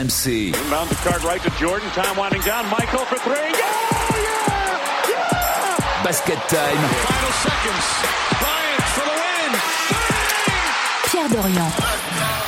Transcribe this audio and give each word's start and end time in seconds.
RMC. 0.00 0.52
Basket 6.02 6.38
time. 6.48 6.58
Pierre 11.10 11.28
Dorian. 11.28 11.66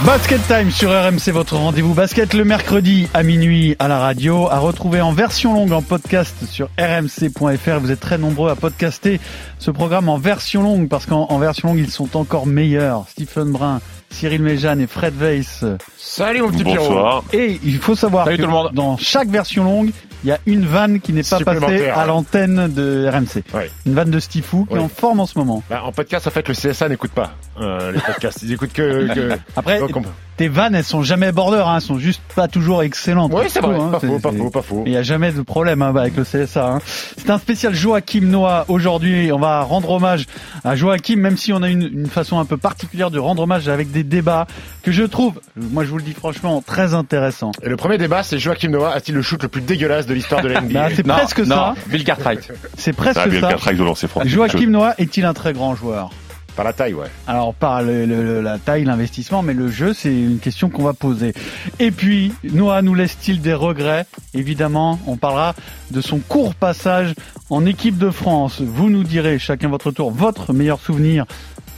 Basket 0.07 0.41
Time 0.49 0.71
sur 0.71 0.91
RMC, 0.91 1.30
votre 1.33 1.57
rendez-vous 1.57 1.95
basket 1.95 2.35
le 2.35 2.45
mercredi 2.45 3.08
à 3.15 3.22
minuit 3.22 3.76
à 3.78 3.87
la 3.87 3.98
radio, 3.98 4.48
à 4.48 4.58
retrouver 4.58 5.00
en 5.00 5.12
version 5.12 5.54
longue 5.54 5.72
en 5.72 5.82
podcast 5.82 6.34
sur 6.50 6.71
rmc.fr. 6.78 7.78
Vous 7.80 7.90
êtes 7.92 8.00
très 8.00 8.19
nombreux 8.19 8.50
à 8.50 8.56
podcaster 8.56 9.21
ce 9.58 9.71
programme 9.71 10.08
en 10.08 10.19
version 10.19 10.62
longue 10.62 10.88
parce 10.88 11.06
qu'en 11.06 11.38
version 11.38 11.69
longue 11.69 11.78
ils 11.78 11.90
sont 11.90 12.16
encore 12.16 12.46
meilleurs. 12.46 13.06
Stephen 13.10 13.53
Brun, 13.53 13.80
Cyril 14.13 14.42
Méjeanne 14.42 14.81
et 14.81 14.87
Fred 14.87 15.15
Weiss. 15.19 15.65
Salut 15.97 16.42
mon 16.42 16.51
petit 16.51 16.65
Bonsoir. 16.65 17.24
Et 17.33 17.59
il 17.65 17.79
faut 17.79 17.95
savoir 17.97 18.24
Salut 18.27 18.37
que 18.37 18.42
tout 18.42 18.48
le 18.48 18.52
monde. 18.55 18.71
dans 18.75 18.97
chaque 18.97 19.29
version 19.29 19.65
longue, 19.65 19.91
il 20.25 20.29
y 20.29 20.33
a 20.33 20.38
une 20.47 20.65
vanne 20.65 21.01
qui 21.01 21.12
n'est 21.12 21.23
pas 21.23 21.41
passée 21.41 21.88
à 21.88 22.07
l'antenne 22.07 22.73
de 22.73 23.09
RMC. 23.09 23.43
Ouais. 23.55 23.71
Une 23.87 23.95
vanne 23.95 24.11
de 24.11 24.21
Stifou 24.21 24.66
qui 24.66 24.77
est 24.77 24.79
en 24.79 24.88
forme 24.88 25.21
en 25.21 25.27
ce 25.27 25.37
moment. 25.38 25.62
Bah, 25.69 25.83
en 25.85 25.91
podcast, 25.93 26.27
en 26.27 26.30
fait, 26.30 26.47
le 26.48 26.55
CSA 26.55 26.88
n'écoute 26.88 27.11
pas 27.12 27.33
euh, 27.61 27.91
les 27.93 28.01
podcasts. 28.01 28.43
Ils 28.43 28.52
écoutent 28.52 28.73
que. 28.73 29.12
que... 29.15 29.38
Après, 29.57 29.80
Donc, 29.80 29.97
on- 29.97 30.02
tes 30.37 30.49
vannes, 30.49 30.75
elles 30.75 30.85
sont 30.85 31.03
jamais 31.03 31.31
border, 31.33 31.63
hein, 31.67 31.75
elles 31.77 31.83
sont 31.83 31.99
juste 31.99 32.23
pas 32.35 32.49
toujours 32.49 32.83
excellentes. 32.83 33.33
Oui, 33.35 33.45
c'est 33.49 33.61
vrai. 33.61 33.77
Hein, 33.77 33.91
pas 33.93 34.01
faux, 34.01 34.19
pas 34.19 34.33
faux, 34.33 34.51
pas 34.51 34.63
faux. 34.63 34.83
Il 34.87 34.93
n'y 34.93 34.97
a 34.99 35.03
jamais 35.03 35.31
de 35.33 35.43
problème 35.43 35.83
hein, 35.83 35.95
avec 35.95 36.17
le 36.17 36.25
CSA. 36.25 36.67
hein. 36.67 36.79
C'est 37.17 37.31
un 37.31 37.39
spécial 37.39 37.75
Joachim 37.75 38.23
Noah 38.23 38.65
aujourd'hui. 38.69 39.31
On 39.33 39.39
va 39.39 39.61
rendre 39.63 39.91
hommage 39.91 40.27
à 40.65 40.75
Joachim, 40.75 41.17
même 41.17 41.37
si 41.37 41.53
on 41.53 41.63
a 41.63 41.69
une, 41.69 41.83
une 41.83 42.07
façon 42.09 42.39
un 42.39 42.45
peu 42.45 42.57
particulière 42.57 43.11
de 43.11 43.19
rendre 43.19 43.43
hommage 43.43 43.69
avec 43.69 43.91
des 43.93 44.05
débats 44.05 44.47
que 44.83 44.91
je 44.93 45.03
trouve, 45.05 45.41
moi 45.57 45.85
je 45.85 45.91
vous 45.91 45.99
le 45.99 46.03
dis 46.03 46.13
franchement, 46.15 46.63
très 46.67 46.95
intéressants. 46.95 47.53
Et 47.63 47.69
le 47.69 47.77
premier 47.77 47.99
débat, 47.99 48.23
c'est 48.23 48.39
Joachim 48.39 48.69
Noah 48.71 48.93
a-t-il 48.95 49.15
le 49.15 49.23
shoot 49.23 49.43
le 49.43 49.49
plus 49.49 49.61
dégueulasse 49.61 50.07
de 50.07 50.15
l'histoire 50.15 50.41
de 50.43 50.49
la 50.49 50.61
NBA 50.63 50.80
Bah, 50.80 50.89
c'est 50.96 51.02
presque 51.02 51.45
ça. 51.46 51.74
Bill 51.89 52.05
Cartwright. 52.05 52.51
C'est 52.77 52.93
presque 52.95 53.19
Ah, 53.21 53.24
ça. 53.24 53.30
le 53.30 53.41
Cartrack 53.41 53.77
de 53.77 53.85
lancer. 53.85 54.07
Joachim 54.24 54.71
Noah 54.71 54.95
est-il 54.99 55.24
un 55.24 55.35
très 55.35 55.52
grand 55.52 55.74
joueur? 55.74 56.11
Par 56.57 56.67
la 56.67 56.73
taille, 56.75 56.93
ouais. 56.93 57.07
Alors 57.27 57.55
par 57.55 57.81
la 57.83 58.59
taille, 58.59 58.85
l'investissement, 58.85 59.43
mais 59.43 59.55
le 59.55 59.69
jeu, 59.69 59.95
c'est 59.95 60.13
une 60.13 60.39
question 60.39 60.69
qu'on 60.69 60.83
va 60.83 60.93
poser. 60.93 61.33
Et 61.79 61.91
puis, 61.91 62.33
Noah 62.45 62.83
nous 62.83 62.95
laisse-t-il 62.95 63.41
des 63.41 63.55
regrets? 63.55 64.06
Évidemment, 64.34 64.98
on 65.06 65.17
parlera 65.17 65.55
de 65.91 66.00
son 66.03 66.19
court 66.19 66.55
passage 66.55 67.14
en 67.48 67.64
équipe 67.64 67.97
de 67.97 68.11
France. 68.11 68.61
Vous 68.61 68.91
nous 68.91 69.03
direz 69.03 69.39
chacun 69.39 69.69
votre 69.69 69.91
tour 69.92 70.11
votre 70.11 70.53
meilleur 70.53 70.78
souvenir 70.78 71.25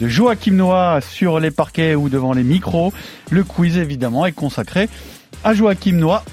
de 0.01 0.09
Joachim 0.09 0.55
Noah 0.55 1.01
sur 1.01 1.39
les 1.39 1.53
parquets 1.53 1.95
ou 1.95 2.09
devant 2.09 2.33
les 2.33 2.43
micros. 2.43 2.93
Le 3.31 3.45
quiz, 3.45 3.79
évidemment, 3.79 4.27
est 4.27 4.33
consacré 4.33 4.89
à 5.45 5.55
Joachim 5.55 5.93
Noah. 5.93 6.25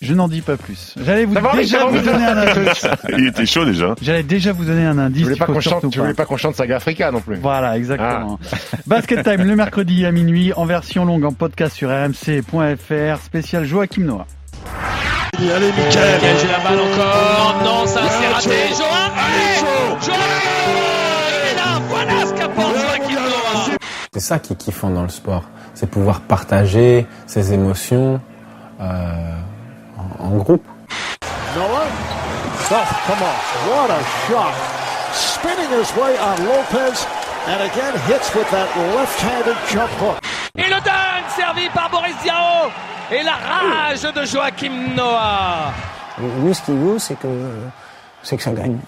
Je 0.00 0.14
n'en 0.14 0.28
dis 0.28 0.42
pas 0.42 0.56
plus. 0.56 0.94
J'allais 1.04 1.24
vous 1.24 1.34
va, 1.34 1.52
déjà 1.56 1.84
vous 1.86 1.98
donner 1.98 2.24
un 2.24 2.36
indice. 2.56 2.86
Il 3.18 3.26
était 3.26 3.46
chaud 3.46 3.64
déjà. 3.64 3.96
J'allais 4.00 4.22
déjà 4.22 4.52
vous 4.52 4.64
donner 4.64 4.86
un 4.86 4.94
Tu 4.94 5.00
indice. 5.00 5.22
voulais 5.24 5.34
il 5.34 5.38
pas 5.40 5.46
qu'on 5.46 5.60
chante, 5.60 5.90
tu 5.90 5.98
pas. 5.98 6.02
voulais 6.04 6.14
pas 6.14 6.24
qu'on 6.24 6.36
chante 6.36 6.54
Saga 6.54 6.76
Africa 6.76 7.10
non 7.10 7.20
plus. 7.20 7.34
Voilà, 7.36 7.76
exactement. 7.76 8.38
Basket 8.86 9.24
Time 9.24 9.42
le 9.42 9.56
mercredi 9.56 10.06
à 10.06 10.12
minuit 10.12 10.52
en 10.54 10.66
version 10.66 11.04
longue 11.04 11.24
en 11.24 11.32
podcast 11.32 11.74
sur 11.74 11.88
rmc.fr 11.90 13.18
spécial 13.24 13.64
Joachim 13.64 14.02
Noah. 14.02 14.26
Allez, 15.36 15.66
Mickaël. 15.66 16.20
J'ai 16.40 16.48
la 16.48 16.58
balle 16.60 16.78
encore. 16.78 17.60
Non, 17.64 17.86
ça 17.86 18.00
c'est 18.08 18.28
raté. 18.28 18.48
Joachim 18.68 19.12
Allez 19.16 19.58
Joachim 19.58 20.12
Il 21.42 21.50
est 21.50 21.56
là. 21.56 21.80
Voilà 21.88 22.26
ce 22.26 22.32
qu'apporte 22.34 22.74
Joachim 22.76 23.14
Noah. 23.20 23.76
C'est 24.14 24.20
ça 24.20 24.38
qui 24.38 24.52
est 24.52 24.56
kiffant 24.56 24.90
dans 24.90 25.02
le 25.02 25.08
sport, 25.08 25.42
c'est 25.74 25.90
pouvoir 25.90 26.20
partager 26.20 27.04
ses 27.26 27.52
émotions 27.52 28.20
euh, 28.80 29.34
en, 29.98 30.24
en 30.24 30.36
groupe. 30.38 30.64
Noah? 31.56 31.86
Oh, 32.70 32.86
come 33.06 33.22
on. 33.22 33.36
What 33.70 33.90
a 33.90 34.00
shot. 34.26 34.54
Spinning 35.12 35.70
his 35.70 35.90
way 35.96 36.16
on 36.18 36.36
Lopez. 36.44 37.06
And 37.46 37.62
again 37.62 37.94
hits 38.06 38.34
with 38.34 38.50
that 38.50 38.68
left-handed 38.94 39.56
jump 39.70 39.90
hook. 40.00 40.18
Et 40.56 40.68
le 40.68 40.80
dunk 40.80 41.24
servi 41.34 41.68
par 41.70 41.88
Boris 41.90 42.16
Diaw. 42.22 42.70
Et 43.10 43.22
la 43.22 43.36
rage 43.36 44.02
de 44.02 44.24
Joachim 44.26 44.94
Noah. 44.94 45.72
Lui, 46.42 46.54
ce 46.54 46.62
qu'il 46.62 46.74
veut, 46.76 46.98
c'est 46.98 47.18
que, 47.18 47.28
c'est 48.22 48.36
que 48.36 48.42
ça 48.42 48.50
gagne. 48.50 48.78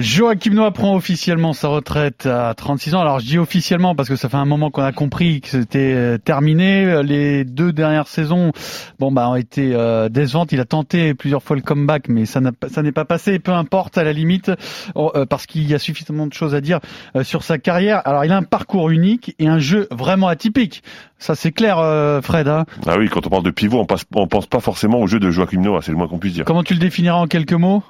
Joachim 0.00 0.54
Noah 0.54 0.70
prend 0.72 0.94
officiellement 0.96 1.52
sa 1.52 1.68
retraite 1.68 2.26
à 2.26 2.54
36 2.54 2.94
ans. 2.94 3.00
Alors 3.00 3.20
je 3.20 3.26
dis 3.26 3.38
officiellement 3.38 3.94
parce 3.94 4.08
que 4.08 4.16
ça 4.16 4.28
fait 4.28 4.36
un 4.36 4.44
moment 4.44 4.70
qu'on 4.70 4.82
a 4.82 4.92
compris 4.92 5.40
que 5.40 5.48
c'était 5.48 5.92
euh, 5.94 6.18
terminé. 6.18 7.02
Les 7.02 7.44
deux 7.44 7.72
dernières 7.72 8.08
saisons, 8.08 8.52
bon 8.98 9.12
bah 9.12 9.28
ont 9.28 9.36
été 9.36 9.72
euh, 9.74 10.08
décevantes. 10.08 10.52
Il 10.52 10.60
a 10.60 10.64
tenté 10.64 11.14
plusieurs 11.14 11.42
fois 11.42 11.56
le 11.56 11.62
comeback, 11.62 12.08
mais 12.08 12.24
ça 12.26 12.40
n'a 12.40 12.52
pas- 12.52 12.68
ça 12.68 12.82
n'est 12.82 12.92
pas 12.92 13.04
passé. 13.04 13.38
Peu 13.38 13.52
importe 13.52 13.98
à 13.98 14.04
la 14.04 14.12
limite, 14.12 14.50
euh, 14.96 15.26
parce 15.26 15.46
qu'il 15.46 15.68
y 15.68 15.74
a 15.74 15.78
suffisamment 15.78 16.26
de 16.26 16.32
choses 16.32 16.54
à 16.54 16.60
dire 16.60 16.80
euh, 17.16 17.22
sur 17.22 17.42
sa 17.42 17.58
carrière. 17.58 18.02
Alors 18.06 18.24
il 18.24 18.32
a 18.32 18.36
un 18.36 18.42
parcours 18.42 18.90
unique 18.90 19.34
et 19.38 19.48
un 19.48 19.58
jeu 19.58 19.86
vraiment 19.90 20.28
atypique. 20.28 20.82
Ça 21.18 21.34
c'est 21.34 21.52
clair, 21.52 21.78
euh, 21.78 22.20
Fred. 22.22 22.48
Hein 22.48 22.64
Ah 22.86 22.96
oui, 22.98 23.08
quand 23.08 23.26
on 23.26 23.30
parle 23.30 23.42
de 23.44 23.50
pivot, 23.50 23.78
on, 23.80 23.86
passe, 23.86 24.04
on 24.14 24.26
pense 24.26 24.46
pas 24.46 24.60
forcément 24.60 24.98
au 25.00 25.06
jeu 25.06 25.20
de 25.20 25.30
Joachim 25.30 25.60
Noah, 25.60 25.80
c'est 25.82 25.92
le 25.92 25.98
moins 25.98 26.08
qu'on 26.08 26.18
puisse 26.18 26.34
dire. 26.34 26.44
Comment 26.46 26.62
tu 26.64 26.72
le 26.74 26.80
définiras 26.80 27.16
en 27.18 27.26
quelques 27.26 27.52
mots? 27.52 27.82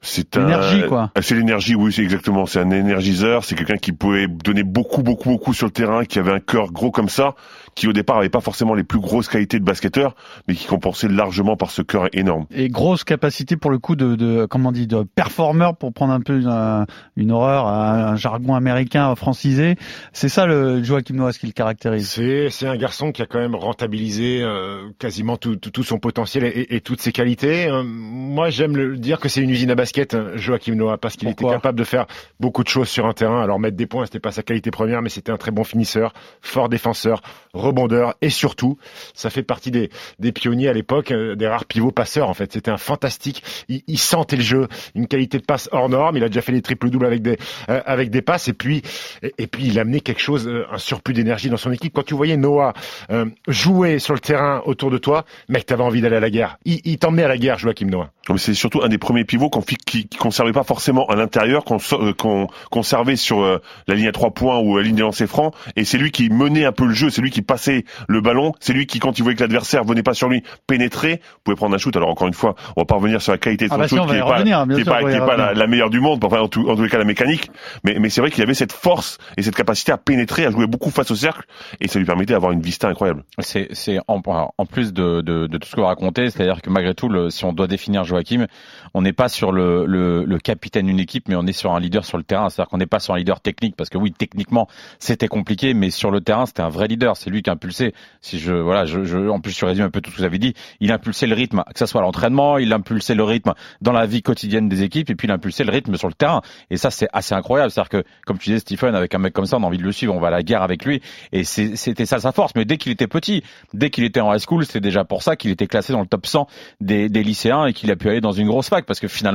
C'est 0.00 0.36
un- 0.36 0.40
L'énergie, 0.42 0.82
quoi. 0.88 1.10
Ah, 1.14 1.22
C'est 1.22 1.34
l'énergie, 1.34 1.74
oui, 1.74 1.92
c'est 1.92 2.02
exactement. 2.02 2.46
C'est 2.46 2.60
un 2.60 2.70
énergiseur. 2.70 3.44
C'est 3.44 3.54
quelqu'un 3.54 3.76
qui 3.76 3.92
pouvait 3.92 4.26
donner 4.28 4.62
beaucoup, 4.62 5.02
beaucoup, 5.02 5.30
beaucoup 5.30 5.54
sur 5.54 5.66
le 5.66 5.72
terrain, 5.72 6.04
qui 6.04 6.18
avait 6.18 6.32
un 6.32 6.40
cœur 6.40 6.72
gros 6.72 6.90
comme 6.90 7.08
ça, 7.08 7.34
qui 7.74 7.88
au 7.88 7.92
départ 7.92 8.18
avait 8.18 8.28
pas 8.28 8.40
forcément 8.40 8.74
les 8.74 8.84
plus 8.84 9.00
grosses 9.00 9.28
qualités 9.28 9.58
de 9.58 9.64
basketteur, 9.64 10.14
mais 10.46 10.54
qui 10.54 10.66
compensait 10.66 11.08
largement 11.08 11.56
par 11.56 11.70
ce 11.70 11.82
cœur 11.82 12.08
énorme. 12.12 12.46
et 12.54 12.68
grosse 12.68 13.04
capacité 13.04 13.56
pour 13.56 13.70
le 13.70 13.78
coup 13.78 13.96
de, 13.96 14.14
de 14.14 14.46
comment 14.46 14.68
on 14.68 14.72
dit 14.72 14.86
de 14.86 15.02
performeur 15.02 15.76
pour 15.76 15.92
prendre 15.92 16.12
un 16.12 16.20
peu 16.20 16.40
une, 16.40 16.86
une 17.16 17.30
horreur 17.32 17.66
un, 17.66 18.06
un 18.12 18.16
jargon 18.16 18.54
américain 18.54 19.14
francisé 19.16 19.76
c'est 20.12 20.28
ça 20.28 20.46
le 20.46 20.82
Joachim 20.82 21.14
Noah 21.14 21.32
ce 21.32 21.38
qui 21.38 21.46
le 21.46 21.52
caractérise 21.52 22.08
C'est 22.10 22.48
c'est 22.50 22.66
un 22.68 22.76
garçon 22.76 23.10
qui 23.12 23.22
a 23.22 23.26
quand 23.26 23.38
même 23.40 23.54
rentabilisé 23.54 24.40
euh, 24.42 24.88
quasiment 24.98 25.36
tout, 25.36 25.56
tout, 25.56 25.70
tout 25.70 25.82
son 25.82 25.98
potentiel 25.98 26.44
et, 26.44 26.76
et 26.76 26.80
toutes 26.80 27.00
ses 27.00 27.12
qualités. 27.12 27.66
Euh, 27.68 27.82
moi, 27.84 28.50
j'aime 28.50 28.76
le 28.76 28.96
dire 28.96 29.18
que 29.20 29.28
c'est 29.28 29.40
une 29.42 29.50
usine 29.50 29.70
à 29.74 29.76
basket, 29.76 30.14
hein, 30.14 30.30
Joachim 30.36 30.74
Noah, 30.74 30.98
parce 30.98 31.16
qu'il 31.16 31.28
était 31.28 31.44
capable 31.44 31.78
de 31.78 31.84
faire 31.84 32.06
beaucoup 32.40 32.62
de 32.62 32.68
choses 32.68 32.88
sur 32.88 33.06
un 33.06 33.12
terrain. 33.12 33.42
Alors 33.42 33.58
mettre 33.58 33.76
des 33.76 33.86
points, 33.86 34.06
c'était 34.06 34.20
pas 34.20 34.30
sa 34.30 34.42
qualité 34.42 34.70
première, 34.70 35.02
mais 35.02 35.08
c'était 35.08 35.32
un 35.32 35.36
très 35.36 35.50
bon 35.50 35.64
finisseur, 35.64 36.12
fort 36.40 36.68
défenseur, 36.68 37.20
rebondeur 37.52 38.14
et 38.22 38.30
surtout, 38.30 38.78
ça 39.14 39.30
fait 39.30 39.42
partie 39.42 39.70
des, 39.70 39.90
des 40.18 40.32
pionniers 40.32 40.68
à 40.68 40.72
l'époque, 40.72 41.10
euh, 41.10 41.34
des 41.34 41.48
rares 41.48 41.64
pivots 41.64 41.90
passeurs. 41.90 42.28
En 42.28 42.34
fait, 42.34 42.52
c'était 42.52 42.70
un 42.70 42.76
fantastique. 42.76 43.42
Il, 43.68 43.82
il 43.86 43.98
sentait 43.98 44.36
le 44.36 44.42
jeu, 44.42 44.68
une 44.94 45.08
qualité 45.08 45.38
de 45.38 45.44
passe 45.44 45.68
hors 45.72 45.88
norme. 45.88 46.16
Il 46.16 46.24
a 46.24 46.28
déjà 46.28 46.40
fait 46.40 46.52
des 46.52 46.62
triples 46.62 46.88
doubles 46.90 47.06
avec 47.06 47.20
des 47.22 47.36
euh, 47.68 47.80
avec 47.84 48.10
des 48.10 48.22
passes 48.22 48.48
et 48.48 48.52
puis 48.52 48.82
et, 49.22 49.34
et 49.38 49.46
puis 49.48 49.66
il 49.66 49.78
a 49.78 49.82
amené 49.82 50.00
quelque 50.00 50.20
chose, 50.20 50.46
euh, 50.46 50.66
un 50.70 50.78
surplus 50.78 51.14
d'énergie 51.14 51.50
dans 51.50 51.56
son 51.56 51.72
équipe. 51.72 51.94
Quand 51.94 52.04
tu 52.04 52.14
voyais 52.14 52.36
Noah 52.36 52.72
euh, 53.10 53.26
jouer 53.48 53.98
sur 53.98 54.14
le 54.14 54.20
terrain 54.20 54.62
autour 54.66 54.90
de 54.90 54.98
toi, 54.98 55.24
mec, 55.48 55.66
t'avais 55.66 55.82
envie 55.82 56.00
d'aller 56.00 56.16
à 56.16 56.20
la 56.20 56.30
guerre. 56.30 56.58
Il, 56.64 56.80
il 56.84 56.98
t'emmenait 56.98 57.24
à 57.24 57.28
la 57.28 57.38
guerre, 57.38 57.58
Joachim 57.58 57.86
Noah. 57.86 58.10
C'est 58.36 58.54
surtout 58.54 58.82
un 58.82 58.88
des 58.88 58.98
premiers 58.98 59.24
pivots 59.24 59.50
qu'on 59.50 59.62
qui, 59.64 59.76
qui 59.76 60.18
conservait 60.18 60.52
pas 60.52 60.62
forcément 60.62 61.06
à 61.06 61.16
l'intérieur, 61.16 61.64
qu'on 61.64 61.78
euh, 61.92 62.12
qu'on 62.12 62.48
conservait 62.70 63.16
sur 63.16 63.42
euh, 63.42 63.60
la 63.86 63.94
ligne 63.94 64.08
à 64.08 64.12
trois 64.12 64.30
points 64.30 64.58
ou 64.60 64.76
la 64.76 64.82
ligne 64.82 64.96
des 64.96 65.02
lancers 65.02 65.28
francs. 65.28 65.54
Et 65.76 65.84
c'est 65.84 65.98
lui 65.98 66.10
qui 66.10 66.30
menait 66.30 66.64
un 66.64 66.72
peu 66.72 66.86
le 66.86 66.94
jeu, 66.94 67.10
c'est 67.10 67.22
lui 67.22 67.30
qui 67.30 67.42
passait 67.42 67.84
le 68.08 68.20
ballon, 68.20 68.52
c'est 68.60 68.72
lui 68.72 68.86
qui, 68.86 68.98
quand 68.98 69.18
il 69.18 69.22
voyait 69.22 69.36
que 69.36 69.42
l'adversaire 69.42 69.84
venait 69.84 70.02
pas 70.02 70.14
sur 70.14 70.28
lui, 70.28 70.42
pénétrait, 70.66 71.20
pouvait 71.42 71.56
prendre 71.56 71.74
un 71.74 71.78
shoot. 71.78 71.96
Alors 71.96 72.10
encore 72.10 72.28
une 72.28 72.34
fois, 72.34 72.54
on 72.76 72.82
va 72.82 72.84
pas 72.84 72.96
revenir 72.96 73.20
sur 73.22 73.32
la 73.32 73.38
qualité 73.38 73.66
de 73.66 73.70
Ah 73.72 73.74
son 73.74 73.80
bah 73.80 73.88
si, 73.88 73.94
shoot, 73.96 74.04
on 74.04 74.06
va 74.06 74.12
qui 74.12 74.18
est 74.18 74.22
pas, 74.22 74.34
revenir, 74.36 74.66
bien 74.66 74.76
qui 74.76 74.80
est 74.82 74.84
sûr, 74.84 74.92
pas, 74.92 75.00
qui 75.02 75.16
est 75.16 75.18
pas 75.18 75.36
la, 75.36 75.54
la 75.54 75.66
meilleure 75.66 75.90
du 75.90 76.00
monde, 76.00 76.24
enfin 76.24 76.40
en, 76.40 76.48
tout, 76.48 76.68
en 76.68 76.76
tous 76.76 76.82
les 76.82 76.88
cas 76.88 76.98
la 76.98 77.04
mécanique. 77.04 77.50
Mais, 77.84 77.98
mais 77.98 78.10
c'est 78.10 78.20
vrai 78.20 78.30
qu'il 78.30 78.42
avait 78.42 78.54
cette 78.54 78.72
force 78.72 79.18
et 79.36 79.42
cette 79.42 79.56
capacité 79.56 79.92
à 79.92 79.98
pénétrer, 79.98 80.46
à 80.46 80.50
jouer 80.50 80.66
beaucoup 80.66 80.90
face 80.90 81.10
au 81.10 81.16
cercle, 81.16 81.44
et 81.80 81.88
ça 81.88 81.98
lui 81.98 82.06
permettait 82.06 82.32
d'avoir 82.34 82.52
une 82.52 82.60
vista 82.60 82.88
incroyable. 82.88 83.24
C'est, 83.40 83.68
c'est 83.72 83.98
en, 84.08 84.20
en 84.26 84.66
plus 84.66 84.92
de, 84.92 85.20
de, 85.20 85.46
de 85.46 85.58
tout 85.58 85.68
ce 85.68 85.74
que 85.74 85.80
vous 85.80 85.86
racontez, 85.86 86.30
c'est-à-dire 86.30 86.62
que 86.62 86.70
malgré 86.70 86.94
tout, 86.94 87.08
le, 87.08 87.30
si 87.30 87.44
on 87.44 87.52
doit 87.52 87.66
définir 87.66 88.04
Joachim, 88.04 88.46
on 88.94 89.02
n'est 89.02 89.12
pas 89.12 89.28
sur 89.28 89.52
le, 89.54 90.38
capitaine 90.42 90.86
d'une 90.86 91.00
équipe, 91.00 91.28
mais 91.28 91.36
on 91.36 91.46
est 91.46 91.52
sur 91.52 91.72
un 91.74 91.80
leader 91.80 92.04
sur 92.04 92.18
le 92.18 92.24
terrain. 92.24 92.50
C'est-à-dire 92.50 92.70
qu'on 92.70 92.78
n'est 92.78 92.86
pas 92.86 92.98
sur 92.98 93.14
un 93.14 93.18
leader 93.18 93.40
technique, 93.40 93.76
parce 93.76 93.88
que 93.88 93.98
oui, 93.98 94.12
techniquement, 94.12 94.68
c'était 94.98 95.28
compliqué, 95.28 95.72
mais 95.74 95.90
sur 95.90 96.10
le 96.10 96.20
terrain, 96.20 96.46
c'était 96.46 96.62
un 96.62 96.68
vrai 96.68 96.86
leader. 96.86 97.16
C'est 97.16 97.30
lui 97.30 97.42
qui 97.42 97.50
impulsait. 97.50 97.92
Si 98.20 98.38
je, 98.38 98.52
voilà, 98.52 98.84
je, 98.84 99.04
je, 99.04 99.28
en 99.28 99.40
plus, 99.40 99.56
je 99.56 99.64
résume 99.64 99.84
un 99.86 99.90
peu 99.90 100.00
tout 100.00 100.10
ce 100.10 100.16
que 100.16 100.20
vous 100.20 100.26
avez 100.26 100.38
dit. 100.38 100.54
Il 100.80 100.92
impulsait 100.92 101.26
le 101.26 101.34
rythme, 101.34 101.62
que 101.72 101.78
ce 101.78 101.86
soit 101.86 102.00
l'entraînement, 102.02 102.58
il 102.58 102.72
impulsait 102.72 103.14
le 103.14 103.24
rythme 103.24 103.54
dans 103.80 103.92
la 103.92 104.06
vie 104.06 104.22
quotidienne 104.22 104.68
des 104.68 104.82
équipes, 104.82 105.10
et 105.10 105.14
puis 105.14 105.28
il 105.28 105.30
impulsait 105.30 105.64
le 105.64 105.72
rythme 105.72 105.96
sur 105.96 106.08
le 106.08 106.14
terrain. 106.14 106.42
Et 106.70 106.76
ça, 106.76 106.90
c'est 106.90 107.08
assez 107.12 107.34
incroyable. 107.34 107.70
C'est-à-dire 107.70 107.90
que, 107.90 108.04
comme 108.26 108.38
tu 108.38 108.50
disais, 108.50 108.60
Stephen, 108.60 108.94
avec 108.94 109.14
un 109.14 109.18
mec 109.18 109.32
comme 109.32 109.46
ça, 109.46 109.56
on 109.56 109.62
a 109.62 109.66
envie 109.66 109.78
de 109.78 109.84
le 109.84 109.92
suivre, 109.92 110.14
on 110.14 110.20
va 110.20 110.28
à 110.28 110.30
la 110.30 110.42
guerre 110.42 110.62
avec 110.62 110.84
lui. 110.84 111.00
Et 111.32 111.44
c'est- 111.44 111.76
c'était 111.76 112.06
ça 112.06 112.18
sa 112.18 112.32
force. 112.32 112.52
Mais 112.56 112.64
dès 112.64 112.76
qu'il 112.76 112.92
était 112.92 113.06
petit, 113.06 113.42
dès 113.72 113.90
qu'il 113.90 114.04
était 114.04 114.20
en 114.20 114.32
high 114.34 114.40
school, 114.40 114.64
c'était 114.64 114.80
déjà 114.80 115.04
pour 115.04 115.22
ça 115.22 115.36
qu'il 115.36 115.50
était 115.50 115.66
classé 115.66 115.92
dans 115.92 116.00
le 116.00 116.06
top 116.06 116.26
100 116.26 116.46
des, 116.80 117.08
des 117.08 117.22
lycéens 117.22 117.66
et 117.66 117.72
qu'il 117.72 117.90
a 117.90 117.96
pu 117.96 118.08
aller 118.08 118.20
dans 118.20 118.32
une 118.32 118.46
grosse 118.48 118.68
fac. 118.68 118.84
Parce 118.86 119.00
que 119.00 119.08
finalement, 119.08 119.33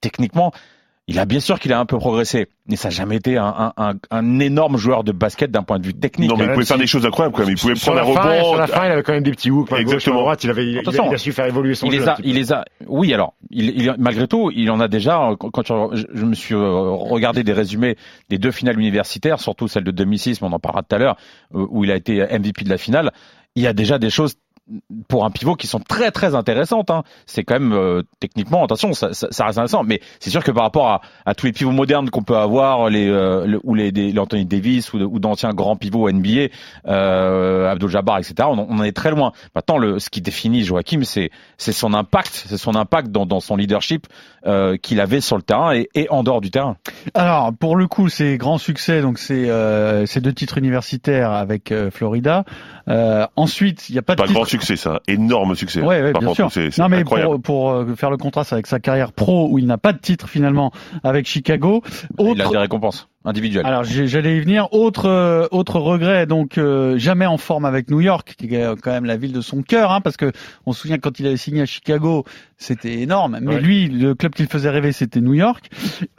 techniquement, 0.00 0.52
Il 1.08 1.20
a 1.20 1.24
bien 1.24 1.38
sûr 1.38 1.60
qu'il 1.60 1.72
a 1.72 1.78
un 1.78 1.86
peu 1.86 1.98
progressé, 1.98 2.48
mais 2.68 2.74
ça 2.74 2.88
n'a 2.88 2.94
jamais 2.94 3.14
été 3.14 3.36
un, 3.38 3.44
un, 3.46 3.72
un, 3.76 3.92
un 4.10 4.40
énorme 4.40 4.76
joueur 4.76 5.04
de 5.04 5.12
basket 5.12 5.52
d'un 5.52 5.62
point 5.62 5.78
de 5.78 5.86
vue 5.86 5.94
technique. 5.94 6.28
Non, 6.30 6.36
mais 6.36 6.46
il 6.46 6.50
pouvait 6.50 6.64
faire 6.64 6.78
des 6.78 6.88
choses 6.88 7.06
incroyables 7.06 7.32
quand 7.32 7.42
même. 7.44 7.54
Il 7.54 7.60
pouvait 7.60 7.76
Sur 7.76 7.92
prendre 7.94 8.10
un 8.10 8.14
fin, 8.22 8.28
rebond. 8.40 8.48
sur 8.50 8.56
la 8.58 8.66
fin, 8.66 8.86
il 8.86 8.90
avait 8.90 9.02
quand 9.04 9.12
même 9.12 9.22
des 9.22 9.30
petits 9.30 9.52
hooks. 9.52 9.68
gauche, 9.70 9.78
Exactement. 9.78 10.18
droite, 10.22 10.42
il 10.42 10.50
avait, 10.50 10.64
il, 10.64 10.70
il 10.70 10.76
a, 10.78 10.80
Attention. 10.80 11.06
il 11.08 11.14
a 11.14 11.18
su 11.18 11.30
faire 11.30 11.46
évoluer 11.46 11.76
son 11.76 11.86
il 11.86 11.92
jeu. 11.92 11.98
les 12.00 12.08
a, 12.08 12.16
il 12.24 12.34
les 12.34 12.52
a. 12.52 12.64
Oui, 12.88 13.14
alors, 13.14 13.34
il, 13.50 13.66
il- 13.80 13.94
malgré 14.00 14.26
tout, 14.26 14.50
il 14.52 14.68
en 14.68 14.80
a 14.80 14.88
déjà. 14.88 15.30
Quand, 15.38 15.62
je 15.94 16.24
me 16.24 16.34
suis 16.34 16.56
euh, 16.56 16.90
regardé 16.90 17.44
des 17.44 17.52
résumés 17.52 17.94
des 18.28 18.38
deux 18.38 18.50
finales 18.50 18.76
universitaires, 18.80 19.38
surtout 19.38 19.68
celle 19.68 19.84
de 19.84 19.92
2006, 19.92 20.42
mais 20.42 20.48
on 20.48 20.52
en 20.54 20.58
parlera 20.58 20.82
tout 20.82 20.96
à 20.96 20.98
l'heure, 20.98 21.16
euh, 21.54 21.64
où 21.70 21.84
il 21.84 21.92
a 21.92 21.94
été 21.94 22.14
MVP 22.36 22.64
de 22.64 22.70
la 22.70 22.78
finale. 22.78 23.12
Il 23.54 23.62
y 23.62 23.68
a 23.68 23.72
déjà 23.72 23.98
des 24.00 24.10
choses 24.10 24.34
pour 25.08 25.24
un 25.24 25.30
pivot 25.30 25.54
qui 25.54 25.66
sont 25.66 25.78
très 25.80 26.10
très 26.10 26.34
intéressantes. 26.34 26.90
Hein. 26.90 27.02
C'est 27.26 27.44
quand 27.44 27.54
même 27.54 27.72
euh, 27.72 28.02
techniquement, 28.20 28.64
attention, 28.64 28.92
ça, 28.94 29.12
ça, 29.12 29.28
ça 29.30 29.44
reste 29.46 29.58
intéressant. 29.58 29.84
Mais 29.84 30.00
c'est 30.20 30.30
sûr 30.30 30.42
que 30.42 30.50
par 30.50 30.64
rapport 30.64 30.88
à, 30.88 31.00
à 31.24 31.34
tous 31.34 31.46
les 31.46 31.52
pivots 31.52 31.70
modernes 31.70 32.10
qu'on 32.10 32.22
peut 32.22 32.36
avoir, 32.36 32.88
les 32.90 33.08
euh, 33.08 33.46
le- 33.46 33.60
ou 33.62 33.74
les, 33.74 33.90
les 33.90 34.18
Anthony 34.18 34.44
Davis 34.44 34.92
ou, 34.92 34.98
ou 34.98 35.18
d'anciens 35.20 35.50
grands 35.52 35.76
pivots 35.76 36.10
NBA, 36.10 36.48
euh, 36.88 37.70
Abdul 37.70 37.88
Jabbar, 37.90 38.18
etc. 38.18 38.34
On, 38.40 38.58
en- 38.58 38.66
on 38.68 38.78
en 38.78 38.82
est 38.82 38.92
très 38.96 39.10
loin. 39.10 39.32
Maintenant, 39.54 39.78
le, 39.78 39.98
ce 39.98 40.10
qui 40.10 40.20
définit 40.20 40.64
Joachim, 40.64 41.00
c'est 41.04 41.30
c'est 41.58 41.72
son 41.72 41.94
impact, 41.94 42.44
c'est 42.48 42.56
son 42.58 42.74
impact 42.74 43.08
dans, 43.10 43.26
dans 43.26 43.40
son 43.40 43.56
leadership 43.56 44.06
euh, 44.46 44.76
qu'il 44.76 45.00
avait 45.00 45.20
sur 45.20 45.36
le 45.36 45.42
terrain 45.42 45.74
et, 45.74 45.88
et 45.94 46.08
en 46.10 46.22
dehors 46.22 46.40
du 46.40 46.50
terrain. 46.50 46.76
Alors, 47.14 47.52
pour 47.52 47.76
le 47.76 47.86
coup, 47.86 48.08
c'est 48.08 48.36
grand 48.36 48.58
succès. 48.58 49.00
Donc, 49.00 49.18
c'est 49.18 49.48
euh, 49.50 50.06
ces 50.06 50.20
deux 50.20 50.32
titres 50.32 50.58
universitaires 50.58 51.30
avec 51.32 51.72
euh, 51.72 51.90
Florida. 51.90 52.44
Euh, 52.88 53.26
ensuite, 53.36 53.88
il 53.88 53.92
n'y 53.92 53.98
a 53.98 54.02
pas 54.02 54.14
de 54.14 54.20
Pas 54.20 54.26
titre. 54.26 54.38
Succès, 54.60 54.76
ça. 54.76 55.00
Énorme 55.08 55.54
succès. 55.54 55.80
Ouais, 55.80 56.02
ouais, 56.02 56.12
Par 56.12 56.20
bien 56.20 56.28
contre, 56.28 56.36
sûr. 56.36 56.52
c'est 56.52 56.70
c'est 56.70 56.82
Non, 56.82 56.88
mais 56.88 57.04
pour, 57.04 57.40
pour 57.40 57.70
euh, 57.70 57.94
faire 57.94 58.10
le 58.10 58.16
contraste 58.16 58.52
avec 58.52 58.66
sa 58.66 58.80
carrière 58.80 59.12
pro 59.12 59.48
où 59.50 59.58
il 59.58 59.66
n'a 59.66 59.78
pas 59.78 59.92
de 59.92 59.98
titre 59.98 60.28
finalement 60.28 60.72
avec 61.02 61.26
Chicago. 61.26 61.82
Il 62.18 62.26
a 62.26 62.30
Autre, 62.30 62.50
des 62.50 62.58
récompenses 62.58 63.08
individuelles. 63.26 63.66
alors 63.66 63.84
j'allais 63.84 64.36
y 64.38 64.40
venir. 64.40 64.68
Autre 64.72 65.06
euh, 65.06 65.46
autre 65.50 65.78
regret, 65.80 66.24
donc 66.26 66.56
euh, 66.56 66.96
jamais 66.98 67.26
en 67.26 67.36
forme 67.36 67.64
avec 67.66 67.90
New 67.90 68.00
York, 68.00 68.34
qui 68.38 68.46
est 68.54 68.80
quand 68.80 68.92
même 68.92 69.04
la 69.04 69.16
ville 69.16 69.32
de 69.32 69.40
son 69.42 69.62
cœur, 69.62 69.92
hein, 69.92 70.00
parce 70.00 70.16
que 70.16 70.32
on 70.64 70.72
se 70.72 70.80
souvient 70.80 70.98
quand 70.98 71.20
il 71.20 71.26
avait 71.26 71.36
signé 71.36 71.60
à 71.62 71.66
Chicago, 71.66 72.24
c'était 72.56 73.00
énorme. 73.00 73.38
Mais 73.42 73.54
Ouais. 73.56 73.60
lui, 73.60 73.88
le 73.88 74.14
club 74.14 74.32
qu'il 74.34 74.46
faisait 74.46 74.70
rêver, 74.70 74.92
c'était 74.92 75.20
New 75.20 75.34
York. 75.34 75.68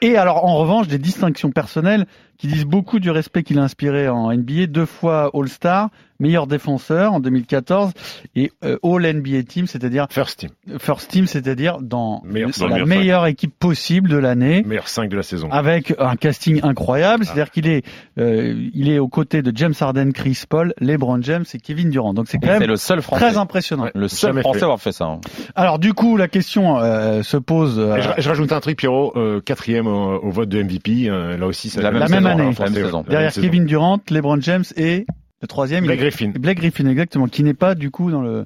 Et 0.02 0.18
alors 0.18 0.46
en 0.46 0.58
revanche, 0.58 0.88
des 0.88 1.00
distinctions 1.00 1.52
personnelles 1.52 2.06
qui 2.38 2.46
disent 2.48 2.66
beaucoup 2.66 3.00
du 3.00 3.10
respect 3.10 3.42
qu'il 3.42 3.58
a 3.58 3.64
inspiré 3.64 4.08
en 4.10 4.32
NBA. 4.32 4.68
Deux 4.68 4.86
fois 4.86 5.32
All-Star, 5.34 5.90
meilleur 6.20 6.46
défenseur 6.46 7.14
en 7.14 7.20
2014 7.20 7.94
et 8.36 8.52
euh, 8.64 8.78
All 8.84 9.12
NBA 9.12 9.42
Team, 9.42 9.66
c'est-à-dire 9.66 10.06
First 10.12 10.40
team. 10.42 10.50
First 10.78 11.10
Team, 11.10 11.26
c'est-à-dire 11.26 11.80
dans, 11.82 12.22
Meilleur- 12.26 12.52
dans 12.60 12.66
le 12.68 12.70
la 12.74 12.86
meilleur 12.86 12.88
meilleure 13.00 13.26
équipe 13.26 13.58
possible 13.58 14.08
de 14.10 14.18
l'année 14.18 14.62
Meilleur 14.68 14.88
5 14.88 15.10
de 15.10 15.16
la 15.18 15.24
saison. 15.24 15.50
avec 15.52 15.96
un 15.98 16.16
casting 16.16 16.60
incroyable, 16.62 16.97
c'est-à-dire 17.24 17.52
qu'il 17.52 17.68
est 17.68 17.86
euh, 18.20 18.70
il 18.74 18.90
est 18.90 19.00
aux 19.00 19.08
côtés 19.08 19.42
de 19.42 19.52
James 19.56 19.74
Harden, 19.80 20.12
Chris 20.14 20.44
Paul, 20.48 20.74
LeBron 20.80 21.22
James 21.22 21.46
et 21.54 21.58
Kevin 21.60 21.90
Durant. 21.90 22.14
Donc 22.14 22.28
c'est 22.28 22.38
quand 22.38 22.48
même 22.60 22.64
le 22.64 22.78
seul 22.78 23.02
français. 23.02 23.26
très 23.30 23.38
impressionnant. 23.38 23.84
Ouais. 23.84 23.92
Le 23.96 24.08
seul 24.08 24.40
français 24.42 24.60
fait. 24.60 24.64
à 24.64 24.68
avoir 24.68 24.80
fait 24.82 24.92
ça. 24.92 25.06
hein. 25.06 25.22
Alors 25.56 25.80
du 25.80 25.94
coup, 25.94 26.18
la 26.18 26.28
question 26.28 26.80
euh, 26.80 27.24
se 27.24 27.38
pose 27.38 27.80
euh, 27.80 27.98
je, 28.18 28.22
je 28.22 28.30
rajoute 28.30 28.52
un 28.52 28.60
truc, 28.60 28.78
Pierrot, 28.78 29.14
euh, 29.16 29.42
quatrième 29.42 29.88
au, 29.88 30.16
au 30.18 30.30
vote 30.32 30.50
de 30.50 30.62
MVP. 30.64 31.10
euh, 31.10 31.38
là 31.38 31.48
aussi, 31.48 31.70
c'est 31.70 31.82
La 31.82 31.92
même 31.92 32.08
saison, 32.08 32.22
en 32.22 32.26
année. 32.26 32.54
français, 32.54 32.64
La 32.64 32.70
même 32.70 32.86
saison. 32.86 32.98
La 33.00 33.04
derrière 33.10 33.22
même 33.28 33.32
saison. 33.32 33.48
Kevin 33.48 33.66
Durant, 33.66 34.00
LeBron 34.10 34.42
James 34.42 34.64
et 34.76 35.06
le 35.42 35.48
troisième, 35.48 35.84
il 35.84 35.88
Blake 35.88 36.00
est- 36.00 36.02
Griffin. 36.04 36.32
Blake 36.40 36.58
Griffin 36.58 36.88
exactement, 36.88 37.28
qui 37.28 37.44
n'est 37.44 37.54
pas 37.54 37.76
du 37.76 37.92
coup 37.92 38.10
dans 38.12 38.22
le 38.22 38.46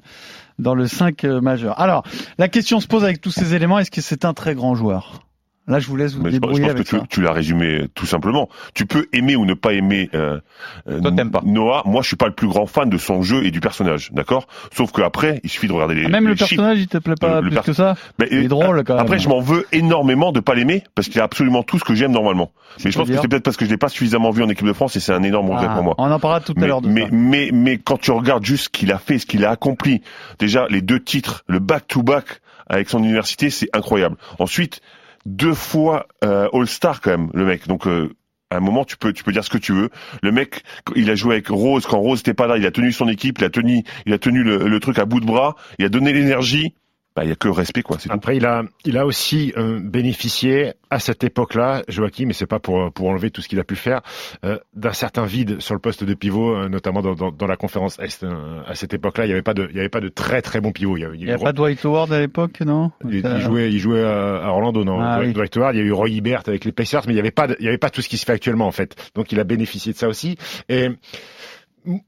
dans 0.58 0.74
le 0.74 0.86
5 0.86 1.24
euh, 1.24 1.40
majeur. 1.40 1.80
Alors, 1.80 2.04
la 2.38 2.48
question 2.48 2.78
se 2.78 2.86
pose 2.86 3.02
avec 3.02 3.20
tous 3.20 3.30
ces 3.30 3.54
éléments, 3.54 3.78
est-ce 3.78 3.90
que 3.90 4.02
c'est 4.02 4.24
un 4.26 4.34
très 4.34 4.54
grand 4.54 4.74
joueur? 4.74 5.22
Là, 5.68 5.78
je 5.78 5.86
vous 5.86 5.94
laisse 5.96 6.14
vous 6.14 6.22
Mais 6.22 6.32
je, 6.32 6.38
pense- 6.38 6.50
je 6.50 6.54
débrouiller 6.56 6.60
pense 6.62 6.72
que 6.72 6.76
avec 6.76 6.88
tu, 6.88 6.96
ça. 6.96 7.04
tu 7.08 7.22
l'as 7.22 7.32
résumé 7.32 7.86
tout 7.94 8.04
simplement. 8.04 8.48
Tu 8.74 8.84
peux 8.84 9.06
aimer 9.12 9.36
ou 9.36 9.44
ne 9.46 9.54
pas 9.54 9.72
aimer 9.74 10.10
euh, 10.12 10.40
euh, 10.88 11.00
Toi, 11.00 11.12
t'aimes 11.12 11.30
pas. 11.30 11.40
Noah. 11.44 11.82
Moi, 11.86 12.02
je 12.02 12.08
suis 12.08 12.16
pas 12.16 12.26
le 12.26 12.32
plus 12.34 12.48
grand 12.48 12.66
fan 12.66 12.90
de 12.90 12.98
son 12.98 13.22
jeu 13.22 13.44
et 13.46 13.52
du 13.52 13.60
personnage, 13.60 14.10
d'accord? 14.12 14.48
Sauf 14.76 14.90
qu'après, 14.90 15.40
il 15.44 15.50
suffit 15.50 15.68
de 15.68 15.72
regarder 15.72 15.94
les, 15.94 16.06
Ah, 16.06 16.08
Même 16.08 16.24
les 16.24 16.30
le 16.30 16.36
chiffres. 16.36 16.48
personnage, 16.50 16.78
il 16.80 16.88
te 16.88 16.98
plaît 16.98 17.14
pas 17.14 17.40
Le- 17.40 17.50
plus 17.50 17.60
que 17.60 17.72
ça? 17.72 17.94
Mais, 18.18 18.26
Il 18.32 18.38
est 18.38 18.44
euh, 18.46 18.48
drôle 18.48 18.82
quand 18.82 18.94
même. 18.94 19.02
Après, 19.04 19.20
je 19.20 19.28
m'en 19.28 19.38
veux 19.40 19.64
énormément 19.70 20.32
de 20.32 20.40
pas 20.40 20.54
l'aimer 20.56 20.82
parce 20.96 21.08
qu'il 21.08 21.20
a 21.20 21.24
absolument 21.24 21.62
tout 21.62 21.78
ce 21.78 21.84
que 21.84 21.94
j'aime 21.94 22.10
normalement. 22.12 22.50
Mais 22.84 22.90
je 22.90 22.98
pense 22.98 23.08
que 23.08 23.14
c'est 23.16 23.28
peut-être 23.28 23.44
parce 23.44 23.56
que 23.56 23.64
je 23.64 23.70
l'ai 23.70 23.76
pas 23.76 23.88
suffisamment 23.88 24.30
vu 24.32 24.42
en 24.42 24.48
équipe 24.48 24.66
de 24.66 24.72
France 24.72 24.96
et 24.96 25.00
c'est 25.00 25.12
un 25.12 25.22
énorme 25.22 25.48
regret 25.50 25.66
Ah, 25.70 25.74
pour 25.74 25.84
moi. 25.84 25.94
On 25.98 26.10
en 26.10 26.18
parlera 26.18 26.40
tout 26.40 26.54
à 26.60 26.66
l'heure 26.66 26.82
mais, 26.82 27.06
mais, 27.12 27.50
mais 27.52 27.78
quand 27.78 27.98
tu 28.00 28.10
regardes 28.10 28.44
juste 28.44 28.64
ce 28.64 28.68
qu'il 28.68 28.90
a 28.90 28.98
fait, 28.98 29.18
ce 29.20 29.26
qu'il 29.26 29.44
a 29.44 29.50
accompli, 29.50 30.02
déjà 30.40 30.66
les 30.70 30.82
deux 30.82 30.98
titres, 30.98 31.44
le 31.46 31.60
back-to-back 31.60 32.40
avec 32.66 32.88
son 32.88 32.98
université, 33.04 33.50
c'est 33.50 33.68
incroyable. 33.74 34.16
Ensuite, 34.38 34.80
deux 35.26 35.54
fois 35.54 36.06
euh, 36.24 36.48
All-Star 36.52 37.00
quand 37.00 37.10
même, 37.10 37.30
le 37.34 37.44
mec. 37.44 37.68
Donc 37.68 37.86
euh, 37.86 38.14
à 38.50 38.56
un 38.56 38.60
moment, 38.60 38.84
tu 38.84 38.96
peux, 38.96 39.12
tu 39.12 39.24
peux 39.24 39.32
dire 39.32 39.44
ce 39.44 39.50
que 39.50 39.58
tu 39.58 39.72
veux. 39.72 39.88
Le 40.22 40.30
mec, 40.30 40.62
il 40.94 41.10
a 41.10 41.14
joué 41.14 41.34
avec 41.34 41.48
Rose 41.48 41.86
quand 41.86 41.98
Rose 41.98 42.18
n'était 42.18 42.34
pas 42.34 42.46
là. 42.46 42.58
Il 42.58 42.66
a 42.66 42.70
tenu 42.70 42.92
son 42.92 43.08
équipe, 43.08 43.38
il 43.38 43.44
a 43.44 43.50
tenu, 43.50 43.82
il 44.04 44.12
a 44.12 44.18
tenu 44.18 44.42
le, 44.42 44.68
le 44.68 44.80
truc 44.80 44.98
à 44.98 45.06
bout 45.06 45.20
de 45.20 45.26
bras. 45.26 45.56
Il 45.78 45.84
a 45.84 45.88
donné 45.88 46.12
l'énergie. 46.12 46.74
Bah, 47.14 47.24
il 47.24 47.28
y 47.28 47.32
a 47.32 47.36
que 47.36 47.48
respect, 47.48 47.82
quoi. 47.82 47.98
C'est 48.00 48.08
tout. 48.08 48.14
Après, 48.14 48.36
il 48.38 48.46
a, 48.46 48.62
il 48.86 48.96
a 48.96 49.04
aussi 49.04 49.52
euh, 49.58 49.78
bénéficié 49.82 50.72
à 50.90 50.98
cette 50.98 51.24
époque-là, 51.24 51.82
Joachim, 51.88 52.24
mais 52.26 52.32
c'est 52.32 52.46
pas 52.46 52.58
pour 52.58 52.90
pour 52.92 53.08
enlever 53.08 53.30
tout 53.30 53.42
ce 53.42 53.48
qu'il 53.48 53.60
a 53.60 53.64
pu 53.64 53.76
faire, 53.76 54.00
euh, 54.44 54.58
d'un 54.74 54.92
certain 54.92 55.24
vide 55.26 55.60
sur 55.60 55.74
le 55.74 55.80
poste 55.80 56.04
de 56.04 56.14
pivot, 56.14 56.54
euh, 56.56 56.68
notamment 56.70 57.02
dans, 57.02 57.14
dans, 57.14 57.30
dans 57.30 57.46
la 57.46 57.56
conférence 57.56 57.98
Est. 57.98 58.24
euh, 58.24 58.60
à 58.66 58.74
cette 58.74 58.94
époque-là, 58.94 59.26
il 59.26 59.28
y 59.28 59.32
avait 59.32 59.42
pas 59.42 59.52
de, 59.54 59.66
il 59.70 59.76
y 59.76 59.80
avait 59.80 59.88
pas 59.90 60.00
de 60.00 60.08
très 60.08 60.40
très 60.42 60.60
bons 60.60 60.72
pivots. 60.72 60.96
Il 60.96 61.00
y 61.00 61.04
avait, 61.04 61.18
Il 61.18 61.24
n'y 61.26 61.30
a 61.32 61.38
pas 61.38 61.52
Dwight 61.52 61.84
Howard 61.84 62.12
à 62.12 62.20
l'époque, 62.20 62.60
non? 62.62 62.92
Il, 63.08 63.16
il 63.16 63.40
jouait, 63.40 63.70
il 63.70 63.78
jouait 63.78 64.02
à 64.04 64.44
à 64.44 64.48
Orlando, 64.48 64.82
non 64.84 64.98
Ah, 65.00 65.16
Dwight, 65.16 65.28
oui. 65.28 65.34
Dwight 65.34 65.56
Howard, 65.58 65.74
il 65.74 65.78
y 65.78 65.82
a 65.82 65.84
eu 65.84 65.92
Roy 65.92 66.08
Hibbert 66.10 66.42
avec 66.46 66.64
les 66.64 66.72
Pacers, 66.72 67.02
mais 67.06 67.12
il 67.12 67.16
y 67.16 67.20
avait 67.20 67.30
pas, 67.30 67.46
de- 67.46 67.56
il 67.60 67.64
y 67.66 67.68
avait 67.68 67.76
pas 67.78 67.90
tout 67.90 68.00
ce 68.00 68.08
qui 68.08 68.16
se 68.16 68.24
fait 68.24 68.32
actuellement 68.32 68.66
en 68.66 68.72
fait. 68.72 68.96
Donc 69.14 69.32
il 69.32 69.40
a 69.40 69.44
bénéficié 69.44 69.92
de 69.92 69.98
ça 69.98 70.08
aussi. 70.08 70.36
Et 70.68 70.88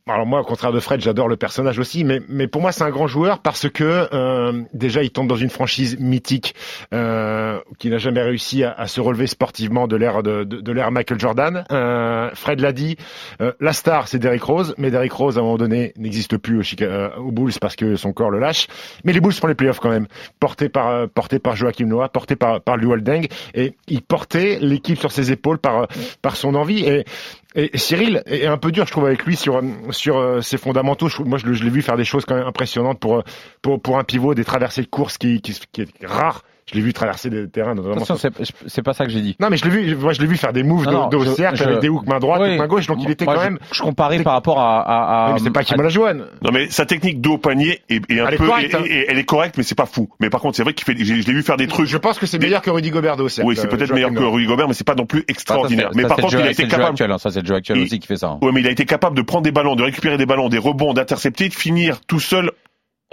alors 0.06 0.26
moi, 0.26 0.41
au 0.41 0.44
contraire 0.44 0.73
de 0.73 0.79
Fred, 0.79 1.00
j'adore 1.00 1.29
le 1.29 1.37
personnage 1.37 1.79
aussi, 1.79 2.05
mais 2.05 2.21
mais 2.29 2.47
pour 2.47 2.62
moi 2.62 2.71
c'est 2.71 2.85
un 2.85 2.91
grand 2.91 3.09
joueur 3.09 3.41
parce 3.41 3.69
que 3.69 4.09
euh, 4.12 4.62
déjà 4.73 5.03
il 5.03 5.11
tombe 5.11 5.26
dans 5.26 5.37
une 5.37 5.50
franchise 5.50 5.99
mythique 5.99 6.55
euh, 6.93 7.59
qui 7.79 7.91
n'a 7.91 7.99
jamais 7.99 8.23
réussi 8.23 8.62
à, 8.62 8.73
à 8.73 8.87
se 8.87 9.00
relever 9.00 9.26
sportivement 9.26 9.88
de 9.88 9.97
l'ère 9.97 10.23
de, 10.23 10.44
de, 10.44 10.61
de 10.61 10.73
l'ère 10.73 10.93
Michael 10.93 11.19
Jordan. 11.19 11.65
Euh, 11.73 12.31
Fred 12.35 12.61
l'a 12.61 12.73
dit, 12.73 12.97
euh, 13.41 13.53
la 13.61 13.73
star 13.73 14.06
c'est 14.06 14.19
Derrick 14.19 14.44
Rose, 14.44 14.75
mais 14.79 14.91
Derrick 14.91 15.12
Rose 15.12 15.38
à 15.38 15.41
un 15.41 15.44
moment 15.44 15.59
donné 15.59 15.93
n'existe 15.97 16.37
plus 16.37 16.59
au 16.59 16.82
euh, 16.82 17.11
aux 17.17 17.32
Bulls 17.32 17.53
parce 17.61 17.75
que 17.75 17.97
son 17.97 18.12
corps 18.12 18.31
le 18.31 18.38
lâche. 18.38 18.69
Mais 19.05 19.12
les 19.12 19.21
Bulls 19.21 19.32
font 19.32 19.49
les 19.49 19.55
playoffs 19.55 19.81
quand 19.81 19.91
même, 19.91 20.06
portés 20.38 20.69
par 20.69 20.88
euh, 20.91 21.06
portés 21.06 21.41
par 21.41 21.56
Joachim 21.56 21.87
Noah, 21.87 22.09
portés 22.11 22.37
par 22.37 22.61
par 22.61 22.76
Luol 22.76 23.03
Deng, 23.03 23.26
et 23.55 23.75
il 23.88 24.03
portait 24.03 24.59
l'équipe 24.61 24.99
sur 24.99 25.11
ses 25.11 25.32
épaules 25.32 25.59
par 25.59 25.88
par 26.23 26.37
son 26.37 26.55
envie 26.55 26.85
et 26.85 27.05
et 27.54 27.78
Cyril 27.78 28.22
est 28.26 28.46
un 28.46 28.58
peu 28.58 28.72
dur, 28.72 28.86
je 28.86 28.90
trouve, 28.90 29.06
avec 29.06 29.24
lui 29.24 29.36
sur 29.36 29.60
sur 29.90 30.18
euh, 30.18 30.40
ses 30.40 30.58
fondamentaux. 30.58 31.08
Moi, 31.24 31.38
je, 31.38 31.46
l'ai 31.46 31.70
vu 31.70 31.82
faire 31.82 31.96
des 31.96 32.04
choses 32.04 32.24
quand 32.24 32.34
même 32.34 32.46
impressionnantes 32.46 32.98
pour 32.98 33.18
euh, 33.18 33.22
pour 33.62 33.80
pour 33.80 33.98
un 33.98 34.04
pivot, 34.04 34.34
des 34.34 34.44
traversées 34.44 34.82
de 34.82 34.88
course 34.88 35.18
qui 35.18 35.40
qui, 35.40 35.58
qui 35.73 35.82
est 35.82 35.88
rare. 36.06 36.42
Je 36.66 36.75
l'ai 36.76 36.80
vu 36.80 36.92
traverser 36.94 37.28
des 37.28 37.47
terrains. 37.49 37.75
Notamment 37.75 37.94
Attention, 37.97 38.16
sur- 38.16 38.30
c'est 38.40 38.54
c'est 38.66 38.83
pas 38.83 38.94
ça 38.94 39.04
que 39.04 39.11
j'ai 39.11 39.21
dit. 39.21 39.37
Non, 39.38 39.49
mais 39.50 39.59
je 39.59 39.64
l'ai 39.64 39.71
vu. 39.71 39.94
Moi, 39.97 40.14
je 40.14 40.21
l'ai 40.23 40.26
vu 40.26 40.37
faire 40.38 40.52
des 40.54 40.62
moves 40.62 40.87
Non, 40.87 41.09
de, 41.09 41.18
de 41.18 41.25
je- 41.25 41.30
cercle 41.33 41.56
je- 41.59 41.64
avec 41.64 41.80
des 41.80 41.90
hooks 41.90 42.06
main 42.06 42.18
droite, 42.18 42.40
Oui. 42.42 42.56
main 42.56 42.66
gauche. 42.66 42.87
Donc, 42.87 42.99
il 43.02 43.11
était 43.11 43.26
quand 43.26 43.35
je- 43.35 43.40
même. 43.40 43.59
Je 43.71 43.83
comparais 43.83 44.23
par 44.23 44.33
rapport 44.33 44.59
à. 44.61 44.80
à, 44.80 45.25
à 45.25 45.26
Oui, 45.28 45.35
mais 45.35 45.40
c'est 45.40 45.50
pas 45.50 45.62
Kim 45.62 45.76
à- 45.78 45.83
Olajuwon. 45.83 46.25
Non 46.42 46.50
mais 46.52 46.68
sa 46.71 46.87
technique 46.87 47.21
dos 47.21 47.35
au 47.35 47.38
panier 47.38 47.80
est, 47.90 48.11
est 48.11 48.21
un 48.21 48.26
Elle 48.28 48.35
est 48.35 48.37
peu, 48.38 48.47
correcte, 48.47 48.75
hein. 48.75 48.83
est- 48.88 49.06
elle 49.11 49.18
est 49.18 49.25
correcte, 49.25 49.56
mais 49.59 49.62
c'est 49.62 49.75
pas 49.75 49.85
fou. 49.87 50.09
Mais 50.21 50.30
par 50.30 50.40
contre, 50.40 50.56
c'est 50.56 50.62
vrai 50.62 50.73
qu'il 50.73 50.85
fait, 50.87 50.97
je 51.04 51.12
l'ai 51.14 51.21
vu 51.35 51.42
faire 51.42 51.56
des 51.59 51.66
trucs. 51.66 51.87
Je 51.87 51.99
pense 51.99 52.18
que 52.18 52.25
c'est 52.26 52.38
meilleur 52.38 52.62
que 52.62 52.71
Rudy 52.71 52.90
Gobert 52.90 53.16
de 53.18 53.25
au 53.25 53.28
cercle. 53.28 53.47
Oui, 53.49 53.56
c'est 53.56 53.66
euh, 53.66 53.68
peut-être 53.71 53.92
meilleur 53.92 54.12
que. 54.12 54.23
Rudy 54.23 54.47
Gobert, 54.47 54.66
mais 54.68 54.75
c'est 54.75 54.87
pas 54.87 54.94
non 54.94 55.04
plus 55.06 55.25
extraordinaire. 55.28 55.90
mais 55.94 56.02
par 56.04 56.16
contre, 56.16 56.33
il 56.35 56.40
a 56.40 56.44
été 56.47 56.54
c'est 56.54 56.62
le 56.62 56.68
jeu 56.71 56.76
capable. 56.76 56.90
actuel, 56.92 57.11
hein, 57.12 57.18
ça 57.18 57.30
c'est 57.30 57.40
le 57.42 57.47
jeu 57.47 57.54
actuel 57.56 57.78
aussi 57.80 57.99
qui 57.99 58.06
fait 58.06 58.16
ça. 58.16 58.28
hein. 58.28 58.38
Ouais, 58.40 58.52
mais 58.52 58.61
il 58.61 58.66
a 58.66 58.71
été 58.71 58.87
capable 58.87 59.16
de 59.16 59.23
prendre 59.23 59.42
des 59.42 59.52
ballons, 59.52 59.76
de 59.76 59.83
récupérer 59.83 60.16
des 60.16 60.26
ballons, 60.26 60.49
des 60.49 60.59
rebonds, 60.59 60.94
d'intercepter, 60.94 61.49
de 61.50 61.54
finir 61.54 62.00
tout 62.06 62.21
seul 62.21 62.50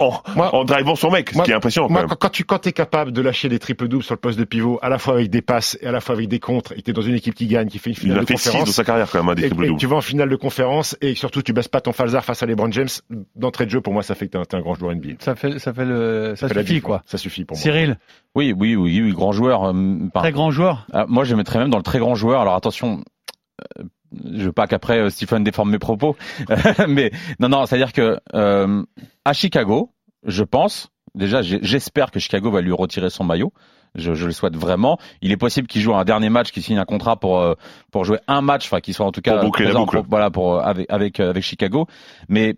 en, 0.02 0.22
Moi- 0.36 0.54
en 0.54 0.64
drivant 0.64 0.94
son 0.96 1.10
mec, 1.10 1.30
ce 1.30 1.36
moi- 1.36 1.44
qui 1.44 1.50
est 1.50 1.54
impressionnant 1.54 1.86
quand 1.88 1.92
Moi, 1.92 2.02
même. 2.06 2.16
quand, 2.18 2.28
tu 2.28 2.44
quand 2.44 2.66
es 2.66 2.72
capable 2.72 3.12
de 3.12 3.20
lâcher 3.22 3.48
des 3.48 3.58
triples 3.58 3.88
doubles 3.88 4.02
sur 4.04 4.14
le 4.14 4.20
poste 4.20 4.38
de 4.38 4.44
pivot, 4.44 4.78
à 4.82 4.88
la 4.88 4.98
fois 4.98 5.14
avec 5.14 5.30
des 5.30 5.42
passes 5.42 5.76
et 5.80 5.86
à 5.86 5.92
la 5.92 6.00
fois 6.00 6.14
avec 6.14 6.28
des 6.28 6.40
contres, 6.40 6.72
et 6.76 6.82
t'es 6.82 6.92
dans 6.92 7.02
une 7.02 7.14
équipe 7.14 7.34
qui 7.34 7.46
gagne, 7.46 7.68
qui 7.68 7.78
fait 7.78 7.90
une 7.90 7.96
Il 7.96 8.00
finale 8.00 8.18
a 8.18 8.20
de 8.22 8.26
fait 8.26 8.36
6 8.36 8.48
conférence, 8.48 8.68
dans 8.68 8.72
sa 8.72 8.84
carrière 8.84 9.10
quand 9.10 9.18
même, 9.20 9.28
hein, 9.28 9.34
des 9.34 9.44
et, 9.44 9.48
triple 9.48 9.64
et 9.64 9.68
doubles. 9.68 9.80
tu 9.80 9.86
vas 9.86 9.96
en 9.96 10.00
finale 10.00 10.28
de 10.28 10.36
conférence 10.36 10.96
et 11.00 11.14
surtout 11.14 11.42
tu 11.42 11.52
baisses 11.52 11.68
pas 11.68 11.80
ton 11.80 11.92
falzar 11.92 12.24
face 12.24 12.42
à 12.42 12.46
LeBron 12.46 12.70
James 12.72 12.88
d'entrée 13.36 13.66
de 13.66 13.70
jeu 13.70 13.80
pour 13.80 13.92
moi 13.92 14.02
ça 14.02 14.14
fait 14.14 14.26
que 14.28 14.32
t'es 14.38 14.54
un, 14.54 14.58
un 14.58 14.62
grand 14.62 14.74
joueur 14.74 14.94
NBA. 14.94 15.14
Ça 15.20 15.34
fait, 15.34 15.58
ça 15.58 15.72
fait 15.72 15.84
le, 15.84 16.34
ça 16.36 16.48
fait 16.48 16.54
la 16.54 16.62
suffit 16.62 16.80
quoi. 16.80 17.02
Ça 17.06 17.18
suffit 17.18 17.44
pour 17.44 17.56
moi. 17.56 17.62
Cyril, 17.62 17.98
Oui, 18.34 18.54
oui, 18.56 18.76
oui, 18.76 19.00
oui, 19.02 19.12
grand 19.12 19.32
joueur. 19.32 19.64
euh, 19.64 19.72
très 20.14 20.32
grand 20.32 20.50
joueur. 20.50 20.86
Ah, 20.92 21.04
moi, 21.08 21.24
je 21.24 21.34
mettrais 21.34 21.58
même 21.58 21.70
dans 21.70 21.76
le 21.78 21.82
très 21.82 21.98
grand 21.98 22.14
joueur. 22.14 22.40
Alors 22.40 22.54
attention, 22.54 23.02
euh, 23.78 23.84
je 24.34 24.44
veux 24.44 24.52
pas 24.52 24.66
qu'après 24.66 24.98
euh, 24.98 25.10
Stephen 25.10 25.44
déforme 25.44 25.70
mes 25.70 25.78
propos, 25.78 26.16
mais 26.88 27.10
non, 27.40 27.48
non, 27.48 27.66
c'est-à-dire 27.66 27.92
que 27.92 28.18
euh, 28.34 28.82
à 29.24 29.32
Chicago, 29.32 29.90
je 30.26 30.42
pense 30.44 30.88
déjà, 31.14 31.42
j'espère 31.42 32.10
que 32.10 32.18
Chicago 32.20 32.50
va 32.50 32.60
lui 32.60 32.72
retirer 32.72 33.10
son 33.10 33.24
maillot. 33.24 33.52
Je, 33.94 34.14
je 34.14 34.24
le 34.24 34.32
souhaite 34.32 34.56
vraiment. 34.56 34.96
Il 35.20 35.32
est 35.32 35.36
possible 35.36 35.66
qu'il 35.68 35.82
joue 35.82 35.94
un 35.94 36.04
dernier 36.04 36.30
match, 36.30 36.50
qu'il 36.50 36.62
signe 36.62 36.78
un 36.78 36.86
contrat 36.86 37.16
pour 37.16 37.40
euh, 37.40 37.54
pour 37.90 38.06
jouer 38.06 38.18
un 38.26 38.40
match, 38.40 38.64
enfin 38.64 38.80
qu'il 38.80 38.94
soit 38.94 39.04
en 39.04 39.12
tout 39.12 39.20
cas 39.20 39.34
Pour 39.34 39.44
boucler 39.46 39.66
la 39.66 39.70
présent 39.72 39.84
boucle. 39.84 39.96
pour- 39.98 40.06
voilà 40.08 40.30
pour 40.30 40.54
euh, 40.54 40.60
avec 40.62 40.86
avec 40.88 41.20
avec 41.20 41.42
Chicago. 41.44 41.86
Mais 42.30 42.56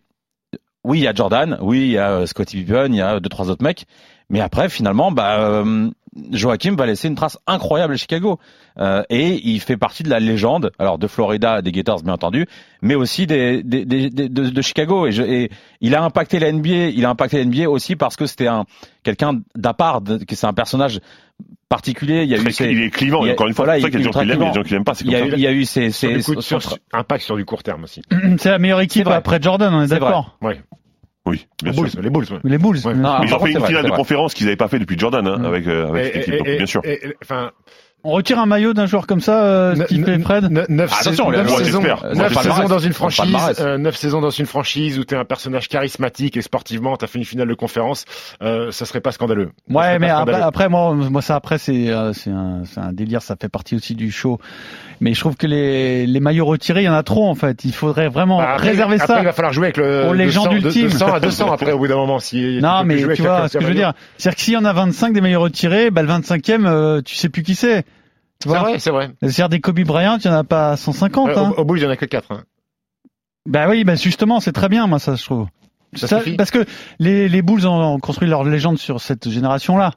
oui, 0.84 1.00
il 1.00 1.02
y 1.02 1.08
a 1.08 1.14
Jordan, 1.14 1.58
oui, 1.60 1.80
il 1.80 1.90
y 1.90 1.98
a 1.98 2.24
Scottie 2.28 2.58
Pippen, 2.62 2.86
il 2.92 2.96
y 2.96 3.00
a 3.00 3.18
deux 3.18 3.28
trois 3.28 3.50
autres 3.50 3.64
mecs, 3.64 3.84
Mais 4.30 4.40
après, 4.40 4.68
finalement, 4.68 5.12
bah, 5.12 5.38
euh, 5.40 5.90
Joachim 6.30 6.76
va 6.76 6.86
laisser 6.86 7.08
une 7.08 7.14
trace 7.14 7.38
incroyable 7.46 7.94
à 7.94 7.96
Chicago. 7.96 8.38
Euh, 8.78 9.02
et 9.10 9.40
il 9.48 9.60
fait 9.60 9.76
partie 9.76 10.02
de 10.02 10.10
la 10.10 10.18
légende, 10.18 10.72
alors 10.78 10.98
de 10.98 11.06
Florida, 11.06 11.60
des 11.62 11.70
Gators 11.72 12.02
bien 12.02 12.14
entendu, 12.14 12.46
mais 12.82 12.94
aussi 12.94 13.26
des, 13.26 13.62
des, 13.62 13.84
des- 13.84 14.10
des- 14.10 14.28
de, 14.28 14.48
de 14.48 14.62
Chicago. 14.62 15.06
Et, 15.06 15.12
je- 15.12 15.22
et 15.22 15.50
il 15.80 15.94
a 15.94 16.02
impacté 16.02 16.38
la 16.38 16.50
NBA. 16.52 16.88
Il 16.94 17.04
a 17.04 17.10
impacté 17.10 17.38
la 17.38 17.44
NBA 17.44 17.68
aussi 17.68 17.96
parce 17.96 18.16
que 18.16 18.26
c'était 18.26 18.46
un 18.48 18.64
quelqu'un 19.02 19.40
d'à 19.54 19.74
part, 19.74 20.00
que 20.02 20.34
c'est 20.34 20.46
un 20.46 20.52
personnage 20.54 21.00
particulier. 21.68 22.22
Il 22.24 22.30
y 22.30 22.34
a 22.34 22.38
eu 22.38 22.52
ses- 22.52 22.70
il 22.70 22.80
est 22.82 22.90
clivant, 22.90 23.24
il 23.24 23.28
y 23.28 23.30
a- 23.30 23.32
encore 23.34 23.46
une 23.48 23.54
fois, 23.54 23.64
voilà, 23.66 23.80
c'est 23.80 23.90
pour 23.90 23.92
ça 23.92 23.98
qu'il 23.98 24.00
y 24.00 24.02
a 24.02 24.06
des 24.06 24.12
gens 24.12 24.20
qui 24.20 24.26
l'aiment, 24.26 24.40
il 24.40 24.44
y 24.44 24.48
a 24.48 24.50
des 24.50 24.54
gens 24.58 24.62
qui 24.64 24.72
l'aiment 24.72 24.84
pas, 24.84 24.92
Il 25.04 25.10
y 25.10 25.14
a, 25.16 25.26
il 25.26 25.40
y 25.40 25.46
a 25.46 25.52
eu 25.52 25.64
ses, 25.64 25.90
Sur 25.90 26.08
ses, 26.22 26.34
coup, 26.34 26.40
sur- 26.40 26.78
impact 26.92 27.24
sur 27.24 27.36
du 27.36 27.44
court 27.44 27.62
terme 27.62 27.84
aussi. 27.84 28.02
C'est 28.38 28.50
la 28.50 28.58
meilleure 28.58 28.80
équipe 28.80 29.06
après 29.08 29.38
Jordan, 29.42 29.74
on 29.74 29.82
est 29.82 29.88
C'est 29.88 29.98
vrai. 29.98 30.06
d'accord. 30.08 30.36
Ouais. 30.42 30.60
Oui, 31.26 31.46
bien 31.62 31.72
Les 31.72 31.76
sûr. 31.78 31.82
Bulls, 31.84 32.02
les 32.04 32.10
Bulls. 32.10 32.26
ouais. 32.32 32.38
Les 32.44 32.58
Bulls. 32.58 32.76
Ouais. 32.84 32.92
bien 32.94 33.02
Non, 33.02 33.08
sûr. 33.10 33.20
Mais 33.20 33.26
ils 33.26 33.34
ont 33.34 33.38
par 33.38 33.46
fait 33.46 33.52
une 33.52 33.64
finale 33.66 33.82
vrai, 33.82 33.90
de 33.90 33.96
conférence 33.96 34.34
qu'ils 34.34 34.46
n'avaient 34.46 34.56
pas 34.56 34.68
fait 34.68 34.78
depuis 34.78 34.98
Jordan, 34.98 35.26
hein, 35.26 35.38
Mm. 35.38 35.44
avec, 35.46 35.66
euh, 35.66 35.88
avec 35.88 36.04
cette 36.06 36.16
Et- 36.16 36.18
équipe, 36.20 36.34
et- 36.34 36.38
donc, 36.38 36.48
et- 36.48 36.56
bien 36.58 36.66
sûr. 36.66 36.80
et- 36.84 37.06
et- 37.08 37.14
Enfin, 37.22 37.50
On 38.04 38.10
retire 38.10 38.38
un 38.38 38.46
maillot 38.46 38.74
d'un 38.74 38.86
joueur 38.86 39.06
comme 39.06 39.20
ça, 39.20 39.44
euh, 39.44 39.74
ce 39.76 39.82
qu'il 39.84 40.04
fait 40.04 40.18
Fred. 40.18 40.50
9 40.50 40.90
Ah, 40.92 40.96
les 41.04 41.10
saisons. 41.10 41.32
Euh, 41.32 42.68
dans 42.68 42.78
une 42.78 42.92
franchise, 42.92 43.24
palmarès. 43.32 43.60
euh, 43.60 43.78
neuf 43.78 43.96
saisons 43.96 44.20
dans 44.20 44.30
une 44.30 44.46
franchise 44.46 44.98
où 44.98 45.04
tu 45.04 45.14
es 45.14 45.16
un 45.16 45.24
personnage 45.24 45.68
charismatique 45.68 46.36
et 46.36 46.42
sportivement, 46.42 46.96
tu 46.96 47.04
as 47.04 47.08
fait 47.08 47.18
une 47.18 47.24
finale 47.24 47.48
de 47.48 47.54
conférence, 47.54 48.04
euh, 48.42 48.70
ça 48.72 48.84
serait 48.84 49.00
pas 49.00 49.12
scandaleux. 49.12 49.50
Ouais, 49.70 49.98
mais 49.98 50.10
après, 50.10 50.68
moi, 50.68 50.92
moi 50.94 51.22
ça 51.22 51.36
après 51.36 51.58
c'est 51.58 51.88
euh, 51.90 52.12
c'est 52.12 52.30
un, 52.30 52.62
c'est 52.64 52.80
un 52.80 52.92
délire, 52.92 53.22
ça 53.22 53.36
fait 53.40 53.48
partie 53.48 53.74
aussi 53.74 53.94
du 53.94 54.10
show. 54.10 54.38
Mais 55.00 55.12
je 55.12 55.20
trouve 55.20 55.36
que 55.36 55.46
les, 55.46 56.06
les 56.06 56.20
maillots 56.20 56.44
retirés, 56.46 56.82
il 56.82 56.86
y 56.86 56.88
en 56.88 56.94
a 56.94 57.02
trop 57.02 57.28
en 57.28 57.34
fait. 57.34 57.64
Il 57.64 57.72
faudrait 57.72 58.08
vraiment 58.08 58.38
Bah, 58.38 58.56
réserver 58.56 58.94
après, 59.00 59.06
ça. 59.14 59.18
il 59.20 59.24
va 59.24 59.32
falloir 59.32 59.52
jouer 59.52 59.66
avec 59.66 59.76
le 59.76 60.06
aux 60.08 60.12
de 60.12 60.16
légendes 60.18 60.44
100, 60.44 60.50
de- 60.52 60.56
ultimes. 60.66 60.88
de 60.88 60.92
100 60.92 61.12
à 61.14 61.20
200 61.20 61.52
après 61.52 61.72
au 61.72 61.78
bout 61.78 61.88
d'un 61.88 61.96
moment. 61.96 62.18
Si 62.20 62.58
Non, 62.62 62.84
mais 62.84 62.96
tu 63.14 63.22
vois 63.22 63.48
ce 63.48 63.58
que 63.58 63.62
je 63.64 63.68
veux 63.68 63.74
dire. 63.74 63.92
C'est-à-dire 64.18 64.36
que 64.36 64.42
s'il 64.42 64.54
y 64.54 64.56
en 64.56 64.64
a 64.64 64.72
25 64.72 65.12
des 65.12 65.20
maillots 65.20 65.40
retirés, 65.40 65.90
bah, 65.90 66.02
le 66.02 66.08
25e, 66.08 66.66
euh, 66.66 67.02
tu 67.02 67.14
sais 67.16 67.28
plus 67.28 67.42
qui 67.42 67.54
c'est. 67.54 67.84
C'est 68.42 68.48
vrai, 68.48 68.78
c'est 68.78 68.90
vrai. 68.90 69.10
C'est-à-dire 69.22 69.48
des 69.48 69.60
Kobe 69.60 69.80
Bryant, 69.80 70.18
il 70.18 70.24
y 70.26 70.28
en 70.30 70.34
a 70.34 70.44
pas 70.44 70.76
150. 70.76 71.28
Euh, 71.30 71.36
hein. 71.36 71.54
au, 71.56 71.60
au 71.60 71.64
bout, 71.64 71.76
il 71.76 71.82
y 71.82 71.86
en 71.86 71.90
a 71.90 71.96
que 71.96 72.04
4. 72.04 72.32
Hein. 72.32 72.44
Bah 73.46 73.66
oui, 73.68 73.84
bah 73.84 73.94
justement, 73.94 74.40
c'est 74.40 74.52
très 74.52 74.68
bien, 74.68 74.86
moi, 74.86 74.98
ça, 74.98 75.14
je 75.16 75.24
trouve. 75.24 75.46
Ça 75.94 76.20
parce 76.36 76.50
que 76.50 76.64
les, 76.98 77.28
les 77.28 77.42
Bulls 77.42 77.66
ont, 77.66 77.94
ont 77.94 77.98
construit 78.00 78.28
leur 78.28 78.42
légende 78.44 78.78
sur 78.78 79.00
cette 79.00 79.28
génération-là. 79.30 79.92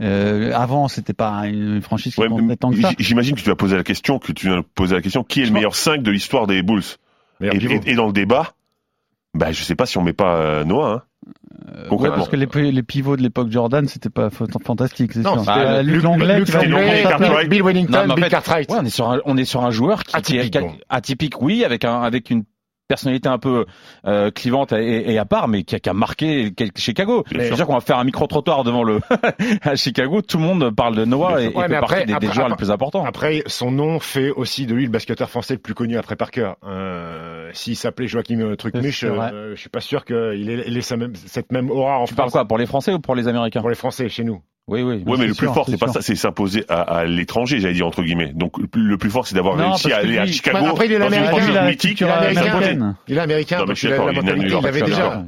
Euh, 0.00 0.52
avant, 0.54 0.88
c'était 0.88 1.12
pas 1.14 1.46
une 1.46 1.80
franchise 1.80 2.14
qui 2.14 2.20
Ouais, 2.20 2.28
comptait 2.28 2.56
tant 2.56 2.70
que 2.70 2.80
ça. 2.80 2.90
j- 2.90 2.96
J'imagine 2.98 3.36
que 3.36 3.40
tu 3.40 3.48
vas 3.48 3.54
poser 3.56 3.76
la 3.76 3.84
question, 3.84 4.18
que 4.18 4.32
tu 4.32 4.48
de 4.48 4.60
poser 4.74 4.94
la 4.96 5.00
question, 5.00 5.22
qui 5.24 5.42
est 5.42 5.46
le 5.46 5.52
meilleur 5.52 5.74
5 5.76 6.02
de 6.02 6.10
l'histoire 6.10 6.46
des 6.46 6.62
Bulls? 6.62 6.82
Et 7.40 7.94
dans 7.94 8.06
le 8.06 8.12
débat, 8.12 8.54
bah, 9.34 9.52
je 9.52 9.62
sais 9.62 9.74
pas 9.74 9.86
si 9.86 9.96
on 9.98 10.02
met 10.02 10.12
pas 10.12 10.36
euh, 10.36 10.64
Noah. 10.64 10.92
Hein. 10.92 11.02
Euh, 11.90 11.94
ouais, 11.96 12.08
parce 12.10 12.28
que 12.28 12.36
les, 12.36 12.72
les 12.72 12.82
pivots 12.82 13.16
de 13.16 13.22
l'époque 13.22 13.50
Jordan, 13.50 13.86
c'était 13.88 14.10
pas 14.10 14.30
fa- 14.30 14.44
fantastique, 14.64 15.12
c'est 15.12 15.20
Non, 15.20 15.34
sûr. 15.34 15.40
c'était 15.54 15.66
Euh, 15.66 15.82
Luke- 15.82 15.94
Luc 15.94 16.02
Langlais 16.04 16.38
Langlais. 16.40 17.48
Bill, 17.48 17.62
Wellington, 17.62 18.12
Bill 18.14 18.24
fait, 18.24 18.30
Cartwright. 18.30 18.70
Ouais, 18.70 18.78
on 18.80 18.84
est 18.84 18.90
sur 18.90 19.10
un, 19.10 19.20
on 19.24 19.36
est 19.36 19.44
sur 19.44 19.64
un 19.64 19.70
joueur 19.70 20.04
qui, 20.04 20.16
Atypique, 20.16 20.52
qui 20.52 20.58
est- 20.58 20.60
bon. 20.60 20.72
atypique, 20.88 21.40
oui, 21.42 21.64
avec 21.64 21.84
un, 21.84 22.02
avec 22.02 22.30
une 22.30 22.44
personnalité 22.88 23.28
un 23.28 23.38
peu 23.38 23.64
euh, 24.06 24.30
clivante 24.30 24.72
et, 24.72 25.12
et 25.12 25.18
à 25.18 25.24
part, 25.24 25.48
mais 25.48 25.62
qui 25.64 25.74
a, 25.76 25.78
qui 25.80 25.88
a 25.88 25.94
marqué 25.94 26.52
Chicago. 26.76 27.24
Bien 27.30 27.38
Je 27.38 27.38
veux 27.38 27.46
sûr. 27.48 27.56
dire 27.56 27.66
qu'on 27.66 27.74
va 27.74 27.80
faire 27.80 27.98
un 27.98 28.04
micro 28.04 28.26
trottoir 28.26 28.64
devant 28.64 28.82
le 28.82 29.00
à 29.62 29.76
Chicago, 29.76 30.20
tout 30.22 30.38
le 30.38 30.44
monde 30.44 30.70
parle 30.74 30.94
de 30.96 31.04
Noah 31.04 31.40
et, 31.42 31.46
fait 31.46 31.52
partie 31.52 31.74
après- 31.74 32.04
des, 32.06 32.12
joueurs 32.12 32.46
après- 32.46 32.48
les 32.50 32.56
plus 32.56 32.70
importants. 32.70 33.04
Après, 33.04 33.42
son 33.46 33.70
nom 33.70 33.98
fait 33.98 34.30
aussi 34.30 34.66
de 34.66 34.74
lui 34.74 34.84
le 34.84 34.90
basketteur 34.90 35.30
français 35.30 35.54
le 35.54 35.60
plus 35.60 35.74
connu 35.74 35.96
après 35.96 36.16
Parker. 36.16 36.52
Euh, 36.64 37.50
S'il 37.54 37.76
s'appelait 37.76 38.08
Joachim 38.08 38.40
euh, 38.40 38.56
Trucmuche, 38.56 39.04
euh, 39.04 39.52
je 39.54 39.60
suis 39.60 39.70
pas 39.70 39.80
sûr 39.80 40.04
qu'il 40.04 40.16
ait, 40.50 40.64
il 40.66 40.76
ait 40.76 40.80
sa 40.82 40.96
même, 40.96 41.14
cette 41.14 41.50
même 41.52 41.70
aura 41.70 41.98
en 41.98 42.04
Tu 42.04 42.14
parles 42.14 42.30
quoi 42.30 42.44
pour 42.46 42.58
les 42.58 42.66
Français 42.66 42.92
ou 42.92 42.98
pour 42.98 43.14
les 43.14 43.28
Américains? 43.28 43.60
Pour 43.60 43.70
les 43.70 43.74
Français 43.74 44.08
chez 44.08 44.24
nous. 44.24 44.42
Oui, 44.68 44.82
oui. 44.82 45.02
Ouais, 45.06 45.18
mais 45.18 45.26
le 45.26 45.34
plus 45.34 45.46
sûr, 45.46 45.54
fort, 45.54 45.66
c'est 45.68 45.76
pas 45.76 45.86
sûr. 45.86 45.94
ça, 45.94 46.02
c'est 46.02 46.14
s'imposer 46.14 46.64
à, 46.68 46.80
à 46.82 47.04
l'étranger, 47.04 47.58
j'allais 47.58 47.74
dire 47.74 47.86
entre 47.86 48.02
guillemets. 48.02 48.32
Donc 48.32 48.58
le 48.58 48.96
plus, 48.96 49.10
fort, 49.10 49.26
c'est 49.26 49.34
d'avoir 49.34 49.56
réussi 49.56 49.92
à 49.92 49.96
aller 49.98 50.18
à 50.18 50.26
Chicago 50.26 50.58
Bah, 50.62 50.68
après, 50.70 50.86
il 50.86 50.92
est 50.92 50.98
l'Américain, 50.98 51.66
mythique. 51.68 52.00
il 52.00 52.06
américaine. 52.06 52.46
américain. 52.54 52.96
Il 53.08 53.16
est 53.16 53.20
américain, 53.20 53.58
Non, 53.58 53.64
mais 53.68 53.74
je 53.74 53.88
d'accord, 53.88 54.06
la 54.06 54.12
il 54.12 54.18
est 54.18 54.22
né 54.22 54.28
à 54.30 54.34
mentalité, 54.34 54.46
New 54.46 54.52
York, 54.52 54.62
il 54.64 54.68
avait 54.68 54.78
je 54.80 54.84
suis 54.84 54.94
déjà. 54.94 55.24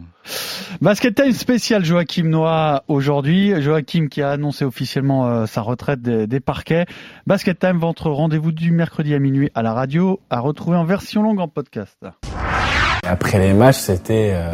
Basket 0.81 1.15
Time 1.17 1.33
spécial 1.33 1.85
Joachim 1.85 2.25
Noah 2.29 2.85
aujourd'hui. 2.89 3.61
Joachim 3.61 4.07
qui 4.09 4.23
a 4.23 4.31
annoncé 4.31 4.65
officiellement 4.65 5.29
euh, 5.29 5.47
sa 5.47 5.61
retraite 5.63 6.01
des, 6.01 6.27
des 6.29 6.41
parquets. 6.41 6.87
Basket 7.27 7.59
Time, 7.59 7.79
votre 7.79 8.11
rendez-vous 8.11 8.53
du 8.53 8.71
mercredi 8.71 9.15
à 9.15 9.19
minuit 9.19 9.51
à 9.55 9.63
la 9.63 9.75
radio, 9.75 10.21
à 10.31 10.39
retrouver 10.41 10.77
en 10.77 10.85
version 10.85 11.23
longue 11.23 11.41
en 11.41 11.49
podcast. 11.49 11.99
Après 13.03 13.39
les 13.39 13.53
matchs, 13.53 13.77
c'était 13.79 14.33
euh, 14.35 14.51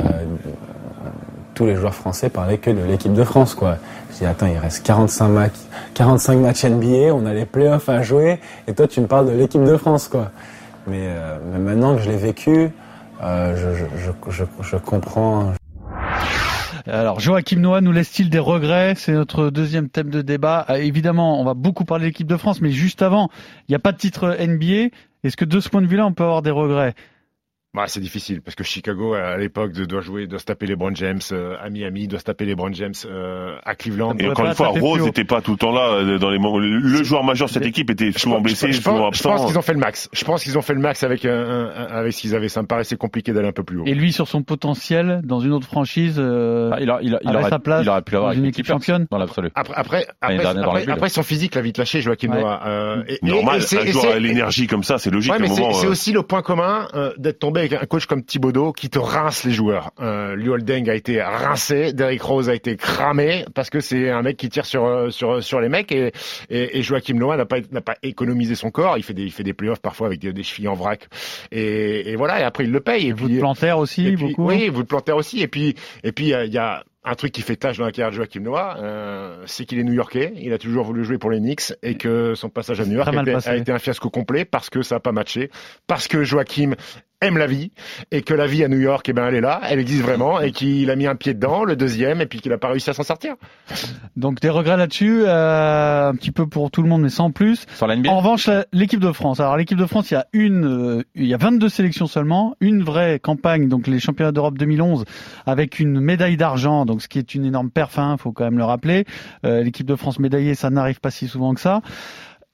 tous 1.60 1.66
les 1.66 1.76
joueurs 1.76 1.94
français 1.94 2.30
parlaient 2.30 2.56
que 2.56 2.70
de 2.70 2.82
l'équipe 2.82 3.12
de 3.12 3.22
France, 3.22 3.54
quoi. 3.54 3.76
Je 4.12 4.20
dis 4.20 4.24
attends, 4.24 4.46
il 4.46 4.56
reste 4.56 4.82
45 4.82 5.28
matchs, 5.28 5.52
45 5.92 6.38
matchs 6.38 6.64
NBA, 6.64 7.14
on 7.14 7.26
a 7.26 7.34
les 7.34 7.44
playoffs 7.44 7.90
à 7.90 8.00
jouer, 8.00 8.40
et 8.66 8.72
toi 8.72 8.88
tu 8.88 9.02
me 9.02 9.06
parles 9.06 9.26
de 9.26 9.36
l'équipe 9.36 9.62
de 9.62 9.76
France, 9.76 10.08
quoi. 10.08 10.30
Mais, 10.86 11.02
euh, 11.02 11.36
maintenant 11.58 11.96
que 11.96 12.00
je 12.00 12.08
l'ai 12.08 12.16
vécu, 12.16 12.70
euh, 13.22 13.76
je, 13.98 14.42
je, 14.62 14.76
comprends, 14.78 15.52
Alors, 16.86 17.20
Joachim 17.20 17.58
Noah 17.58 17.82
nous 17.82 17.92
laisse-t-il 17.92 18.30
des 18.30 18.38
regrets? 18.38 18.94
C'est 18.96 19.12
notre 19.12 19.50
deuxième 19.50 19.90
thème 19.90 20.08
de 20.08 20.22
débat. 20.22 20.64
Euh, 20.70 20.76
évidemment, 20.76 21.42
on 21.42 21.44
va 21.44 21.52
beaucoup 21.52 21.84
parler 21.84 22.04
de 22.04 22.08
l'équipe 22.08 22.26
de 22.26 22.38
France, 22.38 22.62
mais 22.62 22.70
juste 22.70 23.02
avant, 23.02 23.28
il 23.68 23.72
n'y 23.72 23.76
a 23.76 23.80
pas 23.80 23.92
de 23.92 23.98
titre 23.98 24.34
NBA. 24.40 24.96
Est-ce 25.24 25.36
que 25.36 25.44
de 25.44 25.60
ce 25.60 25.68
point 25.68 25.82
de 25.82 25.86
vue-là, 25.86 26.06
on 26.06 26.14
peut 26.14 26.24
avoir 26.24 26.40
des 26.40 26.50
regrets? 26.50 26.94
Bah, 27.72 27.84
c'est 27.86 28.00
difficile 28.00 28.40
parce 28.42 28.56
que 28.56 28.64
Chicago 28.64 29.14
à 29.14 29.36
l'époque 29.36 29.72
de- 29.72 29.84
doit 29.84 30.00
jouer, 30.00 30.26
doit 30.26 30.40
se 30.40 30.44
taper 30.44 30.66
les 30.66 30.74
Brown 30.74 30.94
James 30.96 31.20
euh, 31.30 31.54
à 31.62 31.70
Miami, 31.70 32.08
doit 32.08 32.18
se 32.18 32.24
taper 32.24 32.44
les 32.44 32.56
Brown 32.56 32.74
James 32.74 32.94
euh, 33.06 33.54
à 33.64 33.76
Cleveland. 33.76 34.16
Et 34.18 34.28
encore 34.28 34.46
une 34.46 34.54
fois, 34.54 34.68
Rose 34.68 35.04
n'était 35.04 35.22
pas 35.22 35.40
tout 35.40 35.52
le 35.52 35.56
temps 35.56 35.70
là 35.70 35.92
euh, 35.92 36.18
dans 36.18 36.30
les 36.30 36.40
moments. 36.40 36.58
Le 36.58 37.04
joueur 37.04 37.22
majeur 37.22 37.46
de 37.46 37.52
cette 37.52 37.64
équipe 37.66 37.88
était 37.90 38.10
souvent 38.10 38.38
Je- 38.38 38.42
blessé, 38.42 38.72
je, 38.72 38.80
souvent 38.80 38.98
pense, 39.10 39.18
je 39.18 39.22
pense 39.22 39.32
absent. 39.34 39.46
qu'ils 39.46 39.58
ont 39.58 39.62
fait 39.62 39.72
le 39.74 39.78
max. 39.78 40.08
Je 40.12 40.24
pense 40.24 40.42
qu'ils 40.42 40.58
ont 40.58 40.62
fait 40.62 40.74
le 40.74 40.80
max 40.80 41.04
avec 41.04 41.24
un, 41.24 41.66
avec 41.68 42.12
ce 42.12 42.20
qu'ils 42.22 42.34
avaient. 42.34 42.48
Ça 42.48 42.60
me 42.60 42.66
paraissait 42.66 42.96
compliqué 42.96 43.32
d'aller 43.32 43.46
un 43.48 43.52
peu 43.52 43.62
plus 43.62 43.78
haut. 43.78 43.84
Et 43.86 43.94
lui, 43.94 44.12
sur 44.12 44.26
son 44.26 44.42
potentiel, 44.42 45.20
dans 45.22 45.38
une 45.38 45.52
autre 45.52 45.66
franchise, 45.68 46.16
euh, 46.18 46.70
Ah, 46.72 46.78
il, 46.80 46.90
a- 46.90 46.98
il, 47.02 47.14
a- 47.14 47.20
il 47.22 47.36
aurait, 47.36 47.50
sa 47.50 47.60
place 47.60 47.84
il 47.84 47.88
aurait 47.88 48.02
pu 48.02 48.14
l'avoir 48.14 48.32
dans 48.32 48.38
une 48.38 48.46
équipe 48.46 48.66
championne 48.66 49.06
dans 49.12 49.18
l'absolu. 49.18 49.50
Après, 49.54 49.74
après, 49.76 50.06
après, 50.20 50.44
après, 50.44 50.90
après, 50.90 51.08
son 51.08 51.22
physique 51.22 51.54
l'a 51.54 51.60
vite 51.62 51.78
lâché, 51.78 52.00
Joachim 52.00 52.32
Ouais. 52.32 52.40
Noah. 52.40 52.62
Euh, 52.66 53.02
et- 53.06 53.18
Normal, 53.22 53.58
et 53.58 53.60
c'est- 53.60 53.78
un 53.78 53.86
joueur 53.92 54.14
à 54.14 54.18
l'énergie 54.18 54.66
comme 54.66 54.82
ça, 54.82 54.98
c'est 54.98 55.10
logique. 55.10 55.32
Ouais, 55.32 55.46
c'est 55.46 55.62
euh, 55.86 55.90
aussi 55.90 56.12
le 56.12 56.24
point 56.24 56.42
commun 56.42 56.88
euh, 56.94 57.12
d'être 57.16 57.38
tombé 57.38 57.59
avec 57.60 57.72
un 57.74 57.86
coach 57.86 58.06
comme 58.06 58.22
Thibodeau 58.24 58.72
qui 58.72 58.90
te 58.90 58.98
rince 58.98 59.44
les 59.44 59.52
joueurs. 59.52 59.90
Euh, 60.00 60.34
Liu 60.36 60.50
Holding 60.50 60.90
a 60.90 60.94
été 60.94 61.22
rincé, 61.22 61.92
Derrick 61.92 62.22
Rose 62.22 62.48
a 62.48 62.54
été 62.54 62.76
cramé 62.76 63.44
parce 63.54 63.70
que 63.70 63.80
c'est 63.80 64.10
un 64.10 64.22
mec 64.22 64.36
qui 64.36 64.48
tire 64.48 64.66
sur 64.66 64.84
euh, 64.84 65.10
sur 65.10 65.42
sur 65.42 65.60
les 65.60 65.68
mecs 65.68 65.92
et 65.92 66.12
et, 66.48 66.78
et 66.78 66.82
Joachim 66.82 67.14
Noah 67.14 67.36
n'a 67.36 67.46
pas 67.46 67.58
n'a 67.70 67.80
pas 67.80 67.94
économisé 68.02 68.54
son 68.54 68.70
corps. 68.70 68.98
Il 68.98 69.02
fait 69.04 69.14
des 69.14 69.22
il 69.24 69.32
fait 69.32 69.44
des 69.44 69.54
playoffs 69.54 69.80
parfois 69.80 70.06
avec 70.08 70.20
des, 70.20 70.32
des 70.32 70.42
chevilles 70.42 70.68
en 70.68 70.74
vrac 70.74 71.08
et, 71.52 72.10
et 72.10 72.16
voilà 72.16 72.40
et 72.40 72.42
après 72.44 72.64
il 72.64 72.72
le 72.72 72.80
paye. 72.80 73.08
Et 73.08 73.12
Vous 73.12 73.26
puis, 73.26 73.38
Planter 73.38 73.72
aussi, 73.72 74.06
et 74.08 74.12
puis- 74.16 74.28
beaucoup. 74.28 74.46
Oui, 74.48 74.68
vous 74.68 74.82
de 74.82 74.88
Planter 74.88 75.12
aussi. 75.12 75.40
Et 75.40 75.48
puis, 75.48 75.74
et 76.04 76.12
puis, 76.12 76.32
euh, 76.34 76.44
il 76.44 76.52
y 76.52 76.58
a 76.58 76.84
un 77.04 77.14
truc 77.14 77.32
qui 77.32 77.40
fait 77.42 77.56
tâche 77.56 77.78
dans 77.78 77.84
la 77.86 77.92
carrière 77.92 78.10
de 78.10 78.16
Joachim 78.16 78.40
Noah, 78.40 78.76
euh, 78.78 79.42
c'est 79.46 79.64
qu'il 79.64 79.78
est 79.78 79.84
new-yorkais. 79.84 80.32
Il 80.36 80.52
a 80.52 80.58
toujours 80.58 80.84
voulu 80.84 81.02
jouer 81.04 81.16
pour 81.18 81.30
les 81.30 81.38
Knicks 81.38 81.72
et 81.82 81.94
que 81.96 82.34
son 82.34 82.48
passage 82.50 82.80
à 82.80 82.84
New 82.84 82.96
York 82.96 83.08
a 83.14 83.22
été, 83.22 83.48
a 83.48 83.56
été 83.56 83.72
un 83.72 83.78
fiasco 83.78 84.10
complet 84.10 84.44
parce 84.44 84.68
que 84.68 84.82
ça 84.82 84.96
n'a 84.96 85.00
pas 85.00 85.12
matché, 85.12 85.50
parce 85.86 86.08
que 86.08 86.22
Joachim 86.24 86.74
aime 87.20 87.36
la 87.36 87.46
vie 87.46 87.70
et 88.10 88.22
que 88.22 88.34
la 88.34 88.46
vie 88.46 88.64
à 88.64 88.68
New 88.68 88.78
York, 88.78 89.08
eh 89.08 89.12
ben, 89.12 89.26
elle 89.28 89.34
est 89.34 89.40
là, 89.40 89.60
elle 89.68 89.78
existe 89.78 90.02
vraiment 90.02 90.40
et 90.40 90.52
qu'il 90.52 90.90
a 90.90 90.96
mis 90.96 91.06
un 91.06 91.16
pied 91.16 91.34
dedans, 91.34 91.64
le 91.64 91.76
deuxième, 91.76 92.20
et 92.20 92.26
puis 92.26 92.40
qu'il 92.40 92.52
a 92.52 92.58
pas 92.58 92.68
réussi 92.68 92.90
à 92.90 92.94
s'en 92.94 93.02
sortir. 93.02 93.34
Donc 94.16 94.40
des 94.40 94.48
regrets 94.48 94.76
là-dessus, 94.76 95.22
euh, 95.26 96.08
un 96.08 96.14
petit 96.14 96.30
peu 96.30 96.46
pour 96.46 96.70
tout 96.70 96.82
le 96.82 96.88
monde, 96.88 97.02
mais 97.02 97.10
sans 97.10 97.30
plus. 97.30 97.66
Sur 97.76 97.86
la 97.86 97.96
NBA 97.96 98.10
En 98.10 98.18
revanche, 98.18 98.48
l'équipe 98.72 99.00
de 99.00 99.12
France. 99.12 99.40
Alors 99.40 99.56
l'équipe 99.56 99.78
de 99.78 99.86
France, 99.86 100.10
il 100.10 100.14
y 100.14 100.16
a 100.16 100.26
une, 100.32 100.64
euh, 100.64 101.02
il 101.14 101.26
y 101.26 101.34
a 101.34 101.36
22 101.36 101.68
sélections 101.68 102.06
seulement, 102.06 102.56
une 102.60 102.82
vraie 102.82 103.18
campagne, 103.18 103.68
donc 103.68 103.86
les 103.86 104.00
championnats 104.00 104.32
d'Europe 104.32 104.56
2011, 104.58 105.04
avec 105.46 105.78
une 105.78 106.00
médaille 106.00 106.36
d'argent, 106.36 106.86
donc 106.86 107.02
ce 107.02 107.08
qui 107.08 107.18
est 107.18 107.34
une 107.34 107.44
énorme 107.44 107.70
perf, 107.70 107.98
hein, 107.98 108.16
faut 108.18 108.32
quand 108.32 108.44
même 108.44 108.58
le 108.58 108.64
rappeler. 108.64 109.04
Euh, 109.44 109.62
l'équipe 109.62 109.86
de 109.86 109.96
France 109.96 110.18
médaillée, 110.18 110.54
ça 110.54 110.70
n'arrive 110.70 111.00
pas 111.00 111.10
si 111.10 111.28
souvent 111.28 111.54
que 111.54 111.60
ça. 111.60 111.82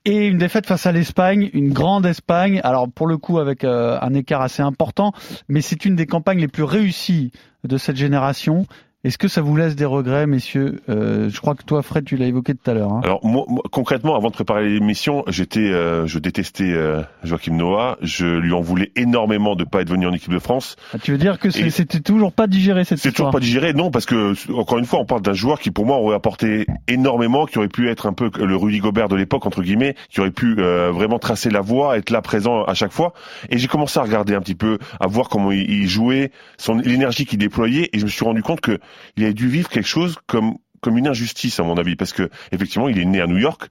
Et 0.09 0.29
une 0.29 0.39
défaite 0.39 0.67
face 0.67 0.87
à 0.87 0.93
l'Espagne, 0.93 1.51
une 1.53 1.73
grande 1.73 2.07
Espagne. 2.07 2.61
Alors 2.63 2.89
pour 2.89 3.09
le 3.09 3.19
coup 3.19 3.41
avec 3.41 3.65
euh, 3.65 3.99
un 4.01 4.15
écart 4.15 4.41
assez 4.41 4.63
important, 4.63 5.13
mais 5.49 5.61
c'est 5.61 5.85
une 5.85 5.97
des 5.97 6.07
campagnes 6.07 6.39
les 6.39 6.47
plus 6.47 6.63
réussies 6.63 7.33
de 7.65 7.77
cette 7.77 7.97
génération. 7.97 8.67
Est-ce 9.07 9.19
que 9.19 9.29
ça 9.29 9.41
vous 9.41 9.55
laisse 9.55 9.77
des 9.77 9.85
regrets, 9.85 10.27
messieurs? 10.27 10.81
Euh, 10.89 11.31
Je 11.31 11.41
crois 11.41 11.55
que 11.55 11.63
toi, 11.63 11.81
Fred, 11.83 12.05
tu 12.05 12.17
l'as 12.17 12.27
évoqué 12.27 12.55
tout 12.57 12.69
à 12.69 12.75
l'heure. 12.75 12.93
hein. 12.93 13.03
Alors 13.05 13.25
moi, 13.25 13.45
moi, 13.47 13.63
concrètement, 13.71 14.17
avant 14.17 14.31
de 14.31 14.33
préparer 14.33 14.69
l'émission, 14.69 15.23
j'étais, 15.29 15.61
euh, 15.61 16.09
je 16.09 16.19
détestais 16.19 16.73
euh, 16.73 17.03
Joachim 17.23 17.55
Noah. 17.55 17.99
Je 18.03 18.27
lui 18.27 18.53
en 18.53 18.61
voulais 18.61 18.91
énormément 18.97 19.55
de 19.55 19.63
pas 19.63 19.83
être 19.83 19.91
venu 19.91 20.09
en 20.09 20.13
équipe 20.13 20.33
de 20.33 20.41
France. 20.41 20.75
Ah, 20.93 20.99
Tu 21.01 21.13
veux 21.13 21.19
dire 21.19 21.39
que 21.39 21.51
c'était 21.51 22.01
toujours 22.01 22.33
pas 22.33 22.49
digéré 22.49 22.83
cette 22.85 22.99
C'est 22.99 23.13
toujours 23.13 23.31
pas 23.31 23.39
digéré, 23.39 23.75
non, 23.75 23.93
parce 23.93 24.07
que 24.07 24.35
encore 24.53 24.79
une 24.79 24.87
fois, 24.87 24.99
on 24.99 25.05
parle 25.05 25.23
d'un 25.23 25.35
joueur 25.35 25.61
qui, 25.61 25.71
pour 25.71 25.87
moi, 25.87 25.99
aurait 25.99 26.17
apporté 26.17 26.67
énormément, 26.89 27.47
qui 27.47 27.59
aurait 27.59 27.69
pu 27.69 27.89
être 27.89 28.07
un 28.07 28.13
peu 28.13 28.29
le 28.45 28.57
Rudy 28.57 28.81
Gobert 28.81 29.07
de 29.09 29.15
l'époque 29.15 29.47
entre 29.47 29.63
guillemets, 29.63 29.95
qui 30.11 30.19
aurait 30.19 30.33
pu 30.33 30.57
euh, 30.59 30.91
vraiment 30.91 31.21
tracer 31.21 31.51
la 31.51 31.61
voie, 31.61 31.97
être 31.97 32.11
là 32.11 32.23
présent 32.23 32.65
à 32.65 32.75
chaque 32.75 32.93
fois. 32.93 33.13
Et 33.51 33.59
j'ai 33.59 33.69
commencé 33.69 34.01
à 34.01 34.03
regarder 34.03 34.35
un 34.35 34.41
petit 34.41 34.57
peu, 34.57 34.79
à 34.99 35.07
voir 35.07 35.29
comment 35.29 35.53
il, 35.53 35.71
il 35.71 35.87
jouait, 35.87 36.33
son 36.59 36.75
l'énergie 36.79 37.25
qu'il 37.25 37.39
déployait, 37.39 37.89
et 37.93 38.01
je 38.01 38.05
me 38.05 38.11
suis 38.11 38.25
rendu 38.25 38.43
compte 38.43 38.61
que 38.61 38.81
il 39.17 39.25
avait 39.25 39.35
dû 39.35 39.49
vivre 39.49 39.69
quelque 39.69 39.88
chose 39.88 40.17
comme 40.26 40.57
comme 40.83 40.99
une 40.99 41.09
injustice 41.09 41.59
à 41.59 41.65
mon 41.65 41.79
avis, 41.79 41.97
parce 41.97 42.12
que 42.12 42.29
effectivement, 42.53 42.88
il 42.88 42.99
est 43.00 43.05
né 43.07 43.21
à 43.21 43.26
New 43.26 43.38
York 43.38 43.71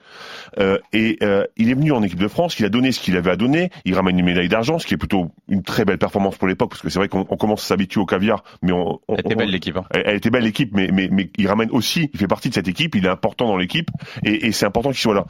euh, 0.59 0.79
et 0.91 1.17
euh, 1.21 1.45
il 1.55 1.69
est 1.69 1.73
venu 1.75 1.93
en 1.93 2.03
équipe 2.03 2.19
de 2.19 2.27
France, 2.27 2.59
il 2.59 2.65
a 2.65 2.69
donné 2.69 2.91
ce 2.91 2.99
qu'il 2.99 3.15
avait 3.15 3.29
à 3.31 3.35
donner, 3.37 3.69
il 3.85 3.93
ramène 3.95 4.19
une 4.19 4.25
médaille 4.25 4.49
d'argent, 4.49 4.79
ce 4.79 4.87
qui 4.87 4.95
est 4.95 4.97
plutôt 4.97 5.31
une 5.47 5.63
très 5.63 5.85
belle 5.85 5.99
performance 5.99 6.35
pour 6.35 6.47
l'époque, 6.47 6.71
parce 6.71 6.81
que 6.81 6.89
c'est 6.89 6.99
vrai 6.99 7.07
qu'on 7.07 7.25
on 7.29 7.37
commence 7.37 7.63
à 7.63 7.67
s'habituer 7.67 8.01
au 8.01 8.05
caviar, 8.05 8.43
mais 8.63 8.73
on, 8.73 8.99
on- 9.07 9.15
Elle 9.15 9.19
était 9.19 9.35
belle 9.35 9.49
l'équipe. 9.51 9.77
Hein. 9.77 9.85
elle, 9.91 10.03
elle 10.07 10.15
était 10.15 10.29
belle 10.31 10.43
l'équipe, 10.43 10.71
mais, 10.73 10.89
mais, 10.91 11.07
mais 11.09 11.29
il 11.37 11.47
ramène 11.47 11.69
aussi, 11.71 12.09
il 12.11 12.19
fait 12.19 12.27
partie 12.27 12.49
de 12.49 12.55
cette 12.55 12.67
équipe, 12.67 12.95
il 12.95 13.05
est 13.05 13.09
important 13.09 13.47
dans 13.47 13.57
l'équipe, 13.57 13.91
et, 14.25 14.47
et 14.47 14.51
c'est 14.51 14.65
important 14.65 14.89
qu'il 14.89 14.99
soit 14.99 15.15
là. 15.15 15.25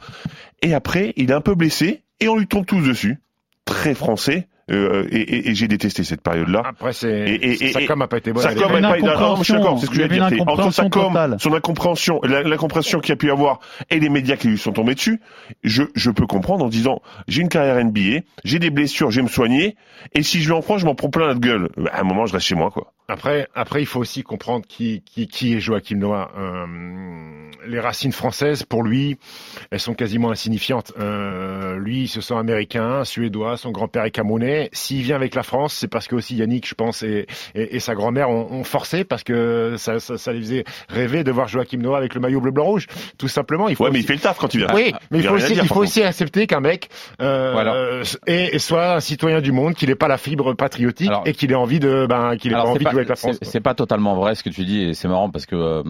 Et 0.62 0.74
après, 0.74 1.12
il 1.16 1.30
est 1.30 1.34
un 1.34 1.40
peu 1.42 1.54
blessé, 1.54 2.02
et 2.20 2.26
on 2.28 2.36
lui 2.36 2.48
tombe 2.48 2.66
tous 2.66 2.80
dessus, 2.80 3.18
très 3.64 3.94
français, 3.94 4.48
euh, 4.70 5.06
et, 5.10 5.20
et- 5.20 5.50
et 5.50 5.54
j'ai 5.54 5.68
détesté 5.68 6.02
cette 6.04 6.22
période-là. 6.22 6.62
Après, 6.64 6.92
c'est, 6.92 7.08
Et- 7.08 7.64
et- 7.66 7.72
sa 7.72 7.86
com 7.86 8.02
a 8.02 8.08
pas 8.08 8.18
été 8.18 8.32
bonne. 8.32 8.42
Sa 8.42 8.54
com 8.54 8.64
a 8.64 8.68
pas- 8.68 8.80
non, 8.80 8.88
non, 8.88 8.90
mais 8.90 8.98
je 9.38 9.44
suis 9.44 9.52
d'accord, 9.54 9.78
c'est 9.78 9.86
ce 9.86 9.90
que 9.90 9.96
je 9.96 10.02
veux 10.02 10.08
dire. 10.08 10.24
Entre 10.24 10.72
sa 10.72 10.82
incompréhension 10.82 10.90
com, 10.90 11.08
totale. 11.12 11.36
son 11.38 11.52
incompréhension, 11.54 12.20
la- 12.24 12.42
l'incompréhension 12.42 13.00
qu'il 13.00 13.10
y 13.10 13.12
a 13.12 13.16
pu 13.16 13.30
avoir 13.30 13.60
et 13.90 14.00
les 14.00 14.08
médias 14.08 14.36
qui 14.36 14.48
lui 14.48 14.58
sont 14.58 14.72
tombés 14.72 14.94
dessus, 14.94 15.20
je, 15.62 15.84
je 15.94 16.10
peux 16.10 16.26
comprendre 16.26 16.64
en 16.64 16.68
disant, 16.68 17.00
j'ai 17.28 17.42
une 17.42 17.48
carrière 17.48 17.76
NBA, 17.78 18.22
j'ai 18.44 18.58
des 18.58 18.70
blessures, 18.70 19.10
je 19.10 19.20
vais 19.20 19.24
me 19.24 19.28
soigner, 19.30 19.76
et 20.14 20.22
si 20.22 20.40
je 20.42 20.48
lui 20.48 20.54
en 20.56 20.62
prends, 20.62 20.78
je 20.78 20.86
m'en 20.86 20.94
prends 20.94 21.10
plein 21.10 21.28
la 21.28 21.34
gueule. 21.34 21.68
Bah, 21.76 21.90
À 21.94 22.00
un 22.00 22.04
moment, 22.04 22.26
je 22.26 22.32
reste 22.32 22.46
chez 22.46 22.54
moi, 22.56 22.70
quoi. 22.70 22.92
Après, 23.08 23.46
après, 23.54 23.82
il 23.82 23.86
faut 23.86 24.00
aussi 24.00 24.22
comprendre 24.24 24.64
qui, 24.68 25.02
qui, 25.02 25.28
qui 25.28 25.54
est 25.54 25.60
Joachim 25.60 25.96
Noah. 25.98 26.30
Euh, 26.36 26.66
les 27.68 27.78
racines 27.80 28.12
françaises, 28.12 28.62
pour 28.64 28.82
lui, 28.82 29.16
elles 29.70 29.80
sont 29.80 29.94
quasiment 29.94 30.30
insignifiantes. 30.30 30.92
Euh, 30.98 31.78
lui, 31.78 32.02
il 32.02 32.08
se 32.08 32.20
sent 32.20 32.34
américain, 32.34 33.04
suédois, 33.04 33.56
son 33.56 33.70
grand-père 33.70 34.04
est 34.04 34.10
camerounais. 34.10 34.70
S'il 34.72 35.02
vient 35.02 35.16
avec 35.16 35.34
la 35.36 35.42
France, 35.44 35.74
c'est 35.74 35.88
parce 35.88 36.08
que 36.08 36.16
aussi 36.16 36.34
Yannick, 36.36 36.66
je 36.68 36.74
pense, 36.74 37.02
et, 37.04 37.26
et, 37.54 37.76
et 37.76 37.80
sa 37.80 37.94
grand-mère 37.94 38.28
ont, 38.30 38.48
ont 38.52 38.64
forcé 38.64 39.04
parce 39.04 39.22
que 39.22 39.74
ça, 39.78 40.00
ça, 40.00 40.18
ça 40.18 40.32
les 40.32 40.40
faisait 40.40 40.64
rêver 40.88 41.22
de 41.24 41.30
voir 41.30 41.46
Joachim 41.48 41.78
Noah 41.78 41.98
avec 41.98 42.14
le 42.14 42.20
maillot 42.20 42.40
bleu-blanc-rouge. 42.40 42.86
Tout 43.18 43.28
simplement, 43.28 43.68
il 43.68 43.76
faut 43.76 43.84
Ouais, 43.84 43.90
mais 43.90 43.98
aussi- 43.98 44.04
il 44.04 44.06
fait 44.08 44.14
le 44.14 44.20
taf 44.20 44.38
quand 44.38 44.52
il 44.54 44.58
vient. 44.58 44.74
Oui, 44.74 44.92
mais 45.12 45.18
il 45.18 45.24
faut 45.24 45.34
aussi, 45.34 45.52
dire, 45.54 45.62
il 45.62 45.68
faut 45.68 45.80
aussi 45.80 46.02
accepter 46.02 46.46
qu'un 46.48 46.60
mec 46.60 46.88
euh, 47.20 47.50
Voilà. 47.52 47.74
euh, 47.74 48.04
et, 48.26 48.54
et 48.56 48.58
soit 48.58 48.94
un 48.96 49.00
citoyen 49.00 49.40
du 49.40 49.52
monde, 49.52 49.74
qu'il 49.74 49.90
ait 49.90 49.94
pas 49.96 50.08
la 50.08 50.18
fibre 50.18 50.54
patriotique 50.54 51.08
Alors- 51.08 51.22
et 51.26 51.32
qu'il 51.34 51.52
ait 51.52 51.56
envie 51.56 51.78
de, 51.80 52.06
ben, 52.08 52.36
qu'il 52.36 52.50
ait 52.52 52.54
pas 52.54 52.64
envie 52.64 52.84
de 52.84 52.95
jouer 52.96 53.00
avec 53.02 53.08
la 53.10 53.16
France. 53.16 53.38
c'est- 53.42 53.60
pas 53.60 53.74
totalement 53.74 54.14
vrai 54.14 54.34
ce 54.34 54.42
que 54.42 54.50
tu 54.50 54.64
dis 54.64 54.82
et 54.82 54.94
c'est 54.94 55.08
marrant 55.08 55.30
parce 55.30 55.46
que 55.46 55.56
euh, 55.56 55.82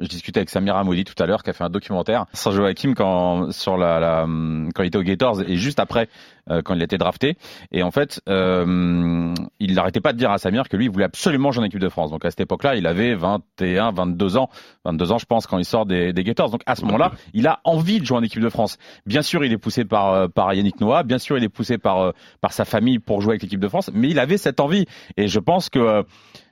je 0.00 0.08
discutais 0.08 0.38
avec 0.40 0.50
Samir 0.50 0.76
Amoudi 0.76 1.04
tout 1.04 1.14
à 1.22 1.26
l'heure 1.26 1.42
qui 1.42 1.50
a 1.50 1.52
fait 1.52 1.64
un 1.64 1.70
documentaire 1.70 2.26
sur 2.34 2.52
Joachim 2.52 2.94
quand 2.94 3.50
sur 3.52 3.76
la, 3.76 3.98
la 4.00 4.26
quand 4.74 4.82
il 4.82 4.86
était 4.86 4.98
aux 4.98 5.02
Gators 5.02 5.42
et 5.42 5.56
juste 5.56 5.80
après 5.80 6.08
euh, 6.50 6.60
quand 6.62 6.74
il 6.74 6.80
a 6.82 6.84
été 6.84 6.98
drafté. 6.98 7.36
Et 7.72 7.82
en 7.82 7.90
fait 7.90 8.20
euh, 8.28 9.32
il 9.60 9.74
n'arrêtait 9.74 10.00
pas 10.00 10.12
de 10.12 10.18
dire 10.18 10.30
à 10.30 10.38
Samir 10.38 10.68
que 10.68 10.76
lui 10.76 10.84
il 10.86 10.90
voulait 10.90 11.04
absolument 11.06 11.50
jouer 11.52 11.62
en 11.62 11.66
équipe 11.66 11.80
de 11.80 11.88
France. 11.88 12.10
Donc 12.10 12.24
à 12.24 12.30
cette 12.30 12.40
époque-là 12.40 12.74
il 12.76 12.86
avait 12.86 13.14
21 13.14 13.92
22 13.92 14.36
ans 14.36 14.50
22 14.84 15.12
ans 15.12 15.18
je 15.18 15.26
pense 15.26 15.46
quand 15.46 15.58
il 15.58 15.64
sort 15.64 15.86
des, 15.86 16.12
des 16.12 16.24
Gators. 16.24 16.50
Donc 16.50 16.62
à 16.66 16.74
ce 16.76 16.84
moment-là 16.84 17.12
il 17.32 17.46
a 17.46 17.60
envie 17.64 18.00
de 18.00 18.04
jouer 18.04 18.18
en 18.18 18.22
équipe 18.22 18.42
de 18.42 18.48
France. 18.50 18.76
Bien 19.06 19.22
sûr 19.22 19.44
il 19.44 19.52
est 19.52 19.58
poussé 19.58 19.84
par 19.84 20.28
par 20.30 20.52
Yannick 20.52 20.80
Noah. 20.80 21.02
Bien 21.04 21.18
sûr 21.18 21.38
il 21.38 21.44
est 21.44 21.48
poussé 21.48 21.78
par 21.78 22.12
par 22.40 22.52
sa 22.52 22.64
famille 22.64 22.98
pour 22.98 23.20
jouer 23.20 23.32
avec 23.32 23.42
l'équipe 23.42 23.60
de 23.60 23.68
France. 23.68 23.90
Mais 23.94 24.08
il 24.10 24.18
avait 24.18 24.36
cette 24.36 24.60
envie. 24.60 24.84
Et 25.16 25.28
je 25.28 25.38
pense 25.38 25.70
que 25.70 26.04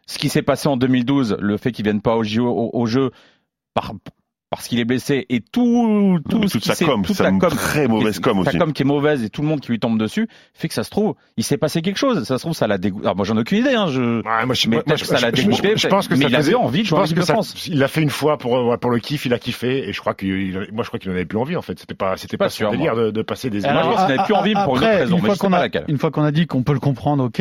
ce 0.06 0.18
qui 0.18 0.28
s'est 0.28 0.42
passé 0.42 0.68
en 0.68 0.76
2012, 0.76 1.36
le 1.40 1.56
fait 1.56 1.72
qu'il 1.72 1.84
vienne 1.84 2.00
pas 2.00 2.16
au, 2.16 2.24
JO, 2.24 2.46
au, 2.46 2.70
au 2.72 2.86
jeu 2.86 3.10
par, 3.74 3.92
parce 4.50 4.68
qu'il 4.68 4.78
est 4.80 4.84
blessé 4.84 5.24
et 5.30 5.40
tout, 5.40 6.18
tout 6.28 6.40
toute 6.40 6.50
qui 6.60 6.60
sa 6.60 6.84
com, 6.84 7.02
toute 7.02 7.16
sa 7.16 7.30
com, 7.30 7.38
très 7.38 7.88
mauvaise 7.88 8.18
com 8.20 8.44
sa 8.44 8.50
aussi. 8.50 8.58
com 8.58 8.72
qui 8.74 8.82
est 8.82 8.84
mauvaise 8.84 9.24
et 9.24 9.30
tout 9.30 9.40
le 9.40 9.48
monde 9.48 9.60
qui 9.60 9.70
lui 9.70 9.78
tombe 9.78 9.98
dessus 9.98 10.28
fait 10.52 10.68
que 10.68 10.74
ça 10.74 10.84
se 10.84 10.90
trouve, 10.90 11.14
il 11.38 11.44
s'est 11.44 11.56
passé 11.56 11.80
quelque 11.80 11.96
chose. 11.96 12.24
Ça 12.24 12.36
se 12.36 12.42
trouve, 12.42 12.52
ça 12.52 12.66
l'a 12.66 12.76
dégoûté. 12.76 13.06
Alors 13.06 13.16
moi, 13.16 13.24
j'en 13.24 13.36
ai 13.38 13.40
aucune 13.40 13.58
idée. 13.60 13.72
Hein, 13.74 13.86
je... 13.88 14.20
Ouais, 14.20 14.44
moi, 14.44 14.54
je, 14.54 14.68
Mais 14.68 14.76
moi, 14.76 14.82
peut-être 14.84 14.98
je- 14.98 15.02
que 15.04 15.08
ça 15.08 15.14
l'a 15.20 15.30
je- 15.30 15.36
je- 15.40 15.46
dégoûté, 15.48 15.72
Je, 15.76 15.86
pense 15.88 16.06
que 16.06 16.14
mais 16.16 16.24
ça 16.24 16.28
il 16.28 16.34
avait 16.34 16.44
faisait- 16.44 16.54
envie 16.54 16.80
de 16.80 16.84
je 16.84 16.88
jouer 16.90 16.98
en 16.98 17.04
de 17.04 17.20
ça- 17.22 17.32
France. 17.32 17.66
Il 17.68 17.78
l'a 17.78 17.88
fait 17.88 18.02
une 18.02 18.10
fois 18.10 18.36
pour 18.36 18.78
pour 18.78 18.90
le 18.90 18.98
kiff, 18.98 19.24
il 19.24 19.32
a 19.32 19.38
kiffé 19.38 19.88
et 19.88 19.92
je 19.94 20.00
crois 20.00 20.12
qu'il, 20.12 20.52
moi 20.72 20.82
je 20.84 20.88
crois 20.88 20.98
qu'il 20.98 21.10
en 21.10 21.14
avait 21.14 21.24
plus 21.24 21.38
envie 21.38 21.56
en 21.56 21.62
fait. 21.62 21.78
C'était 21.78 21.94
pas, 21.94 22.18
c'était 22.18 22.36
Pas 22.36 22.46
pas, 22.46 22.48
son 22.50 22.56
sûr, 22.56 22.70
délire 22.72 22.94
de, 22.94 23.10
de 23.10 23.22
passer 23.22 23.48
des 23.48 23.64
Alors, 23.64 23.84
images. 23.92 24.00
il 24.06 24.14
n'avait 24.16 24.24
plus 24.26 24.34
envie 24.34 24.52
pour 24.52 24.76
une 24.76 24.82
autre 24.82 24.86
raison, 24.98 25.16
une 25.88 25.96
fois 25.98 26.10
qu'on 26.10 26.24
a 26.24 26.30
dit 26.32 26.46
qu'on 26.46 26.62
peut 26.62 26.74
le 26.74 26.80
comprendre, 26.80 27.24
ok. 27.24 27.40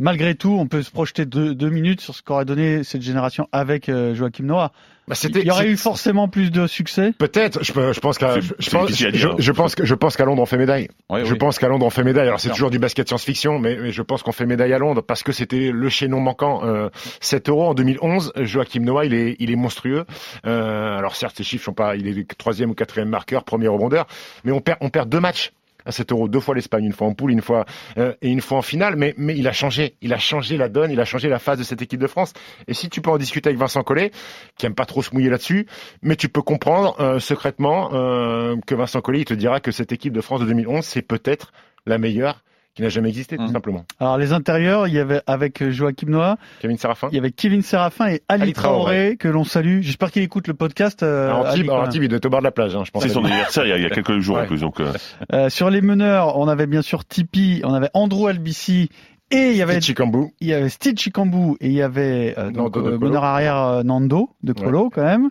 Malgré 0.00 0.34
tout, 0.34 0.56
on 0.58 0.66
peut 0.66 0.82
se 0.82 0.90
projeter 0.90 1.26
deux, 1.26 1.54
deux 1.54 1.68
minutes 1.68 2.00
sur 2.00 2.14
ce 2.14 2.22
qu'aurait 2.22 2.46
donné 2.46 2.82
cette 2.84 3.02
génération 3.02 3.48
avec 3.52 3.88
euh, 3.90 4.14
Joachim 4.14 4.44
Noah. 4.44 4.72
Bah, 5.06 5.14
c'était, 5.14 5.40
Il 5.40 5.46
y 5.46 5.50
aurait 5.50 5.68
eu 5.68 5.76
forcément 5.76 6.26
plus 6.28 6.50
de 6.50 6.66
succès. 6.66 7.12
Peut-être, 7.18 7.62
je, 7.62 8.00
pense 8.00 8.16
qu'à, 8.16 8.34
C'est- 8.34 8.40
je, 8.40 8.54
je 8.58 8.70
c'est 8.70 8.70
pense, 8.70 8.86
difficile 8.86 9.08
à 9.08 9.10
je, 9.10 9.28
dire. 9.28 9.34
je 9.38 9.52
pense 9.52 9.74
que, 9.74 9.84
je 9.84 9.94
pense 9.94 10.16
qu'à 10.16 10.24
Londres 10.24 10.40
on 10.40 10.46
fait 10.46 10.56
médaille. 10.56 10.88
Oui, 11.10 11.20
je 11.24 11.32
oui. 11.32 11.38
pense 11.38 11.58
qu'à 11.58 11.68
Londres 11.68 11.84
on 11.84 11.90
fait 11.90 12.04
médaille. 12.04 12.28
Alors 12.28 12.40
c'est 12.40 12.48
toujours 12.50 12.70
du 12.70 12.78
basket 12.78 13.08
science-fiction, 13.08 13.58
mais, 13.58 13.76
mais 13.76 13.90
je 13.92 14.00
pense 14.02 14.22
qu'on 14.22 14.32
fait 14.32 14.46
médaille 14.46 14.72
à 14.72 14.78
Londres 14.78 15.02
parce 15.02 15.22
que 15.22 15.32
c'était 15.32 15.70
le 15.70 15.88
chaînon 15.90 16.20
manquant. 16.20 16.64
Euh, 16.64 16.88
7 17.20 17.48
euros 17.50 17.66
en 17.66 17.74
2011. 17.74 18.32
Joachim 18.36 18.80
Noah, 18.80 19.04
il 19.04 19.12
est, 19.12 19.36
il 19.38 19.50
est 19.50 19.56
monstrueux. 19.56 20.06
Euh, 20.46 20.96
alors 20.96 21.14
certes, 21.16 21.36
ses 21.36 21.44
chiffres 21.44 21.64
sont 21.64 21.74
pas, 21.74 21.96
il 21.96 22.06
est 22.06 22.38
troisième 22.38 22.70
ou 22.70 22.74
quatrième 22.74 23.08
marqueur, 23.10 23.44
premier 23.44 23.68
rebondeur, 23.68 24.06
mais 24.44 24.52
on 24.52 24.60
perd, 24.60 24.78
on 24.80 24.88
perd 24.88 25.08
deux 25.10 25.20
matchs 25.20 25.52
à 25.84 25.92
7 25.92 26.12
euros, 26.12 26.28
deux 26.28 26.40
fois 26.40 26.54
l'Espagne, 26.54 26.84
une 26.84 26.92
fois 26.92 27.06
en 27.06 27.14
poule, 27.14 27.32
une 27.32 27.42
fois 27.42 27.64
euh, 27.98 28.14
et 28.22 28.28
une 28.28 28.40
fois 28.40 28.58
en 28.58 28.62
finale. 28.62 28.96
Mais, 28.96 29.14
mais 29.16 29.36
il 29.36 29.46
a 29.48 29.52
changé, 29.52 29.96
il 30.00 30.12
a 30.12 30.18
changé 30.18 30.56
la 30.56 30.68
donne, 30.68 30.90
il 30.90 31.00
a 31.00 31.04
changé 31.04 31.28
la 31.28 31.38
phase 31.38 31.58
de 31.58 31.64
cette 31.64 31.82
équipe 31.82 32.00
de 32.00 32.06
France. 32.06 32.32
Et 32.68 32.74
si 32.74 32.88
tu 32.88 33.00
peux 33.00 33.10
en 33.10 33.18
discuter 33.18 33.48
avec 33.48 33.58
Vincent 33.58 33.82
Collet, 33.82 34.10
qui 34.56 34.66
aime 34.66 34.74
pas 34.74 34.86
trop 34.86 35.02
se 35.02 35.12
mouiller 35.12 35.30
là-dessus, 35.30 35.66
mais 36.02 36.16
tu 36.16 36.28
peux 36.28 36.42
comprendre 36.42 36.96
euh, 37.00 37.18
secrètement 37.18 37.90
euh, 37.92 38.56
que 38.66 38.74
Vincent 38.74 39.00
Collet 39.00 39.20
il 39.20 39.24
te 39.24 39.34
dira 39.34 39.60
que 39.60 39.70
cette 39.70 39.92
équipe 39.92 40.12
de 40.12 40.20
France 40.20 40.40
de 40.40 40.46
2011 40.46 40.84
c'est 40.84 41.02
peut-être 41.02 41.52
la 41.86 41.98
meilleure 41.98 42.42
qui 42.74 42.82
n'a 42.82 42.88
jamais 42.88 43.08
existé 43.08 43.36
tout 43.36 43.42
Mhm. 43.42 43.52
simplement. 43.52 43.84
Alors 43.98 44.16
les 44.16 44.32
intérieurs, 44.32 44.86
il 44.86 44.94
y 44.94 44.98
avait 44.98 45.20
avec 45.26 45.68
Joachim 45.70 46.06
Noah, 46.08 46.36
Kevin 46.60 46.78
Serafin. 46.78 47.08
il 47.10 47.16
y 47.16 47.18
avait 47.18 47.32
Kevin 47.32 47.62
Séraphin 47.62 48.06
et 48.08 48.22
Ali, 48.28 48.42
Ali 48.44 48.52
Traoré. 48.52 48.76
Traoré, 48.94 49.16
que 49.18 49.28
l'on 49.28 49.44
salue. 49.44 49.80
J'espère 49.82 50.10
qu'il 50.12 50.22
écoute 50.22 50.46
le 50.48 50.54
podcast. 50.54 51.02
euh, 51.02 51.26
Alors, 51.28 51.46
Ali, 51.46 51.68
Antibes, 51.68 52.02
il 52.04 52.08
doit 52.08 52.18
être 52.18 52.26
au 52.26 52.30
bord 52.30 52.40
de 52.40 52.44
la 52.44 52.52
plage, 52.52 52.76
hein, 52.76 52.82
je 52.84 52.90
pense. 52.90 53.02
C'est 53.02 53.08
son 53.08 53.24
anniversaire 53.24 53.64
il 53.66 53.70
y 53.70 53.72
a, 53.72 53.76
il 53.76 53.82
y 53.82 53.86
a 53.86 53.90
quelques 53.90 54.18
jours 54.20 54.38
en 54.38 54.46
plus, 54.46 54.60
donc 54.60 54.80
euh, 54.80 54.92
Euh, 55.32 55.48
sur 55.48 55.68
les 55.70 55.80
meneurs, 55.80 56.38
on 56.38 56.48
avait 56.48 56.66
bien 56.66 56.82
sûr 56.82 57.04
Tipeee, 57.04 57.60
on 57.64 57.74
avait 57.74 57.90
Andrew 57.94 58.26
Albici 58.28 58.88
et 59.30 59.50
il 59.50 59.56
y 59.56 59.62
avait 59.62 59.80
Chikambu. 59.80 60.32
il 60.40 60.48
y 60.48 60.52
avait 60.54 60.68
Steve 60.68 60.96
Chikambu 60.96 61.56
et 61.60 61.66
il 61.68 61.72
y 61.72 61.82
avait 61.82 62.34
euh, 62.38 62.50
donc, 62.50 62.74
Nando 62.76 62.82
de 62.82 62.94
euh, 62.94 62.98
meneur 62.98 63.24
arrière 63.24 63.56
euh, 63.56 63.82
Nando 63.82 64.30
de 64.42 64.52
Colo 64.52 64.90
quand 64.92 65.02
même. 65.04 65.30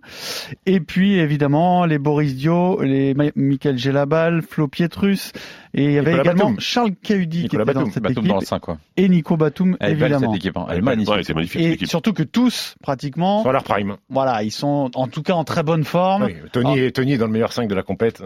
Et 0.65 0.79
puis 0.79 1.19
évidemment 1.19 1.85
les 1.85 1.99
Boris 1.99 2.35
Dio, 2.35 2.81
les 2.81 3.13
Ma- 3.13 3.31
Michael 3.35 3.77
Gelabal, 3.77 4.41
Flo 4.41 4.67
Pietrus 4.67 5.31
et 5.73 5.83
il 5.85 5.91
y 5.91 5.97
avait 5.99 6.12
Nicolas 6.12 6.21
également 6.23 6.49
Batum. 6.51 6.59
Charles 6.59 6.91
Cahudi 7.03 7.43
Nicolas 7.43 7.63
qui 7.65 7.69
était 7.69 7.73
dans 7.73 7.79
Batum. 7.81 7.91
cette 7.93 8.03
Batum 8.03 8.23
équipe 8.23 8.31
dans 8.33 8.39
le 8.39 8.45
5 8.45 8.59
quoi. 8.62 8.77
et 8.97 9.09
Nico 9.09 9.38
Batum 9.38 9.77
Elle 9.79 9.91
évidemment. 9.91 10.31
cette 10.33 10.38
équipe. 10.38 10.57
hein. 10.57 10.65
Elle 10.69 10.75
est 10.75 10.77
Elle 10.77 10.83
magnifique. 10.83 11.13
ouais, 11.13 11.23
c'est 11.23 11.33
magnifique 11.33 11.62
cette 11.62 11.69
Et 11.69 11.73
équipe. 11.73 11.88
surtout 11.89 12.13
que 12.13 12.23
tous 12.23 12.75
pratiquement, 12.81 13.41
Sur 13.41 13.51
leur 13.51 13.63
prime. 13.63 13.97
voilà, 14.09 14.43
ils 14.43 14.51
sont 14.51 14.89
en 14.95 15.07
tout 15.07 15.21
cas 15.23 15.33
en 15.33 15.43
très 15.43 15.63
bonne 15.63 15.83
forme. 15.83 16.23
Oui, 16.23 16.35
Tony, 16.51 16.79
est, 16.79 16.91
Tony 16.95 17.13
est 17.13 17.17
dans 17.17 17.25
le 17.27 17.31
meilleur 17.33 17.51
5 17.53 17.67
de 17.67 17.75
la 17.75 17.83
compète. 17.83 18.23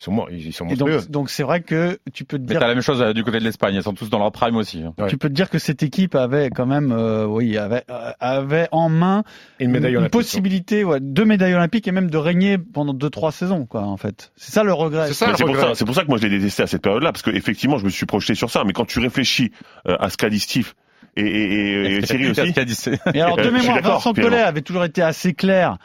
Ils 0.00 0.04
sont, 0.04 0.26
ils 0.30 0.52
sont 0.54 0.64
monstrueux. 0.64 0.96
donc 0.98 1.10
donc 1.10 1.30
c'est 1.30 1.42
vrai 1.42 1.60
que 1.60 1.98
tu 2.14 2.24
peux 2.24 2.38
te 2.38 2.42
Mais 2.42 2.48
dire 2.48 2.60
t'as 2.60 2.68
la 2.68 2.74
même 2.74 2.82
chose 2.82 3.02
euh, 3.02 3.12
du 3.12 3.22
côté 3.22 3.38
de 3.38 3.44
l'Espagne. 3.44 3.74
Ils 3.74 3.82
sont 3.82 3.92
tous 3.92 4.08
dans 4.08 4.18
leur 4.18 4.32
prime 4.32 4.56
aussi. 4.56 4.82
hein. 4.82 4.94
Ouais. 4.98 5.08
tu 5.08 5.18
peux 5.18 5.28
te 5.28 5.34
dire 5.34 5.50
que 5.50 5.58
cette 5.58 5.82
équipe 5.82 6.14
avait 6.14 6.48
quand 6.48 6.64
même 6.64 6.90
euh, 6.90 7.26
oui 7.26 7.58
avait 7.58 7.84
euh, 7.90 8.12
avait 8.18 8.66
en 8.72 8.88
main 8.88 9.24
Et 9.58 9.64
une 9.64 9.72
médaille 9.72 10.08
possibilité 10.08 10.84
ouais, 10.84 11.00
deux 11.00 11.26
médailles 11.26 11.52
olympiques 11.54 11.86
et 11.86 11.92
même 11.92 12.10
de 12.10 12.16
régner 12.16 12.56
pendant 12.56 12.94
deux 12.94 13.10
trois 13.10 13.30
saisons 13.30 13.66
quoi 13.66 13.82
en 13.82 13.98
fait 13.98 14.32
c'est 14.36 14.52
ça 14.52 14.64
le 14.64 14.72
regret 14.72 15.08
C'est 15.08 15.14
ça, 15.14 15.26
Mais 15.26 15.32
le 15.32 15.36
c'est 15.38 15.44
pour 15.44 15.56
ça, 15.56 15.74
c'est 15.74 15.84
pour 15.84 15.94
ça 15.94 16.02
que 16.02 16.08
moi 16.08 16.16
je 16.16 16.26
l'ai 16.26 16.30
détesté 16.38 16.62
à 16.62 16.66
cette 16.66 16.82
période-là, 16.82 17.12
parce 17.12 17.22
que 17.22 17.30
effectivement 17.30 17.76
je 17.76 17.84
me 17.84 17.90
suis 17.90 18.06
projeté 18.06 18.34
sur 18.34 18.50
ça. 18.50 18.62
Mais 18.64 18.72
quand 18.72 18.86
tu 18.86 19.00
réfléchis 19.00 19.52
euh, 19.86 19.96
à 20.00 20.08
ce 20.08 20.16
qu'a 20.16 20.30
dit 20.30 20.40
Steve 20.40 20.72
et, 21.16 21.22
et, 21.22 21.26
et, 21.26 21.96
et 21.96 22.06
ce 22.06 22.40
aussi, 22.40 22.52
qu'a 22.52 22.64
dit, 22.64 22.74
c'est- 22.74 22.98
mais 23.12 23.20
alors 23.20 23.36
de 23.36 23.50
mémoire 23.50 23.82
Vincent. 23.82 24.14
Collet 24.14 24.38
avait 24.40 24.62
toujours 24.62 24.84
été 24.84 25.02
assez 25.02 25.34
clair 25.34 25.76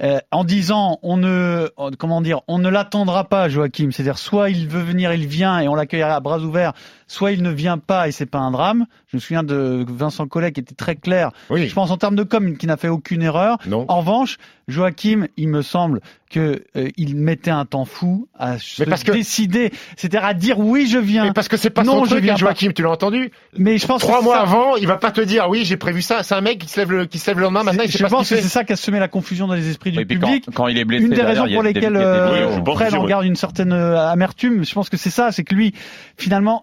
euh, 0.00 0.20
en 0.30 0.44
disant 0.44 0.98
on 1.02 1.16
ne 1.16 1.68
comment 1.98 2.20
dire 2.20 2.42
on 2.46 2.58
ne 2.58 2.68
l'attendra 2.68 3.24
pas 3.24 3.48
Joachim. 3.48 3.90
C'est-à-dire 3.90 4.18
soit 4.18 4.50
il 4.50 4.68
veut 4.68 4.82
venir 4.82 5.12
il 5.12 5.26
vient 5.26 5.58
et 5.60 5.68
on 5.68 5.74
l'accueillera 5.74 6.14
à 6.14 6.20
bras 6.20 6.38
ouverts 6.38 6.72
soit 7.12 7.32
il 7.32 7.42
ne 7.42 7.50
vient 7.50 7.78
pas 7.78 8.06
et 8.06 8.12
c'est 8.12 8.26
pas 8.26 8.38
un 8.38 8.52
drame 8.52 8.86
je 9.08 9.16
me 9.16 9.20
souviens 9.20 9.42
de 9.42 9.84
Vincent 9.88 10.28
Collet 10.28 10.52
qui 10.52 10.60
était 10.60 10.74
très 10.76 10.94
clair 10.94 11.30
Oui. 11.50 11.66
je 11.68 11.74
pense 11.74 11.90
en 11.90 11.96
termes 11.96 12.14
de 12.14 12.22
com 12.22 12.56
qui 12.56 12.66
n'a 12.68 12.76
fait 12.76 12.88
aucune 12.88 13.22
erreur 13.22 13.58
Non. 13.66 13.84
En 13.88 13.98
revanche, 13.98 14.36
Joachim, 14.68 15.26
il 15.36 15.48
me 15.48 15.62
semble 15.62 16.00
que 16.30 16.62
euh, 16.76 16.88
il 16.96 17.16
mettait 17.16 17.50
un 17.50 17.64
temps 17.64 17.84
fou 17.84 18.28
à 18.38 18.58
se 18.60 18.84
parce 18.84 19.02
que- 19.02 19.10
décider, 19.10 19.72
c'est-à-dire 19.96 20.24
à 20.24 20.32
dire 20.32 20.60
oui, 20.60 20.86
je 20.86 20.98
viens. 20.98 21.24
Mais 21.24 21.32
parce 21.32 21.48
que 21.48 21.56
c'est 21.56 21.70
pas 21.70 21.82
Non, 21.82 21.98
son 22.00 22.04
je 22.04 22.10
truc, 22.10 22.22
viens 22.22 22.34
hein, 22.34 22.36
Joachim, 22.36 22.70
tu 22.72 22.82
l'as 22.84 22.90
entendu? 22.90 23.32
Mais 23.58 23.78
je 23.78 23.86
pense 23.88 24.00
Trois 24.02 24.22
mois 24.22 24.36
ça. 24.36 24.42
avant, 24.42 24.76
il 24.76 24.86
va 24.86 24.96
pas 24.96 25.10
te 25.10 25.20
dire 25.20 25.48
oui, 25.50 25.64
j'ai 25.64 25.76
prévu 25.76 26.02
ça. 26.02 26.22
C'est 26.22 26.36
un 26.36 26.40
mec 26.40 26.58
qui 26.60 26.68
se 26.68 26.78
lève 26.78 26.92
le, 26.92 27.06
qui 27.06 27.18
se 27.18 27.28
lève 27.28 27.38
le 27.38 27.44
lendemain. 27.50 27.72
Sait 27.72 27.88
je 27.88 27.98
pas 28.04 28.08
pense 28.08 28.28
ce 28.28 28.36
que 28.36 28.40
c'est 28.42 28.48
ça 28.48 28.62
qui 28.62 28.72
a 28.72 28.76
semé 28.76 29.00
la 29.00 29.08
confusion 29.08 29.48
dans 29.48 29.54
les 29.54 29.68
esprits 29.68 29.90
du 29.90 29.98
Oui, 29.98 30.04
puis 30.04 30.20
quand, 30.20 30.26
public. 30.28 30.46
quand 30.54 30.68
il 30.68 30.78
est 30.78 30.84
blessé, 30.84 31.04
Une 31.06 31.10
des 31.14 31.22
raisons 31.22 31.48
pour 31.52 31.64
lesquelles 31.64 31.96
euh, 31.96 32.60
je 32.64 32.72
Fred 32.72 32.94
en 32.94 33.04
garde 33.06 33.24
une 33.24 33.34
certaine 33.34 33.72
euh, 33.72 33.98
amertume, 34.08 34.64
je 34.64 34.72
pense 34.72 34.88
que 34.88 34.96
c'est 34.96 35.10
ça, 35.10 35.32
c'est 35.32 35.42
que 35.42 35.54
lui, 35.56 35.74
finalement, 36.16 36.62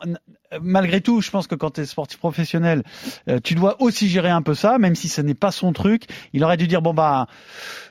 malgré 0.62 1.02
tout, 1.02 1.22
je 1.22 1.30
pense 1.30 1.48
que 1.48 1.56
quand 1.56 1.72
tu 1.72 1.82
es 1.82 1.86
sportif 1.86 2.20
professionnel, 2.20 2.84
euh, 3.30 3.40
tu 3.44 3.56
dois 3.56 3.82
aussi 3.82 4.08
gérer 4.08 4.30
un 4.30 4.42
peu 4.42 4.54
ça, 4.54 4.78
même 4.78 4.96
si 4.96 5.10
ce 5.10 5.22
n'est 5.22 5.34
pas 5.34 5.52
son 5.52 5.74
truc. 5.74 6.04
Il 6.34 6.44
aurait 6.44 6.58
dû 6.58 6.68
dire 6.68 6.82
bon 6.82 6.94
bah 6.94 7.28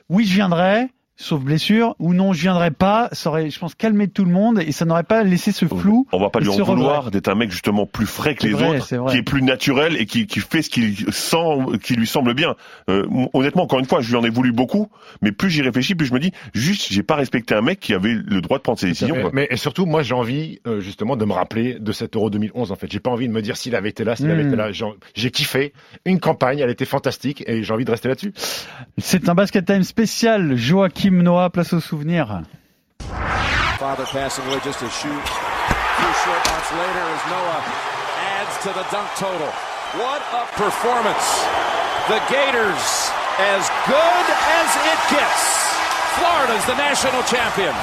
oui, 0.09 0.25
je 0.25 0.33
viendrai. 0.33 0.89
Sauf 1.19 1.41
blessure, 1.41 1.95
ou 1.99 2.13
non, 2.13 2.31
je 2.31 2.41
viendrai 2.41 2.69
pas, 2.71 3.09
ça 3.11 3.29
aurait, 3.29 3.49
je 3.49 3.57
pense, 3.59 3.73
calmé 3.75 4.07
tout 4.07 4.23
le 4.23 4.31
monde 4.31 4.59
et 4.59 4.71
ça 4.71 4.85
n'aurait 4.85 5.03
pas 5.03 5.23
laissé 5.23 5.51
ce 5.51 5.65
flou. 5.65 6.07
On 6.11 6.19
va 6.19 6.29
pas 6.29 6.39
lui 6.39 6.47
en 6.49 6.63
vouloir 6.63 7.09
d'être 7.11 7.27
un 7.27 7.33
mec 7.35 7.49
justement 7.51 7.85
plus 7.87 8.05
frais 8.05 8.35
que 8.35 8.45
les 8.45 8.53
vrai, 8.53 8.79
autres, 8.79 9.11
qui 9.11 9.17
est 9.17 9.23
plus 9.23 9.41
naturel 9.41 9.97
et 9.99 10.05
qui, 10.05 10.27
qui 10.27 10.39
fait 10.39 10.61
ce 10.61 10.69
qu'il 10.69 11.11
sent, 11.11 11.37
qui 11.83 11.95
lui 11.95 12.05
semble 12.07 12.33
bien. 12.35 12.55
Euh, 12.89 13.05
honnêtement, 13.33 13.63
encore 13.63 13.79
une 13.79 13.85
fois, 13.85 14.01
je 14.01 14.09
lui 14.09 14.15
en 14.15 14.23
ai 14.23 14.29
voulu 14.29 14.51
beaucoup, 14.51 14.89
mais 15.23 15.31
plus 15.31 15.49
j'y 15.49 15.61
réfléchis, 15.63 15.95
plus 15.95 16.05
je 16.05 16.13
me 16.13 16.19
dis, 16.19 16.31
juste, 16.53 16.87
j'ai 16.91 17.03
pas 17.03 17.15
respecté 17.15 17.55
un 17.55 17.61
mec 17.61 17.79
qui 17.79 17.93
avait 17.95 18.13
le 18.13 18.39
droit 18.41 18.59
de 18.59 18.63
prendre 18.63 18.77
ses 18.77 18.87
décisions. 18.87 19.15
Mais, 19.15 19.21
quoi. 19.23 19.31
mais- 19.33 19.47
et 19.49 19.57
surtout, 19.57 19.85
moi, 19.87 20.03
j'ai 20.03 20.13
envie 20.13 20.59
euh, 20.67 20.81
justement 20.81 21.15
de 21.15 21.25
me 21.25 21.33
rappeler 21.33 21.79
de 21.79 21.91
cet 21.91 22.15
Euro 22.15 22.29
2011. 22.29 22.71
En 22.71 22.75
fait, 22.75 22.91
j'ai 22.91 22.99
pas 22.99 23.09
envie 23.09 23.27
de 23.27 23.33
me 23.33 23.41
dire 23.41 23.57
s'il 23.57 23.75
avait 23.75 23.89
été 23.89 24.03
là, 24.03 24.15
s'il 24.15 24.29
avait 24.29 24.43
Mm. 24.43 24.47
été 24.47 24.55
là. 24.55 24.71
J'ai- 24.71 24.85
J'ai 25.15 25.31
kiffé 25.31 25.73
une 26.05 26.19
campagne, 26.19 26.59
elle 26.59 26.69
était 26.69 26.85
fantastique, 26.85 27.43
et 27.47 27.63
j'ai 27.63 27.73
envie 27.73 27.85
de 27.85 27.91
rester 27.91 28.07
là-dessus. 28.07 28.33
C'est 28.99 29.29
un 29.29 29.33
basket 29.35 29.65
time 29.65 29.83
spécial. 29.83 30.55
Joachim 30.55 31.06
Noah, 31.13 31.49
place 31.49 31.73
au 31.73 31.79
souvenir. 31.79 32.27
Father 33.77 34.05
passing 34.05 34.45
away 34.45 34.59
just 34.63 34.81
a 34.81 34.89
shoot. 34.89 35.25
Few 35.97 36.13
short 36.25 36.41
months 36.49 36.71
later 36.71 37.03
as 37.13 37.21
Noah 37.29 37.61
adds 38.37 38.57
to 38.63 38.69
the 38.73 38.85
dunk 38.91 39.09
total. 39.15 39.51
What 40.01 40.21
a 40.33 40.45
performance. 40.57 41.25
The 42.07 42.19
Gators 42.29 43.11
as 43.37 43.69
good 43.85 44.25
as 44.33 44.69
it 44.81 44.99
gets. 45.13 45.43
Florida's 46.17 46.65
the 46.65 46.75
national 46.75 47.21
champion. 47.23 47.73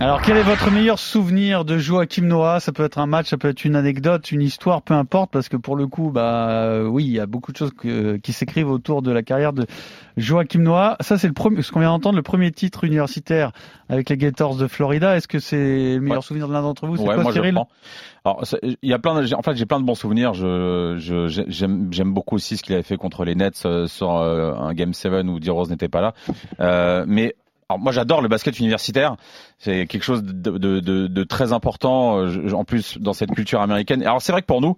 Alors, 0.00 0.20
quel 0.22 0.36
est 0.36 0.42
votre 0.42 0.72
meilleur 0.72 0.98
souvenir 0.98 1.64
de 1.64 1.78
Joachim 1.78 2.22
Noah? 2.26 2.58
Ça 2.58 2.72
peut 2.72 2.82
être 2.84 2.98
un 2.98 3.06
match, 3.06 3.28
ça 3.28 3.36
peut 3.38 3.48
être 3.48 3.64
une 3.64 3.76
anecdote, 3.76 4.32
une 4.32 4.42
histoire, 4.42 4.82
peu 4.82 4.92
importe, 4.92 5.30
parce 5.30 5.48
que 5.48 5.56
pour 5.56 5.76
le 5.76 5.86
coup, 5.86 6.10
bah 6.10 6.48
euh, 6.50 6.84
oui, 6.84 7.04
il 7.04 7.12
y 7.12 7.20
a 7.20 7.26
beaucoup 7.26 7.52
de 7.52 7.56
choses 7.56 7.70
que- 7.72 8.16
qui 8.16 8.32
s'écrivent 8.32 8.68
autour 8.68 9.02
de 9.02 9.12
la 9.12 9.22
carrière 9.22 9.52
de 9.52 9.66
Joachim 10.16 10.58
Noah. 10.62 10.96
Ça, 11.00 11.16
c'est 11.16 11.28
le 11.28 11.32
premier, 11.32 11.62
ce 11.62 11.70
qu'on 11.70 11.78
vient 11.78 11.90
d'entendre, 11.90 12.16
le 12.16 12.22
premier 12.22 12.50
titre 12.50 12.82
universitaire 12.82 13.52
avec 13.88 14.10
les 14.10 14.16
Gators 14.16 14.56
de 14.56 14.66
Florida. 14.66 15.16
Est-ce 15.16 15.28
que 15.28 15.38
c'est 15.38 15.94
le 15.94 16.00
meilleur 16.00 16.18
Ouais. 16.18 16.22
souvenir 16.22 16.48
de 16.48 16.52
l'un 16.52 16.62
d'entre 16.62 16.88
vous? 16.88 16.96
C'est 16.96 17.02
Ouais, 17.02 17.14
quoi, 17.14 17.22
moi 17.22 17.32
Cyril? 17.32 17.56
Alors, 18.24 18.42
il 18.62 18.76
y 18.82 18.92
a 18.92 18.98
plein 18.98 19.14
de, 19.14 19.22
j'ai- 19.26 19.36
en 19.36 19.42
fait, 19.42 19.54
j'ai 19.54 19.66
plein 19.66 19.78
de 19.80 19.84
bons 19.86 19.94
souvenirs. 19.94 20.34
Je, 20.34 20.96
je, 20.98 21.28
j'ai- 21.28 21.44
j'aime, 21.46 21.88
j'aime 21.92 22.12
beaucoup 22.12 22.34
aussi 22.34 22.56
ce 22.56 22.64
qu'il 22.64 22.74
avait 22.74 22.82
fait 22.82 22.96
contre 22.96 23.24
les 23.24 23.36
Nets 23.36 23.62
euh, 23.64 23.86
sur 23.86 24.16
euh, 24.16 24.54
un 24.54 24.74
Game 24.74 24.92
7 24.92 25.24
où 25.28 25.38
D-Rose 25.38 25.70
n'était 25.70 25.88
pas 25.88 26.00
là. 26.00 26.14
Euh, 26.58 27.04
mais 27.06 27.36
alors 27.68 27.80
moi 27.80 27.92
j'adore 27.92 28.20
le 28.20 28.28
basket 28.28 28.58
universitaire. 28.58 29.16
C'est 29.58 29.86
quelque 29.86 30.02
chose 30.02 30.22
de, 30.22 30.30
de, 30.58 30.80
de, 30.80 31.06
de 31.06 31.24
très 31.24 31.52
important. 31.52 32.18
euh, 32.18 32.52
en 32.52 32.64
plus 32.64 32.98
dans 32.98 33.12
cette 33.12 33.30
culture 33.30 33.60
américaine. 33.60 34.02
Alors 34.02 34.20
c'est 34.22 34.32
vrai 34.32 34.42
que 34.42 34.46
pour 34.46 34.60
nous, 34.60 34.76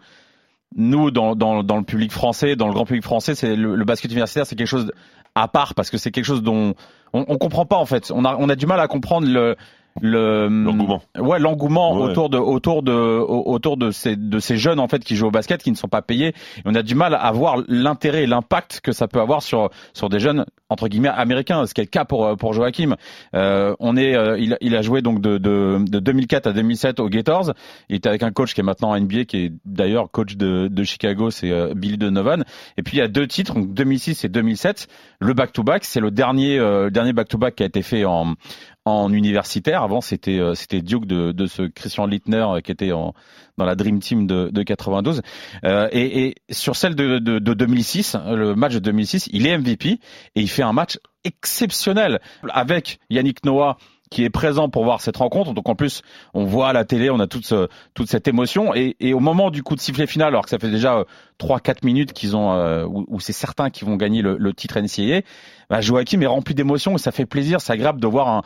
nous 0.77 1.11
dans, 1.11 1.35
dans, 1.35 1.63
dans 1.63 1.77
le 1.77 1.85
public 1.85 2.13
français, 2.13 2.57
dans 2.57 2.69
le 2.69 2.75
grand 2.75 2.85
public 2.85 3.05
français, 3.05 3.35
c'est 3.35 3.57
le, 3.57 3.75
le 3.77 3.85
basket 3.85 4.11
universitaire, 4.11 4.47
c'est 4.47 4.57
quelque 4.57 4.67
chose 4.69 4.93
à 5.35 5.49
part 5.49 5.75
parce 5.75 5.91
que 5.91 5.99
c'est 5.99 6.11
quelque 6.11 6.25
chose 6.25 6.43
dont 6.43 6.75
on, 7.13 7.25
on 7.29 7.39
comprend 7.39 7.67
pas 7.67 7.77
en 7.77 7.87
fait. 7.87 8.11
On 8.15 8.25
a, 8.25 8.37
on 8.37 8.49
a 8.49 8.57
du 8.57 8.67
mal 8.67 8.81
à 8.81 8.89
comprendre 8.89 9.27
le 9.29 9.57
le 10.01 10.49
L'engouement. 10.49 11.03
Ouais, 11.19 11.39
l'engouement 11.39 11.95
Ouais. 11.97 12.03
autour 12.11 12.29
de 12.31 12.39
autour 12.39 12.83
de 12.83 12.93
au- 12.93 13.51
autour 13.53 13.77
de 13.77 13.91
ces 13.91 14.17
de 14.17 14.39
ces 14.39 14.57
jeunes 14.57 14.79
en 14.81 14.89
fait 14.89 15.03
qui 15.05 15.17
jouent 15.17 15.29
au 15.29 15.31
basket 15.31 15.63
qui 15.63 15.71
ne 15.71 15.77
sont 15.77 15.89
pas 15.89 16.03
payés. 16.03 16.29
Et 16.29 16.63
on 16.65 16.75
a 16.75 16.83
du 16.83 16.95
mal 16.95 17.15
à 17.15 17.31
voir 17.33 17.57
l'intérêt 17.69 18.25
et 18.25 18.27
l'impact 18.27 18.81
que 18.83 18.93
ça 18.93 19.09
peut 19.09 19.21
avoir 19.21 19.43
sur 19.43 19.71
sur 19.95 20.09
des 20.09 20.19
jeunes 20.21 20.45
entre 20.69 20.89
guillemets 20.89 21.09
américains, 21.09 21.65
ce 21.67 21.75
qui 21.75 21.81
est 21.81 21.85
le 21.85 21.89
cas 21.91 22.05
pour 22.05 22.37
pour 22.37 22.53
Joachim. 22.53 22.97
Euh, 23.35 23.75
on 23.79 23.97
est 23.97 24.15
euh, 24.17 24.39
il, 24.39 24.55
a- 24.55 24.59
il 24.61 24.75
a 24.77 24.83
joué 24.83 25.03
donc 25.03 25.21
de, 25.21 25.39
de 25.39 25.79
de 25.89 25.99
2004 26.01 26.49
à 26.49 26.53
2007 26.53 27.01
aux 27.01 27.09
Gators. 27.09 27.53
Il 27.89 27.97
était 27.97 28.09
avec 28.09 28.23
un 28.23 28.33
coach 28.33 28.55
qui 28.55 28.61
est 28.61 28.65
maintenant 28.65 28.91
en 28.91 28.97
NBA 29.01 29.25
qui 29.25 29.37
est 29.47 29.53
d'ailleurs 29.65 30.11
coach 30.11 30.37
de 30.37 30.69
de 30.69 30.85
Chicago, 30.85 31.31
c'est 31.31 31.51
euh, 31.51 31.73
Billy 31.75 31.97
Donovan. 31.99 32.45
Et 32.77 32.83
puis 32.83 32.97
il 32.97 33.01
y 33.01 33.03
a 33.03 33.09
deux 33.09 33.27
titres, 33.27 33.55
donc 33.55 33.73
2006 33.73 34.25
et 34.25 34.29
2007. 34.29 34.89
Le 35.21 35.33
back 35.35 35.53
to 35.53 35.63
back, 35.63 35.85
c'est 35.85 36.01
le 36.01 36.11
dernier 36.11 36.59
euh, 36.59 36.85
le 36.85 36.91
dernier 36.91 37.13
back 37.13 37.29
to 37.29 37.39
back 37.39 37.55
qui 37.57 37.63
a 37.63 37.67
été 37.67 37.83
fait 37.83 38.05
en 38.05 38.35
en 38.87 39.13
universitaire. 39.13 39.83
Avant, 39.83 40.01
c'était 40.01 40.39
euh, 40.39 40.55
c'était 40.55 40.81
Duke 40.81 41.07
de, 41.07 41.33
de 41.33 41.47
ce 41.47 41.63
Christian 41.63 42.07
Littner 42.07 42.47
euh, 42.49 42.61
qui 42.61 42.71
était 42.73 42.93
en, 42.93 43.13
dans 43.59 43.65
la 43.67 43.75
Dream 43.75 43.99
Team 43.99 44.27
de, 44.27 44.49
de 44.51 44.63
92. 44.63 45.23
Euh, 45.65 45.89
et, 45.93 46.29
et 46.29 46.35
sur 46.51 46.77
celle 46.77 46.95
de, 46.95 47.19
de, 47.19 47.39
de 47.39 47.55
2006, 47.55 48.17
le 48.29 48.55
match 48.55 48.75
de 48.75 48.79
2006, 48.79 49.29
il 49.33 49.47
est 49.47 49.59
MVP 49.59 49.89
et 49.91 50.01
il 50.41 50.49
fait 50.49 50.63
un 50.63 50.73
match 50.73 50.99
exceptionnel 51.25 52.21
avec 52.51 52.99
Yannick 53.11 53.45
Noah 53.45 53.77
qui 54.09 54.23
est 54.23 54.31
présent 54.31 54.69
pour 54.69 54.85
voir 54.85 55.01
cette 55.01 55.17
rencontre. 55.17 55.53
Donc 55.53 55.69
en 55.69 55.75
plus, 55.75 56.03
on 56.33 56.45
voit 56.45 56.69
à 56.69 56.73
la 56.73 56.85
télé, 56.85 57.11
on 57.11 57.19
a 57.19 57.27
toute, 57.27 57.45
ce- 57.45 57.67
toute 57.95 58.09
cette 58.09 58.29
émotion. 58.29 58.73
Et, 58.73 58.95
et 59.01 59.15
au 59.15 59.19
moment 59.19 59.51
du 59.51 59.65
coup 59.65 59.75
de 59.75 59.81
sifflet 59.81 60.07
final, 60.07 60.29
alors 60.29 60.45
que 60.45 60.51
ça 60.51 60.61
fait 60.61 60.71
déjà 60.71 60.99
euh, 60.99 61.05
3-4 61.41 61.85
minutes 61.85 62.13
qu'ils 62.13 62.37
ont, 62.37 62.53
euh, 62.53 62.85
où, 62.87 63.05
où 63.09 63.19
c'est 63.19 63.33
certains 63.33 63.69
qui 63.69 63.85
vont 63.85 63.97
gagner 63.97 64.23
le, 64.23 64.37
le 64.39 64.53
titre 64.55 64.79
NCAA, 64.79 65.23
bah, 65.69 65.81
Joachim 65.81 66.21
est 66.21 66.27
rempli 66.27 66.55
d'émotions 66.55 66.95
et 66.95 66.99
ça 66.99 67.11
fait 67.11 67.27
plaisir, 67.27 67.61
c'est 67.61 67.73
agréable 67.73 68.01
de 68.01 68.07
voir 68.07 68.29
un, 68.29 68.43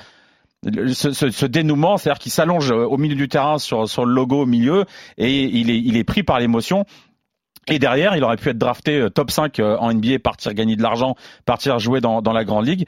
ce, 0.92 1.12
ce, 1.12 1.30
ce 1.30 1.46
dénouement, 1.46 1.96
c'est-à-dire 1.96 2.18
qu'il 2.18 2.32
s'allonge 2.32 2.70
euh, 2.70 2.84
au 2.84 2.96
milieu 2.98 3.14
du 3.16 3.28
terrain 3.28 3.58
sur, 3.58 3.88
sur 3.88 4.04
le 4.04 4.12
logo 4.12 4.42
au 4.42 4.46
milieu 4.46 4.84
et 5.16 5.42
il 5.44 5.70
est, 5.70 5.78
il 5.78 5.96
est 5.96 6.04
pris 6.04 6.22
par 6.22 6.38
l'émotion. 6.38 6.84
Et 7.68 7.78
derrière, 7.78 8.16
il 8.16 8.24
aurait 8.24 8.36
pu 8.36 8.48
être 8.50 8.58
drafté 8.58 8.98
euh, 8.98 9.10
top 9.10 9.30
5 9.30 9.58
euh, 9.60 9.76
en 9.78 9.92
NBA, 9.92 10.18
partir 10.18 10.52
gagner 10.54 10.76
de 10.76 10.82
l'argent, 10.82 11.14
partir 11.46 11.78
jouer 11.78 12.00
dans, 12.00 12.20
dans 12.22 12.32
la 12.32 12.44
grande 12.44 12.66
ligue. 12.66 12.86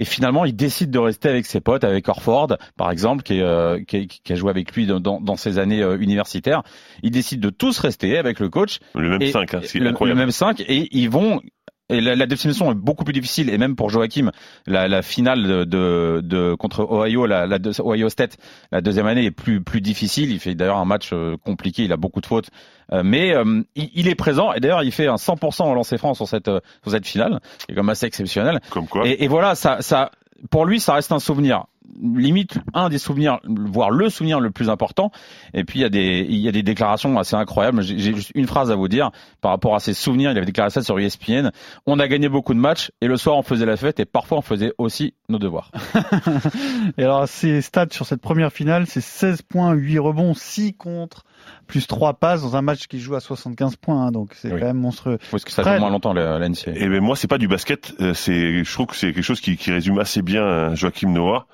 Et 0.00 0.04
finalement, 0.04 0.44
il 0.44 0.54
décide 0.54 0.92
de 0.92 0.98
rester 1.00 1.28
avec 1.28 1.44
ses 1.44 1.60
potes, 1.60 1.82
avec 1.82 2.08
Orford, 2.08 2.56
par 2.76 2.90
exemple, 2.92 3.24
qui, 3.24 3.38
est, 3.38 3.42
euh, 3.42 3.82
qui, 3.82 3.96
est- 3.96 4.06
qui 4.06 4.32
a 4.32 4.36
joué 4.36 4.50
avec 4.50 4.72
lui 4.76 4.86
dans, 4.86 5.00
dans, 5.00 5.34
ses 5.36 5.58
années 5.58 5.82
euh, 5.82 5.98
universitaires. 5.98 6.62
Il 7.02 7.10
décide 7.10 7.40
de 7.40 7.50
tous 7.50 7.78
rester 7.80 8.16
avec 8.16 8.38
le 8.38 8.48
coach 8.48 8.78
Le 8.94 9.08
même 9.08 9.22
et- 9.22 9.32
5, 9.32 9.54
hein, 9.54 9.60
c'est 9.64 9.80
le, 9.80 9.88
incroyable. 9.88 10.18
le 10.20 10.24
même 10.26 10.30
5 10.30 10.60
et 10.60 10.88
ils 10.96 11.10
vont 11.10 11.40
et 11.90 12.00
la, 12.00 12.14
la 12.16 12.26
définition 12.26 12.70
est 12.70 12.74
beaucoup 12.74 13.04
plus 13.04 13.12
difficile 13.14 13.48
et 13.50 13.58
même 13.58 13.74
pour 13.76 13.88
Joachim 13.90 14.30
la, 14.66 14.88
la 14.88 15.02
finale 15.02 15.42
de, 15.46 15.64
de, 15.64 16.20
de- 16.22 16.54
contre 16.54 16.80
Ohio 16.90 17.26
la, 17.26 17.46
la 17.46 17.58
deux- 17.58 17.80
Ohio 17.80 18.08
State 18.08 18.36
la 18.72 18.80
deuxième 18.80 19.06
année 19.06 19.24
est 19.24 19.30
plus 19.30 19.62
plus 19.62 19.80
difficile 19.80 20.30
il 20.30 20.38
fait 20.40 20.54
d'ailleurs 20.54 20.76
un 20.78 20.84
match 20.84 21.10
euh, 21.12 21.36
compliqué 21.44 21.84
il 21.84 21.92
a 21.92 21.96
beaucoup 21.96 22.20
de 22.20 22.26
fautes 22.26 22.50
Euh, 22.90 23.02
mais 23.04 23.34
euh, 23.34 23.62
il, 23.74 23.90
il 23.94 24.08
est 24.08 24.14
présent 24.14 24.52
et 24.54 24.60
d'ailleurs 24.60 24.82
il 24.82 24.92
fait 24.92 25.08
un 25.08 25.16
100% 25.16 25.70
au 25.70 25.74
lancer 25.74 25.98
franc 25.98 26.14
sur 26.14 26.26
cette 26.26 26.48
euh, 26.48 26.60
sur 26.82 26.90
cette 26.92 27.06
finale 27.06 27.40
qui 27.66 27.72
est 27.72 27.74
quand 27.74 27.82
même 27.82 27.90
assez 27.90 28.06
exceptionnel 28.06 28.60
Comme 28.70 28.86
quoi. 28.86 29.06
et, 29.06 29.24
et 29.24 29.28
voilà, 29.28 29.54
ça, 29.54 29.82
ça, 29.82 30.10
pour 30.50 30.64
lui, 30.64 30.80
ça 30.80 30.94
reste 30.94 31.12
un 31.12 31.18
souvenir. 31.18 31.64
Limite, 32.02 32.58
un 32.74 32.88
des 32.88 32.98
souvenirs, 32.98 33.40
voire 33.46 33.90
le 33.90 34.08
souvenir 34.10 34.40
le 34.40 34.50
plus 34.50 34.68
important. 34.70 35.10
Et 35.54 35.64
puis, 35.64 35.78
il 35.80 35.82
y 35.82 35.84
a 35.84 35.88
des, 35.88 36.26
il 36.28 36.36
y 36.38 36.48
a 36.48 36.52
des 36.52 36.62
déclarations 36.62 37.18
assez 37.18 37.34
incroyables. 37.36 37.82
J'ai 37.82 37.98
juste 38.14 38.30
une 38.34 38.46
phrase 38.46 38.70
à 38.70 38.76
vous 38.76 38.88
dire 38.88 39.10
par 39.40 39.50
rapport 39.52 39.74
à 39.74 39.80
ses 39.80 39.94
souvenirs. 39.94 40.30
Il 40.30 40.36
avait 40.36 40.46
déclaré 40.46 40.70
ça 40.70 40.82
sur 40.82 40.98
ESPN. 40.98 41.50
On 41.86 41.98
a 41.98 42.06
gagné 42.08 42.28
beaucoup 42.28 42.54
de 42.54 42.58
matchs 42.60 42.90
et 43.00 43.06
le 43.06 43.16
soir, 43.16 43.36
on 43.36 43.42
faisait 43.42 43.66
la 43.66 43.76
fête 43.76 44.00
et 44.00 44.04
parfois, 44.04 44.38
on 44.38 44.42
faisait 44.42 44.72
aussi 44.78 45.14
nos 45.28 45.38
devoirs. 45.38 45.70
Et 46.98 47.02
alors, 47.04 47.28
ses 47.28 47.60
stats 47.62 47.86
sur 47.90 48.06
cette 48.06 48.20
première 48.20 48.52
finale, 48.52 48.86
c'est 48.86 49.00
16 49.00 49.42
points, 49.42 49.72
8 49.72 49.98
rebonds, 49.98 50.34
6 50.34 50.74
contre, 50.74 51.24
plus 51.66 51.86
3 51.86 52.14
passes 52.14 52.42
dans 52.42 52.56
un 52.56 52.62
match 52.62 52.86
qui 52.86 53.00
joue 53.00 53.14
à 53.14 53.20
75 53.20 53.76
points. 53.76 54.06
hein, 54.06 54.10
donc, 54.12 54.32
c'est 54.34 54.52
Oui. 54.52 54.60
quand 54.60 54.66
même 54.66 54.78
monstrueux. 54.78 55.18
Parce 55.30 55.44
que 55.44 55.52
ça 55.52 55.62
Fred. 55.62 55.74
dure 55.76 55.80
moins 55.82 55.90
longtemps, 55.90 56.14
NCAA. 56.14 56.72
Et 56.76 56.88
ben 56.88 57.00
moi, 57.00 57.16
c'est 57.16 57.28
pas 57.28 57.38
du 57.38 57.48
basket. 57.48 57.94
euh, 58.00 58.14
C'est, 58.14 58.64
je 58.64 58.72
trouve 58.72 58.86
que 58.86 58.96
c'est 58.96 59.12
quelque 59.12 59.22
chose 59.24 59.40
qui, 59.40 59.56
qui 59.56 59.70
résume 59.72 59.98
assez 59.98 60.22
bien 60.22 60.42
euh, 60.42 60.74
Joachim 60.74 61.10
Noah. 61.10 61.46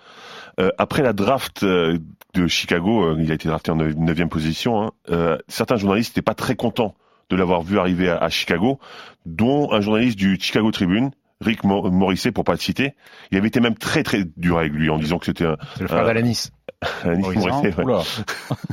Euh, 0.61 0.71
après 0.79 1.03
la 1.03 1.13
draft 1.13 1.63
euh, 1.63 1.99
de 2.35 2.47
Chicago, 2.47 3.03
euh, 3.05 3.17
il 3.21 3.31
a 3.31 3.35
été 3.35 3.49
drafté 3.49 3.71
en 3.71 3.77
9 3.77 4.29
position. 4.29 4.83
Hein, 4.83 4.91
euh, 5.11 5.39
certains 5.49 5.77
journalistes 5.77 6.11
n'étaient 6.13 6.23
pas 6.25 6.35
très 6.35 6.55
contents 6.57 6.95
de 7.31 7.37
l'avoir 7.37 7.63
vu 7.63 7.79
arriver 7.79 8.09
à, 8.11 8.19
à 8.19 8.29
Chicago, 8.29 8.79
dont 9.27 9.73
un 9.73 9.81
journaliste 9.81 10.19
du 10.19 10.37
Chicago 10.41 10.71
Tribune, 10.71 11.11
Rick 11.41 11.65
Mo- 11.65 11.91
Morisset, 11.91 12.33
pour 12.33 12.45
pas 12.45 12.53
le 12.53 12.59
citer. 12.59 12.95
Il 13.31 13.39
avait 13.39 13.49
été 13.49 13.61
même 13.61 13.75
très 13.77 14.03
très 14.03 14.25
dur 14.37 14.59
avec 14.59 14.73
lui 14.73 14.91
en 14.91 14.99
disant 14.99 15.19
que 15.19 15.27
c'était 15.27 15.47
un, 15.47 15.57
C'est 15.77 15.83
le 15.83 15.89
frère 15.89 16.05
d'Alanis. 16.05 16.51
un 17.05 17.11
Rick 17.11 17.21
Morisset, 17.21 17.41
Morisset, 17.83 17.83
ouais. 17.83 17.95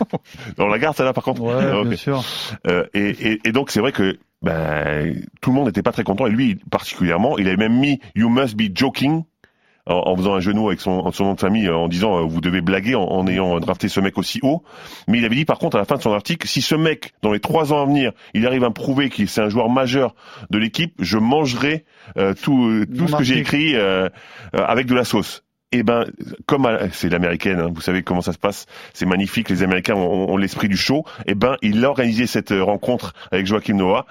On 0.58 0.68
la 0.68 0.80
garde 0.80 0.96
celle-là 0.96 1.14
par 1.14 1.24
contre. 1.24 1.42
Ouais, 1.42 1.54
Ah, 1.56 1.84
bien 1.84 1.96
sûr. 1.98 2.24
Euh, 2.68 2.86
et, 2.94 3.10
et, 3.10 3.40
et 3.46 3.52
donc 3.52 3.72
c'est 3.72 3.80
vrai 3.80 3.92
que 3.92 4.18
ben, 4.42 5.16
tout 5.42 5.52
le 5.52 5.56
monde 5.56 5.68
n'était 5.68 5.84
pas 5.84 5.92
très 5.92 6.04
content 6.04 6.26
et 6.28 6.32
lui 6.32 6.56
particulièrement. 6.70 7.38
Il 7.38 7.48
avait 7.48 7.58
même 7.58 7.78
mis 7.80 8.00
"You 8.16 8.30
must 8.30 8.56
be 8.56 8.76
joking" 8.76 9.24
en, 9.92 10.08
en 10.08 10.16
faisant 10.16 10.34
un 10.34 10.40
genou 10.40 10.68
avec 10.68 10.82
son, 10.82 11.12
son 11.12 11.24
nom 11.26 11.34
de 11.34 11.40
famille 11.40 11.70
en 11.70 11.88
disant 11.88 12.18
euh, 12.18 12.22
vous 12.22 12.42
devez 12.42 12.62
blaguer 12.62 12.96
en, 12.96 13.04
en 13.04 13.28
ayant 13.28 13.60
drafté 13.60 13.88
ce 13.88 14.00
mec 14.00 14.18
aussi 14.18 14.40
haut. 14.44 14.64
Mais 15.08 15.18
il 15.20 15.26
avait 15.26 15.36
dit 15.36 15.46
par 15.46 15.60
contre 15.60 15.76
à 15.78 15.80
la 15.80 15.86
fin 15.86 15.96
de 15.96 16.02
son 16.02 16.14
article 16.14 16.48
si 16.48 16.62
ce 16.62 16.76
mec 16.76 17.14
dans 17.22 17.32
les 17.32 17.40
trois 17.40 17.74
ans 17.74 17.82
à 17.82 17.86
venir 17.86 18.12
il 18.34 18.48
arrive 18.48 18.64
à 18.64 18.70
me 18.70 18.74
prouver 18.74 19.10
qu'il 19.10 19.30
c'est 19.30 19.42
un 19.42 19.50
joueur 19.50 19.70
majeur 19.70 20.16
de 20.50 20.58
l'équipe, 20.58 20.94
je 21.00 21.18
mangerai 21.18 21.86
euh, 22.18 22.34
tout 22.34 22.66
euh, 22.66 22.86
tout 22.86 23.08
ce 23.08 23.16
que 23.16 23.24
j'ai 23.24 23.38
écrit 23.38 23.76
euh, 23.76 24.10
euh, 24.56 24.66
avec 24.66 24.88
de 24.88 24.96
la 24.96 25.04
sauce. 25.04 25.44
Et 25.74 25.84
ben, 25.84 26.06
comme 26.48 26.68
c'est 26.92 27.08
l'américaine, 27.08 27.60
hein, 27.60 27.72
vous 27.74 27.80
savez 27.80 28.04
comment 28.04 28.22
ça 28.22 28.34
se 28.34 28.38
passe, 28.38 28.66
c'est 28.94 29.06
magnifique. 29.06 29.50
Les 29.50 29.64
Américains 29.64 29.96
ont, 29.96 30.36
l'esprit 30.36 30.68
du 30.68 30.76
show. 30.76 31.06
Et 31.28 31.36
ben, 31.36 31.56
il 31.62 31.84
a 31.86 31.90
organisé 31.90 32.28
cette 32.28 32.52
euh, 32.52 32.62
rencontre 32.62 33.14
avec 33.32 33.46
Joachim 33.46 33.76
Noah. 33.76 34.06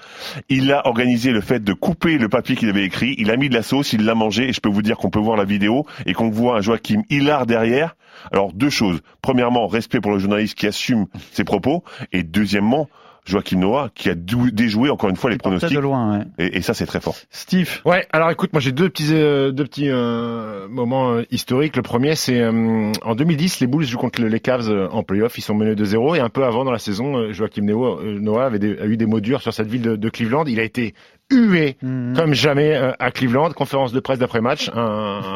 Il 0.48 0.72
a 0.72 0.86
organisé 0.86 1.32
le 1.32 1.42
fait 1.42 1.62
de 1.62 1.72
couper 1.74 2.16
le 2.16 2.30
papier 2.30 2.56
qu'il 2.56 2.70
avait 2.70 2.84
écrit. 2.84 3.14
Il 3.18 3.30
a 3.30 3.36
mis 3.36 3.50
de 3.50 3.54
la 3.54 3.62
sauce, 3.62 3.92
il 3.92 4.06
l'a 4.06 4.14
mangé. 4.14 4.48
Et 4.48 4.52
je 4.54 4.60
peux 4.60 4.70
vous 4.70 4.80
dire 4.80 4.96
qu'on 4.96 5.10
peut 5.10 5.18
voir 5.18 5.36
la 5.36 5.44
vidéo 5.44 5.84
et 6.06 6.14
qu'on 6.14 6.30
voit 6.30 6.56
un 6.56 6.60
Joachim 6.62 7.02
hilar 7.10 7.44
derrière. 7.44 7.94
Alors 8.32 8.54
deux 8.54 8.70
choses. 8.70 9.00
Premièrement, 9.20 9.66
respect 9.66 10.00
pour 10.00 10.12
le 10.12 10.18
journaliste 10.18 10.54
qui 10.54 10.66
assume 10.66 11.06
ses 11.32 11.44
propos. 11.44 11.84
Et 12.12 12.22
deuxièmement, 12.22 12.88
Joachim 13.30 13.58
Noah, 13.58 13.90
qui 13.94 14.10
a 14.10 14.14
déjoué 14.14 14.90
encore 14.90 15.08
une 15.08 15.16
fois 15.16 15.30
les 15.30 15.38
pronostics. 15.38 15.72
de 15.74 15.78
loin, 15.80 16.18
ouais. 16.18 16.24
Et, 16.38 16.58
et 16.58 16.62
ça, 16.62 16.74
c'est 16.74 16.86
très 16.86 17.00
fort. 17.00 17.16
Steve, 17.30 17.80
Ouais, 17.84 18.06
alors 18.12 18.30
écoute, 18.30 18.52
moi 18.52 18.60
j'ai 18.60 18.72
deux 18.72 18.88
petits 18.90 19.08
euh, 19.12 19.52
deux 19.52 19.64
petits 19.64 19.88
euh, 19.88 20.68
moments 20.68 21.12
euh, 21.12 21.22
historiques. 21.30 21.76
Le 21.76 21.82
premier, 21.82 22.14
c'est 22.16 22.40
euh, 22.40 22.92
en 23.02 23.14
2010, 23.14 23.60
les 23.60 23.66
Bulls 23.66 23.84
jouent 23.86 23.98
contre 23.98 24.20
les 24.22 24.40
Cavs 24.40 24.68
euh, 24.70 24.88
en 24.90 25.02
playoff. 25.02 25.38
Ils 25.38 25.42
sont 25.42 25.54
menés 25.54 25.74
de 25.74 25.84
0 25.84 26.16
et 26.16 26.20
un 26.20 26.28
peu 26.28 26.44
avant 26.44 26.64
dans 26.64 26.72
la 26.72 26.78
saison, 26.78 27.32
Joachim 27.32 27.62
Noah, 27.64 28.02
Noah 28.04 28.44
avait 28.46 28.58
des- 28.58 28.78
a 28.78 28.86
eu 28.86 28.96
des 28.96 29.06
mots 29.06 29.20
durs 29.20 29.40
sur 29.42 29.54
cette 29.54 29.68
ville 29.68 29.82
de, 29.82 29.96
de 29.96 30.08
Cleveland. 30.10 30.44
Il 30.46 30.58
a 30.60 30.64
été 30.64 30.94
hué 31.30 31.76
Mhm. 31.82 32.14
comme 32.16 32.34
jamais 32.34 32.74
euh, 32.74 32.92
à 32.98 33.10
Cleveland. 33.10 33.50
Conférence 33.52 33.92
de 33.92 34.00
presse 34.00 34.18
d'après 34.18 34.40
match, 34.40 34.70
un, 34.74 34.80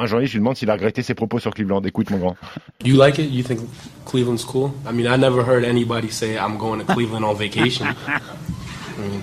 un 0.03 0.07
journaliste 0.07 0.35
lui 0.35 0.41
demande 0.41 0.57
s'il 0.57 0.71
a 0.71 0.75
regretté 0.75 1.03
ses 1.03 1.15
propos 1.15 1.39
sur 1.39 1.53
Cleveland. 1.55 1.83
Écoute, 1.83 2.11
mon 2.11 2.19
grand. 2.19 2.37
You 2.85 2.97
like 2.97 3.19
it? 3.19 3.31
You 3.33 3.43
think 3.43 3.61
Cleveland's 4.05 4.45
cool? 4.45 4.73
I 4.89 4.93
mean, 4.93 5.07
I 5.07 5.17
never 5.19 5.43
heard 5.43 5.65
anybody 5.65 6.11
say 6.11 6.37
I'm 6.37 6.59
going 6.59 6.81
to 6.85 6.93
Cleveland 6.93 7.25
on 7.25 7.35
vacation. 7.35 7.87
I 8.07 9.01
mean, 9.01 9.21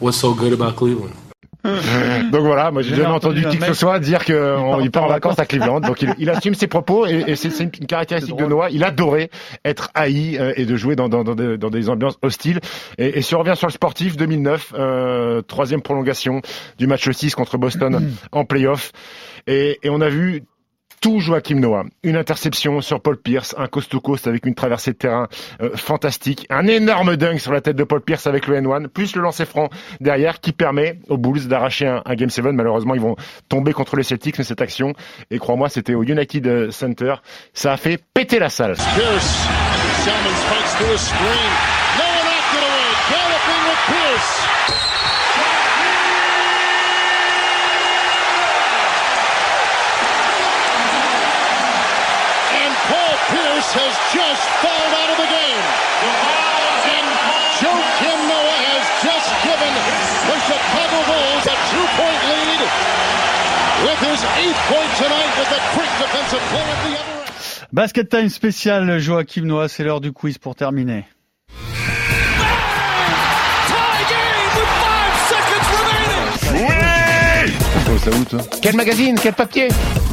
what's 0.00 0.18
so 0.18 0.34
good 0.34 0.52
about 0.52 0.76
Cleveland? 0.76 1.14
Donc 2.32 2.42
voilà, 2.42 2.70
moi 2.70 2.82
j'ai 2.82 2.94
jamais 2.94 3.08
entendu 3.08 3.46
qui 3.48 3.58
que 3.58 3.64
ce 3.64 3.74
soit 3.74 3.98
dire 3.98 4.24
qu'il 4.24 4.34
part 4.34 4.90
part 4.92 5.04
en 5.04 5.08
vacances 5.08 5.38
à 5.38 5.46
Cleveland. 5.46 5.80
Donc 5.80 6.02
il, 6.02 6.14
il 6.18 6.28
assume 6.28 6.54
ses 6.54 6.66
propos 6.66 7.06
et, 7.06 7.24
et 7.26 7.36
c'est 7.36 7.58
une, 7.60 7.70
caractéristique 7.86 8.36
de. 8.36 8.44
Noah. 8.44 8.68
Il 8.70 8.84
adorait 8.84 9.30
être 9.64 9.90
haï 9.94 10.36
euh, 10.38 10.52
et 10.56 10.66
de 10.66 10.76
jouer 10.76 10.94
dans, 10.94 11.08
dans, 11.08 11.24
dans, 11.24 11.34
des, 11.34 11.56
dans 11.56 11.70
des 11.70 11.88
ambiances 11.88 12.18
hostiles. 12.22 12.60
Et, 12.98 13.18
et 13.18 13.22
si 13.22 13.34
on 13.34 13.38
revient 13.38 13.56
sur 13.56 13.66
le 13.66 13.72
sportif, 13.72 14.16
2009, 14.16 14.74
euh, 14.76 15.42
troisième 15.42 15.80
prolongation 15.80 16.42
du 16.78 16.86
match 16.86 17.08
6 17.10 17.34
contre 17.34 17.56
Boston 17.56 18.12
en 18.32 18.44
playoff. 18.44 18.92
Et, 19.46 19.78
et 19.82 19.88
on 19.90 20.00
a 20.00 20.08
vu 20.08 20.42
tout 21.04 21.20
Joachim 21.20 21.56
Noah. 21.56 21.84
Une 22.02 22.16
interception 22.16 22.80
sur 22.80 22.98
Paul 22.98 23.18
Pierce, 23.18 23.54
un 23.58 23.66
coast-to-coast 23.66 24.26
avec 24.26 24.46
une 24.46 24.54
traversée 24.54 24.92
de 24.92 24.96
terrain 24.96 25.28
euh, 25.60 25.76
fantastique, 25.76 26.46
un 26.48 26.66
énorme 26.66 27.16
dunk 27.18 27.38
sur 27.40 27.52
la 27.52 27.60
tête 27.60 27.76
de 27.76 27.84
Paul 27.84 28.00
Pierce 28.00 28.26
avec 28.26 28.46
le 28.46 28.58
N1, 28.58 28.88
plus 28.88 29.14
le 29.14 29.20
lancer 29.20 29.44
franc 29.44 29.68
derrière 30.00 30.40
qui 30.40 30.52
permet 30.52 30.98
aux 31.10 31.18
Bulls 31.18 31.46
d'arracher 31.46 31.86
un, 31.86 32.14
Game 32.14 32.30
7. 32.30 32.46
Malheureusement, 32.46 32.94
ils 32.94 33.02
vont 33.02 33.16
tomber 33.50 33.74
contre 33.74 33.96
les 33.96 34.02
Celtics, 34.02 34.38
mais 34.38 34.44
cette 34.44 34.62
action, 34.62 34.94
et 35.30 35.38
crois-moi, 35.38 35.68
c'était 35.68 35.92
au 35.92 36.02
United 36.02 36.46
euh, 36.46 36.70
Center, 36.70 37.16
ça 37.52 37.74
a 37.74 37.76
fait 37.76 38.02
péter 38.14 38.38
la 38.38 38.48
salle. 38.48 38.74
Salmons 38.76 40.42
fights 40.48 40.74
through 40.76 40.94
a 40.94 40.98
screen. 40.98 41.50
No 41.98 42.04
one 42.04 42.24
knocked 42.24 42.56
it 42.56 42.64
away. 42.64 42.88
Galloping 43.12 43.62
with 43.68 43.80
Pierce. 43.88 44.44
And 52.54 52.72
Paul 52.88 53.16
Pierce 53.32 53.70
has 53.76 53.94
just 54.12 54.44
fouled 54.60 54.94
out 54.94 55.10
of 55.10 55.18
the 55.20 55.30
game. 55.32 55.64
And 56.84 57.06
Joe 57.60 57.80
Kim 58.00 58.18
Noah 58.28 58.60
has 58.72 58.84
just 59.00 59.28
given 59.40 59.72
the 59.72 60.36
Chicago 60.48 60.98
Bulls 61.08 61.44
a 61.48 61.56
two-point 61.72 62.20
lead 62.28 62.60
with 63.88 64.00
his 64.04 64.20
eighth 64.36 64.60
point 64.68 64.83
tonight 64.83 64.83
with 64.83 64.83
the 64.83 64.83
quick 64.83 64.83
defensive 64.83 64.83
play 64.83 64.83
at 64.83 64.83
the 64.83 64.83
other 64.83 64.83
end. 64.83 64.83
Basket 67.72 68.08
Time 68.08 68.28
spécial 68.28 68.98
Joachim 69.00 69.42
Noah, 69.42 69.68
c'est 69.68 69.82
l'heure 69.82 70.00
du 70.00 70.12
quiz 70.12 70.38
pour 70.38 70.54
terminer. 70.54 71.04
Quel 78.62 78.76
magazine 78.76 79.18
Quel 79.20 79.34
papier? 79.34 79.68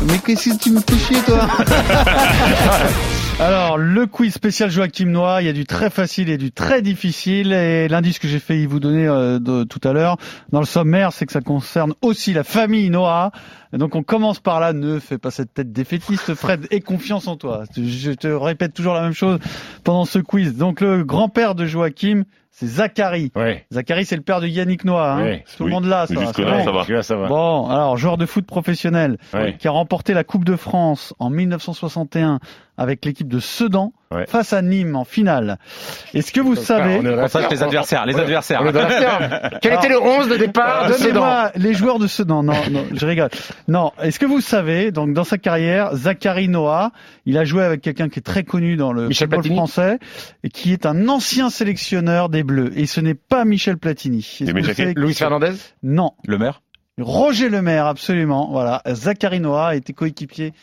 Mais 0.08 0.18
qu'est-ce 0.20 0.50
que 0.50 0.58
tu 0.58 0.72
me 0.72 0.80
fais 0.80 0.98
chier, 0.98 1.22
toi? 1.22 1.48
Alors, 3.42 3.80
le 3.80 4.06
quiz 4.06 4.32
spécial 4.36 4.70
Joachim 4.70 5.08
Noah, 5.08 5.42
il 5.42 5.48
y 5.48 5.50
a 5.50 5.54
du 5.54 5.66
très 5.66 5.90
facile 5.90 6.30
et 6.30 6.38
du 6.38 6.52
très 6.52 6.84
difficile. 6.84 7.54
Et 7.54 7.88
l'indice 7.88 8.20
que 8.20 8.28
j'ai 8.28 8.38
fait 8.38 8.68
vous 8.68 8.80
donner 8.80 9.08
euh, 9.08 9.40
de- 9.40 9.64
tout 9.64 9.80
à 9.84 9.94
l'heure 9.94 10.18
dans 10.52 10.60
le 10.60 10.66
sommaire, 10.68 11.12
c'est 11.12 11.26
que 11.26 11.32
ça 11.32 11.42
concerne 11.42 11.94
aussi 12.04 12.34
la 12.34 12.44
famille 12.44 12.92
Noah. 12.92 13.32
Et 13.74 13.80
donc 13.80 13.96
on 13.96 14.04
commence 14.04 14.40
par 14.40 14.60
là, 14.60 14.74
ne 14.74 15.00
fais 15.00 15.18
pas 15.18 15.32
cette 15.32 15.56
tête 15.56 15.72
défaitiste, 15.74 16.36
Fred, 16.36 16.68
aie 16.70 16.82
confiance 16.82 17.28
en 17.28 17.36
toi. 17.36 17.64
Je 17.76 18.12
te 18.12 18.28
répète 18.28 18.76
toujours 18.76 18.94
la 18.94 19.02
même 19.02 19.14
chose 19.14 19.40
pendant 19.84 20.06
ce 20.06 20.20
quiz. 20.20 20.56
Donc 20.56 20.80
le 20.82 21.04
grand-père 21.04 21.56
de 21.56 21.66
Joachim, 21.66 22.26
c'est 22.52 22.68
Zachary. 22.68 23.32
Ouais. 23.36 23.66
Zachary, 23.74 24.06
c'est 24.06 24.18
le 24.18 24.22
père 24.22 24.42
de 24.42 24.46
Yannick 24.48 24.86
Noah. 24.86 25.14
Hein. 25.14 25.24
Ouais. 25.24 25.46
Tout 25.58 25.64
Oui. 25.64 25.70
le 25.70 25.76
monde 25.76 25.86
là, 25.86 26.06
ça. 26.06 26.14
Va, 26.14 26.32
ça 26.32 26.44
va. 26.72 26.84
Celui-là, 26.84 27.02
ça 27.02 27.16
va. 27.16 27.28
Bon, 27.28 27.68
alors 27.70 27.98
joueur 27.98 28.18
de 28.18 28.28
foot 28.28 28.46
professionnel 28.46 29.18
Ouais. 29.34 29.56
qui 29.58 29.68
a 29.68 29.72
remporté 29.72 30.14
la 30.14 30.24
Coupe 30.24 30.46
de 30.46 30.56
France 30.58 31.16
en 31.18 31.32
1961 31.32 32.40
avec 32.82 33.06
l'équipe 33.06 33.28
de 33.28 33.40
Sedan 33.40 33.94
Ouais. 34.14 34.26
face 34.28 34.52
à 34.52 34.62
Nîmes 34.62 34.98
en 34.98 35.06
finale. 35.06 35.58
Est-ce 36.14 36.34
que 36.34 36.42
vous 36.42 36.58
savez 36.58 37.00
On 37.18 37.28
sache 37.30 37.50
les 37.50 37.64
adversaires, 37.64 38.06
les 38.06 38.20
adversaires. 38.20 38.62
Quel 39.62 39.74
était 39.76 39.88
le 39.88 40.02
11 40.02 40.28
de 40.28 40.36
départ 40.36 40.88
de 40.90 40.94
Sedan 40.94 41.06
Donnez-moi 41.14 41.52
les 41.56 41.74
joueurs 41.74 41.98
de 41.98 42.08
Sedan. 42.08 42.44
Non, 42.44 42.54
non, 42.72 42.84
je 42.94 43.06
rigole. 43.06 43.30
Non, 43.70 43.94
est-ce 44.02 44.20
que 44.20 44.26
vous 44.26 44.42
savez, 44.42 44.92
donc 44.92 45.14
dans 45.14 45.24
sa 45.24 45.38
carrière, 45.38 45.96
Zachary 45.96 46.50
Noah, 46.50 46.92
il 47.26 47.38
a 47.38 47.46
joué 47.46 47.64
avec 47.64 47.80
quelqu'un 47.82 48.10
qui 48.10 48.20
est 48.20 48.22
très 48.22 48.44
connu 48.44 48.76
dans 48.76 48.92
le 48.92 49.08
Michel 49.08 49.28
football 49.28 49.40
Platini 49.44 49.56
français 49.56 49.98
et 50.44 50.50
qui 50.50 50.74
est 50.74 50.86
un 50.86 51.08
ancien 51.08 51.50
sélectionneur 51.50 52.28
des 52.28 52.44
Bleus. 52.44 52.72
Et 52.78 52.88
ce 52.88 53.00
n'est 53.00 53.14
pas 53.16 53.46
Michel 53.46 53.78
Platini. 53.78 54.40
Louis 54.98 55.14
Fernandez? 55.14 55.54
Non. 55.84 56.12
Le 56.28 56.38
maire 56.38 56.62
Roger 57.02 57.50
Lemaire, 57.50 57.86
absolument. 57.86 58.50
Voilà. 58.52 58.82
Zachary 58.92 59.40
Noah 59.40 59.68
a 59.70 59.76
été 59.76 59.94
coéquipier 59.94 60.54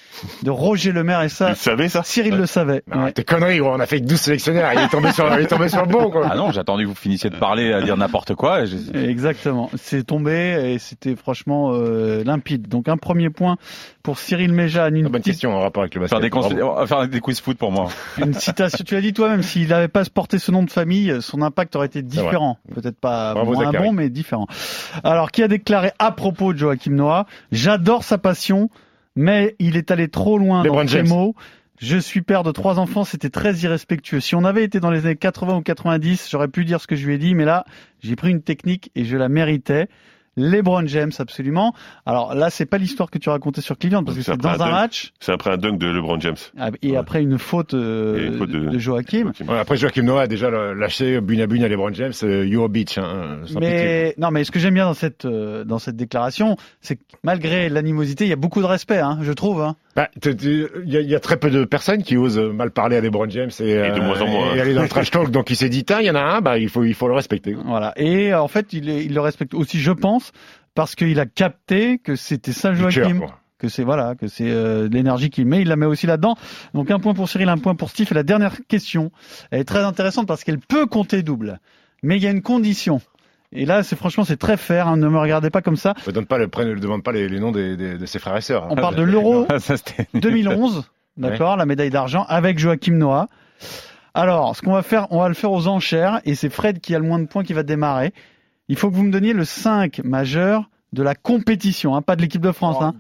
de 0.43 0.51
Roger 0.51 0.93
Lemaire 0.93 1.23
et 1.23 1.29
Tu 1.29 1.35
ça, 1.35 1.51
le 1.51 1.55
savais, 1.55 1.89
ça 1.89 2.03
Cyril 2.03 2.37
le 2.37 2.47
savait. 2.47 2.83
Non, 2.87 3.05
Ouais. 3.05 3.13
T'es 3.13 3.25
conneries, 3.25 3.59
gros. 3.59 3.71
on 3.73 3.81
a 3.81 3.87
fait 3.87 4.01
que 4.01 4.07
12 4.07 4.19
sélectionnaires. 4.19 4.73
Il 4.75 4.81
est 4.81 4.89
tombé 4.89 5.13
sur, 5.13 5.27
il 5.33 5.41
est 5.45 5.47
tombé 5.47 5.69
sur 5.69 5.83
le 5.83 5.89
bon, 5.89 6.11
quoi. 6.11 6.29
Ah 6.31 6.37
non, 6.37 6.51
j'ai 6.53 6.61
attendu 6.61 6.85
que 6.85 6.89
vous 6.89 6.95
finissiez 6.95 7.31
de 7.31 7.37
parler, 7.37 7.73
à 7.73 7.81
dire 7.83 7.97
n'importe 7.97 8.35
quoi. 8.35 8.65
et 8.65 9.09
Exactement. 9.09 9.71
C'est 9.77 10.05
tombé 10.05 10.73
et 10.75 10.79
c'était 10.79 11.17
franchement 11.17 11.73
euh, 11.75 12.23
limpide. 12.25 12.69
Donc 12.69 12.89
un 12.89 12.97
premier 12.97 13.31
point 13.31 13.57
pour 14.09 14.19
Cyril 14.19 14.55
Méjeanne. 14.55 14.97
Une, 14.97 15.09
Bonne 15.09 15.21
question 15.21 15.55
en 15.55 15.61
rapport 15.61 15.83
avec 15.83 15.95
le 15.95 16.07
Faire 16.07 16.19
basket. 16.19 16.23
des, 16.51 16.59
cons- 16.63 16.87
faire 16.87 17.07
des 17.07 17.21
quiz 17.21 17.41
foot 17.43 17.59
pour 17.59 17.71
moi. 17.71 17.91
une 18.17 18.33
citation. 18.33 18.83
Tu 18.83 18.95
l'as 18.95 19.03
dit 19.03 19.13
toi-même, 19.13 19.43
s'il 19.43 19.69
n'avait 19.69 19.87
pas 19.87 20.03
porté 20.07 20.39
ce 20.39 20.51
nom 20.51 20.63
de 20.63 20.71
famille, 20.71 21.21
son 21.21 21.43
impact 21.43 21.77
aurait 21.77 21.89
été 21.89 22.01
différent. 22.01 22.59
Peut-être 22.75 22.99
pas 22.99 23.35
Bravo, 23.35 23.53
moins 23.53 23.67
Zachary. 23.67 23.85
bon, 23.85 23.93
mais 23.93 24.09
différent. 24.09 24.47
Alors, 25.05 25.31
qui 25.31 25.43
a 25.43 25.49
déclaré 25.49 25.91
à 25.99 26.11
propos 26.11 26.55
de 26.55 26.59
Joachim 26.59 26.93
Noah, 26.93 27.27
j'adore 27.53 28.03
sa 28.03 28.17
passion, 28.17 28.71
mais 29.15 29.57
il 29.59 29.77
est 29.77 29.91
allé 29.91 30.09
trop 30.09 30.39
loin 30.39 30.63
dans 30.63 30.89
ses 30.89 31.03
mots. 31.03 31.35
Je 31.79 31.99
suis 31.99 32.23
père 32.23 32.45
de 32.45 32.51
trois 32.51 32.79
enfants, 32.79 33.05
c'était 33.05 33.29
très 33.29 33.55
irrespectueux. 33.57 34.21
Si 34.21 34.35
on 34.35 34.45
avait 34.45 34.65
été 34.65 34.81
dans 34.81 34.91
les 34.91 35.05
années 35.05 35.17
80 35.17 35.57
ou 35.57 35.61
90, 35.61 36.29
j'aurais 36.31 36.49
pu 36.49 36.65
dire 36.65 36.81
ce 36.81 36.87
que 36.87 36.97
je 36.97 37.07
lui 37.07 37.17
ai 37.17 37.19
dit, 37.19 37.35
mais 37.35 37.45
là, 37.45 37.67
j'ai 38.01 38.17
pris 38.17 38.31
une 38.31 38.41
technique 38.41 38.91
et 38.95 39.05
je 39.05 39.19
la 39.19 39.29
méritais. 39.29 39.87
LeBron 40.39 40.87
James, 40.87 41.11
absolument. 41.19 41.75
Alors 42.07 42.35
là, 42.35 42.51
c'est 42.51 42.65
pas 42.67 42.79
l'histoire 42.79 43.11
que 43.11 43.19
tu 43.19 43.29
racontais 43.29 43.61
sur 43.61 43.77
Cleveland, 43.77 44.05
parce 44.05 44.17
que 44.17 44.23
C'est 44.23 44.37
dans 44.37 44.63
un 44.63 44.71
match 44.71 45.13
C'est 45.21 45.33
après 45.33 45.51
un 45.51 45.57
dunk 45.57 45.79
de 45.79 45.87
LeBron 45.89 46.19
James. 46.21 46.37
ah, 46.59 46.71
et 46.83 46.93
Ouais. 46.93 46.97
après 46.97 47.23
une 47.23 47.39
faute, 47.39 47.75
euh, 47.75 48.29
une 48.29 48.39
faute 48.39 48.51
de, 48.51 48.61
de- 48.71 48.79
Joachim. 48.79 49.33
Ouais, 49.47 49.59
après, 49.59 49.77
Joachim 49.77 50.03
Noah 50.03 50.23
a 50.23 50.27
déjà 50.27 50.51
lâché 50.51 51.21
Bune 51.21 51.41
à 51.41 51.47
Bune 51.47 51.65
à 51.65 51.69
LeBron 51.69 51.93
James, 51.93 52.13
euh, 52.23 52.49
Euro 52.51 52.69
Beach, 52.69 52.97
hein, 52.99 53.41
pitié. 53.45 53.61
Mais 53.61 54.15
non, 54.19 54.31
mais 54.31 54.45
ce 54.45 54.51
que 54.51 54.59
j'aime 54.59 54.75
bien 54.75 54.85
dans 54.87 54.95
cette 54.95 55.25
euh, 55.25 55.65
dans 55.65 55.79
cette 55.79 55.97
déclaration, 55.97 56.57
c'est 56.81 56.97
que 56.97 57.03
malgré 57.25 57.69
l'animosité, 57.69 58.25
il 58.25 58.31
y 58.31 58.33
a 58.33 58.37
beaucoup 58.37 58.61
de 58.61 58.67
respect, 58.67 58.99
hein, 58.99 59.19
je 59.23 59.33
trouve. 59.33 59.61
Hein. 59.63 59.77
Bah, 59.99 60.09
Il 60.25 60.69
y, 60.87 60.97
a- 60.97 61.01
il 61.01 61.09
y 61.11 61.15
a 61.17 61.19
très 61.21 61.39
peu 61.39 61.51
de 61.51 61.65
personnes 61.65 62.05
qui 62.05 62.17
osent 62.17 62.39
mal 62.39 62.71
parler 62.71 62.97
à 62.97 63.01
LeBron 63.01 63.29
James 63.31 63.51
et, 63.59 63.75
euh, 63.75 63.91
de 63.91 64.01
moins 64.01 64.21
en 64.21 64.29
moins, 64.29 64.55
et 64.55 64.61
aller 64.61 64.73
dans 64.73 64.83
le 64.83 64.89
trash 64.89 65.11
talk. 65.11 65.33
Donc 65.33 65.51
il 65.51 65.57
s'est 65.57 65.69
dit, 65.69 65.85
tiens, 65.85 65.99
il 66.01 66.07
y 66.07 66.11
en 66.11 66.15
a 66.15 66.21
un, 66.21 66.41
bah, 66.41 66.57
il 66.59 66.69
faut, 66.69 66.85
il 66.85 66.95
faut 66.95 67.09
le 67.09 67.15
respecter. 67.15 67.57
Voilà. 67.65 67.93
Et 67.97 68.33
euh, 68.33 68.41
en 68.41 68.47
fait, 68.47 68.73
il, 68.73 68.89
est- 68.89 69.05
il 69.05 69.13
le 69.13 69.21
respecte 69.21 69.55
aussi, 69.55 69.81
je 69.81 69.91
pense, 69.91 70.31
parce 70.77 70.95
qu'il 70.95 71.19
a 71.19 71.27
capté 71.27 71.99
que 71.99 72.15
c'était 72.15 72.53
ça 72.53 72.73
Joachim. 72.75 73.23
que 73.59 73.69
c'est 73.69 73.83
voilà, 73.83 74.15
que 74.15 74.29
c'est 74.29 74.49
euh, 74.49 74.89
l'énergie 74.89 75.31
qu'il 75.31 75.47
met, 75.47 75.63
il 75.63 75.69
la 75.69 75.75
met 75.75 75.87
aussi 75.87 76.07
là-dedans. 76.07 76.37
Donc 76.75 76.93
un 76.93 77.01
point 77.01 77.15
pour 77.15 77.29
Cyril, 77.29 77.49
un 77.49 77.59
point 77.59 77.75
pour 77.75 77.91
Steve. 77.91 78.07
Et 78.13 78.15
la 78.15 78.23
dernière 78.23 78.55
question, 78.69 79.11
elle 79.51 79.63
est 79.63 79.65
très 79.65 79.83
intéressante 79.83 80.29
parce 80.29 80.45
qu'elle 80.45 80.61
peut 80.61 80.87
compter 80.87 81.25
double, 81.25 81.59
mais 82.05 82.19
il 82.19 82.23
y 82.23 82.29
a 82.29 82.31
une 82.31 82.43
condition. 82.43 83.01
Et 83.53 83.65
là, 83.65 83.83
c'est 83.83 83.97
franchement, 83.97 84.25
c'est 84.25 84.37
très 84.37 84.57
fair. 84.57 84.89
hein, 84.89 84.97
ne 84.97 85.09
me 85.09 85.19
regardez 85.19 85.49
pas 85.51 85.63
comme 85.63 85.77
ça. 85.77 85.95
Ne 86.07 86.13
donne 86.13 86.27
pas 86.27 86.39
le, 86.39 86.49
prenne- 86.49 86.69
ne 86.69 86.79
demande 86.79 87.03
pas 87.03 87.13
les, 87.13 87.29
les 87.29 87.41
noms 87.41 87.51
des, 87.53 87.77
des- 87.77 87.97
de 87.99 88.07
ses 88.07 88.19
frères 88.19 88.37
et 88.37 88.41
sœurs. 88.43 88.65
hein. 88.65 88.69
On 88.71 88.77
parle 88.77 88.95
de 88.97 89.03
l'euro 89.03 89.47
Ça, 89.59 89.77
c'était- 89.77 90.07
2011, 90.15 90.91
d'accord, 91.17 91.57
la 91.57 91.65
médaille 91.67 91.91
d'argent 91.91 92.25
avec 92.29 92.59
Joachim 92.59 92.93
Noah. 92.95 93.29
Alors, 94.15 94.55
ce 94.57 94.63
qu'on 94.63 94.73
va 94.73 94.83
faire, 94.83 95.07
on 95.11 95.21
va 95.21 95.29
le 95.29 95.35
faire 95.35 95.53
aux 95.53 95.67
enchères 95.69 96.21
et 96.25 96.35
c'est 96.35 96.51
Fred 96.51 96.81
qui 96.81 96.95
a 96.95 96.99
le 96.99 97.05
moins 97.07 97.19
de 97.21 97.27
points 97.27 97.45
qui 97.45 97.53
va 97.53 97.63
démarrer. 97.63 98.13
Il 98.69 98.77
faut 98.77 98.91
que 98.91 98.95
vous 98.97 99.03
me 99.05 99.13
donniez 99.13 99.33
le 99.33 99.45
5 99.45 100.01
majeur 100.05 100.69
de 100.93 101.03
la 101.03 101.15
compétition, 101.15 101.95
hein, 101.97 102.03
pas 102.03 102.17
de 102.17 102.23
l'équipe 102.23 102.41
de 102.43 102.53
France, 102.53 102.77
hein. 102.83 102.95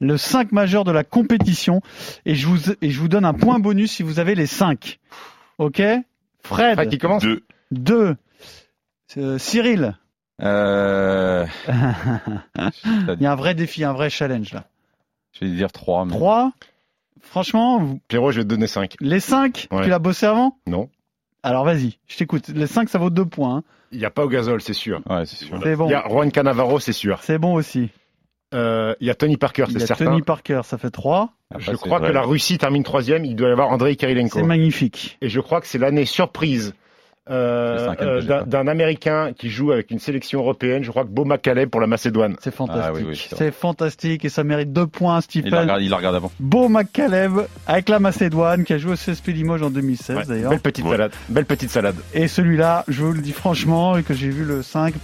Le 0.00 0.16
5 0.16 0.50
majeur 0.50 0.82
de 0.82 0.90
la 0.90 1.04
compétition 1.04 1.80
et 2.26 2.34
je 2.34 2.48
vous 2.48 2.72
et 2.82 2.90
je 2.90 2.98
vous 2.98 3.06
donne 3.06 3.24
un 3.24 3.34
point 3.34 3.60
bonus 3.60 3.92
si 3.92 4.02
vous 4.02 4.18
avez 4.18 4.34
les 4.34 4.46
5. 4.46 4.98
OK? 5.58 5.76
Fred 6.42 6.74
Fred 6.74 6.88
qui 6.88 6.98
commence? 6.98 7.22
2. 7.22 7.42
2 7.70 7.94
Euh, 7.94 8.14
Cyril, 9.38 9.94
Euh, 10.42 11.46
il 12.58 13.20
y 13.20 13.26
a 13.26 13.32
un 13.32 13.36
vrai 13.36 13.54
défi, 13.54 13.84
un 13.84 13.92
vrai 13.92 14.10
challenge 14.10 14.52
là. 14.52 14.64
je 15.32 15.44
vais 15.44 15.50
dire 15.52 15.70
3. 15.72 16.06
Mais... 16.06 16.12
3 16.12 16.52
Franchement, 17.20 17.78
vous- 17.78 18.00
Pierrot, 18.08 18.32
je 18.32 18.38
vais 18.38 18.44
te 18.44 18.48
donner 18.48 18.66
5. 18.66 18.96
les 19.00 19.20
5, 19.20 19.68
Ouais. 19.70 19.84
tu 19.84 19.90
l'as 19.90 19.98
bossé 19.98 20.26
avant? 20.26 20.56
Non. 20.66 20.88
Alors 21.44 21.64
vas-y, 21.64 21.98
je 22.08 22.16
t'écoute. 22.16 22.48
Les 22.48 22.66
5, 22.66 22.88
ça 22.88 22.98
vaut 22.98 23.10
2 23.10 23.24
points. 23.24 23.58
hein. 23.58 23.62
Il 23.92 23.98
n'y 23.98 24.04
a 24.04 24.10
pas 24.10 24.24
au 24.24 24.28
gazole, 24.28 24.60
c'est 24.62 24.72
sûr. 24.72 25.00
Ouais, 25.08 25.26
c'est 25.26 25.36
sûr. 25.44 25.58
C'est 25.62 25.76
bon. 25.76 25.86
Il 25.86 25.90
y 25.92 25.94
a 25.94 26.04
Juan 26.08 26.30
Canavaro, 26.32 26.80
c'est 26.80 26.92
sûr. 26.92 27.18
C'est 27.22 27.38
bon 27.38 27.54
aussi. 27.54 27.90
Euh, 28.54 28.94
il 29.00 29.06
y 29.06 29.10
a 29.10 29.14
Tony 29.14 29.36
Parker, 29.36 29.64
Il 29.68 29.72
c'est 29.74 29.80
y 29.80 29.82
a 29.82 29.86
certain. 29.86 30.06
Tony 30.06 30.22
Parker, 30.22 30.60
ça 30.64 30.78
fait 30.78 30.90
3. 30.90 31.30
Je 31.58 31.70
Après, 31.70 31.76
crois 31.88 32.00
que 32.00 32.06
la 32.06 32.22
Russie 32.22 32.58
termine 32.58 32.82
troisième. 32.84 33.24
Il 33.24 33.36
doit 33.36 33.48
y 33.48 33.52
avoir 33.52 33.70
Andrei 33.70 33.96
Kirilenko. 33.96 34.38
C'est 34.38 34.44
magnifique. 34.46 35.18
Et 35.20 35.28
je 35.28 35.40
crois 35.40 35.60
que 35.60 35.66
c'est 35.66 35.78
l'année 35.78 36.06
surprise 36.06 36.74
euh, 37.30 38.44
d'un 38.46 38.66
Américain 38.66 39.32
qui 39.36 39.48
joue 39.48 39.70
avec 39.72 39.90
une 39.90 39.98
sélection 40.00 40.40
européenne. 40.40 40.82
Je 40.82 40.90
crois 40.90 41.04
que 41.04 41.08
Beau 41.08 41.24
Macaleb 41.24 41.68
pour 41.70 41.80
la 41.80 41.86
Macédoine. 41.86 42.36
C'est 42.40 42.54
fantastique. 42.54 42.84
Ah 42.88 42.92
oui, 42.92 43.04
oui, 43.06 43.28
c'est 43.36 43.52
fantastique 43.52 44.24
et 44.24 44.28
ça 44.28 44.42
mérite 44.44 44.72
2 44.72 44.86
points, 44.88 45.12
Il 45.12 45.16
la 45.16 45.20
Stephen. 45.20 45.54
regarde, 45.60 45.82
il 45.82 45.90
la 45.90 45.96
regarde 45.96 46.16
avant. 46.16 46.32
Beau 46.40 46.68
McCaleb 46.68 47.32
avec 47.66 47.88
la 47.88 48.00
Macédoine 48.00 48.64
qui 48.64 48.72
a 48.72 48.78
joué 48.78 48.92
au 48.92 48.96
CSP 48.96 49.28
Limoges 49.28 49.62
en 49.62 49.70
2016 49.70 50.16
Ouais, 50.16 50.22
d'ailleurs. 50.26 50.50
belle 50.50 50.60
petite 50.60 50.84
Ouais. 50.84 50.90
salade. 50.92 51.12
Belle 51.28 51.44
petite 51.46 51.70
salade. 51.70 51.96
Et 52.12 52.26
celui-là, 52.28 52.84
je 52.88 53.02
vous 53.04 53.12
le 53.12 53.20
dis 53.20 53.32
franchement, 53.32 53.96
et 53.96 54.02
que 54.02 54.14
j'ai 54.14 54.28
vu 54.30 54.44
le 54.44 54.62
5, 54.62 54.94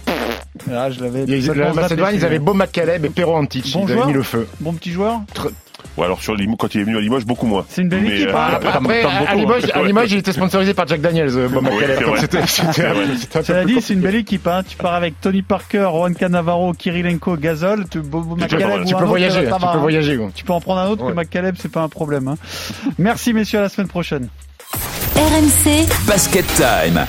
là 0.69 0.89
je 0.91 1.01
l'avais. 1.01 1.25
La 1.25 1.73
Macédoine, 1.73 2.15
ils 2.15 2.25
avaient 2.25 2.39
Beau 2.39 2.53
Macaleb 2.53 3.05
et 3.05 3.09
Pero 3.09 3.35
Antic. 3.35 3.71
Bon 3.73 3.85
ils 3.87 3.93
avaient 3.93 4.05
mis 4.07 4.13
le 4.13 4.23
feu. 4.23 4.47
Bon 4.59 4.73
petit 4.73 4.91
joueur 4.91 5.21
Ouais, 5.97 6.05
alors 6.05 6.21
sur 6.21 6.33
Limoges, 6.35 6.55
quand 6.59 6.73
il 6.75 6.81
est 6.81 6.83
venu 6.83 6.97
à 6.97 7.01
Limoges, 7.01 7.25
beaucoup 7.25 7.45
moins. 7.47 7.65
C'est 7.69 7.81
une 7.81 7.89
belle 7.89 8.01
Mais, 8.03 8.15
équipe. 8.15 8.29
euh, 8.29 8.35
hein. 8.37 8.49
Après, 8.53 8.71
comme- 8.73 8.83
comme 8.87 8.91
à, 8.93 9.19
beaucoup, 9.19 9.37
Limoges, 9.37 9.63
hein. 9.65 9.79
à 9.79 9.83
Limoges, 9.83 10.11
il 10.11 10.17
était 10.19 10.31
sponsorisé 10.31 10.73
par 10.73 10.87
Jack 10.87 11.01
Daniels, 11.01 11.29
euh, 11.37 11.47
Oui, 11.51 12.17
c'était- 12.19 12.45
Cela 13.43 13.65
dit, 13.65 13.81
c'est 13.81 13.93
une 13.93 13.99
belle 14.01 14.15
équipe. 14.15 14.47
Hein. 14.47 14.61
Tu 14.67 14.77
pars 14.77 14.93
avec 14.93 15.19
Tony 15.21 15.41
Parker, 15.41 15.87
Juan 15.91 16.15
Canavaro, 16.15 16.73
Kirilenko, 16.73 17.35
Gazol. 17.37 17.85
Tu, 17.89 18.01
Tu 18.01 18.07
McCaleb 18.07 18.85
tu 18.85 18.95
peux 18.95 19.03
voyager, 19.05 19.43
tu 19.43 19.47
peux 19.49 19.53
hein. 19.65 19.77
voyager. 19.77 20.15
gros. 20.15 20.29
Tu 20.33 20.43
peux 20.43 20.53
en 20.53 20.61
prendre 20.61 20.81
un 20.81 20.87
autre 20.87 21.03
Ouais. 21.03 21.11
que 21.11 21.15
McCaleb, 21.17 21.55
c'est 21.59 21.71
pas 21.71 21.81
un 21.81 21.89
problème. 21.89 22.27
hein. 22.27 22.37
Merci 22.97 23.33
messieurs, 23.33 23.59
à 23.59 23.63
la 23.63 23.69
semaine 23.69 23.87
prochaine. 23.87 24.27
RMC 25.15 25.87
Basket 26.07 26.45
Time. 26.55 27.05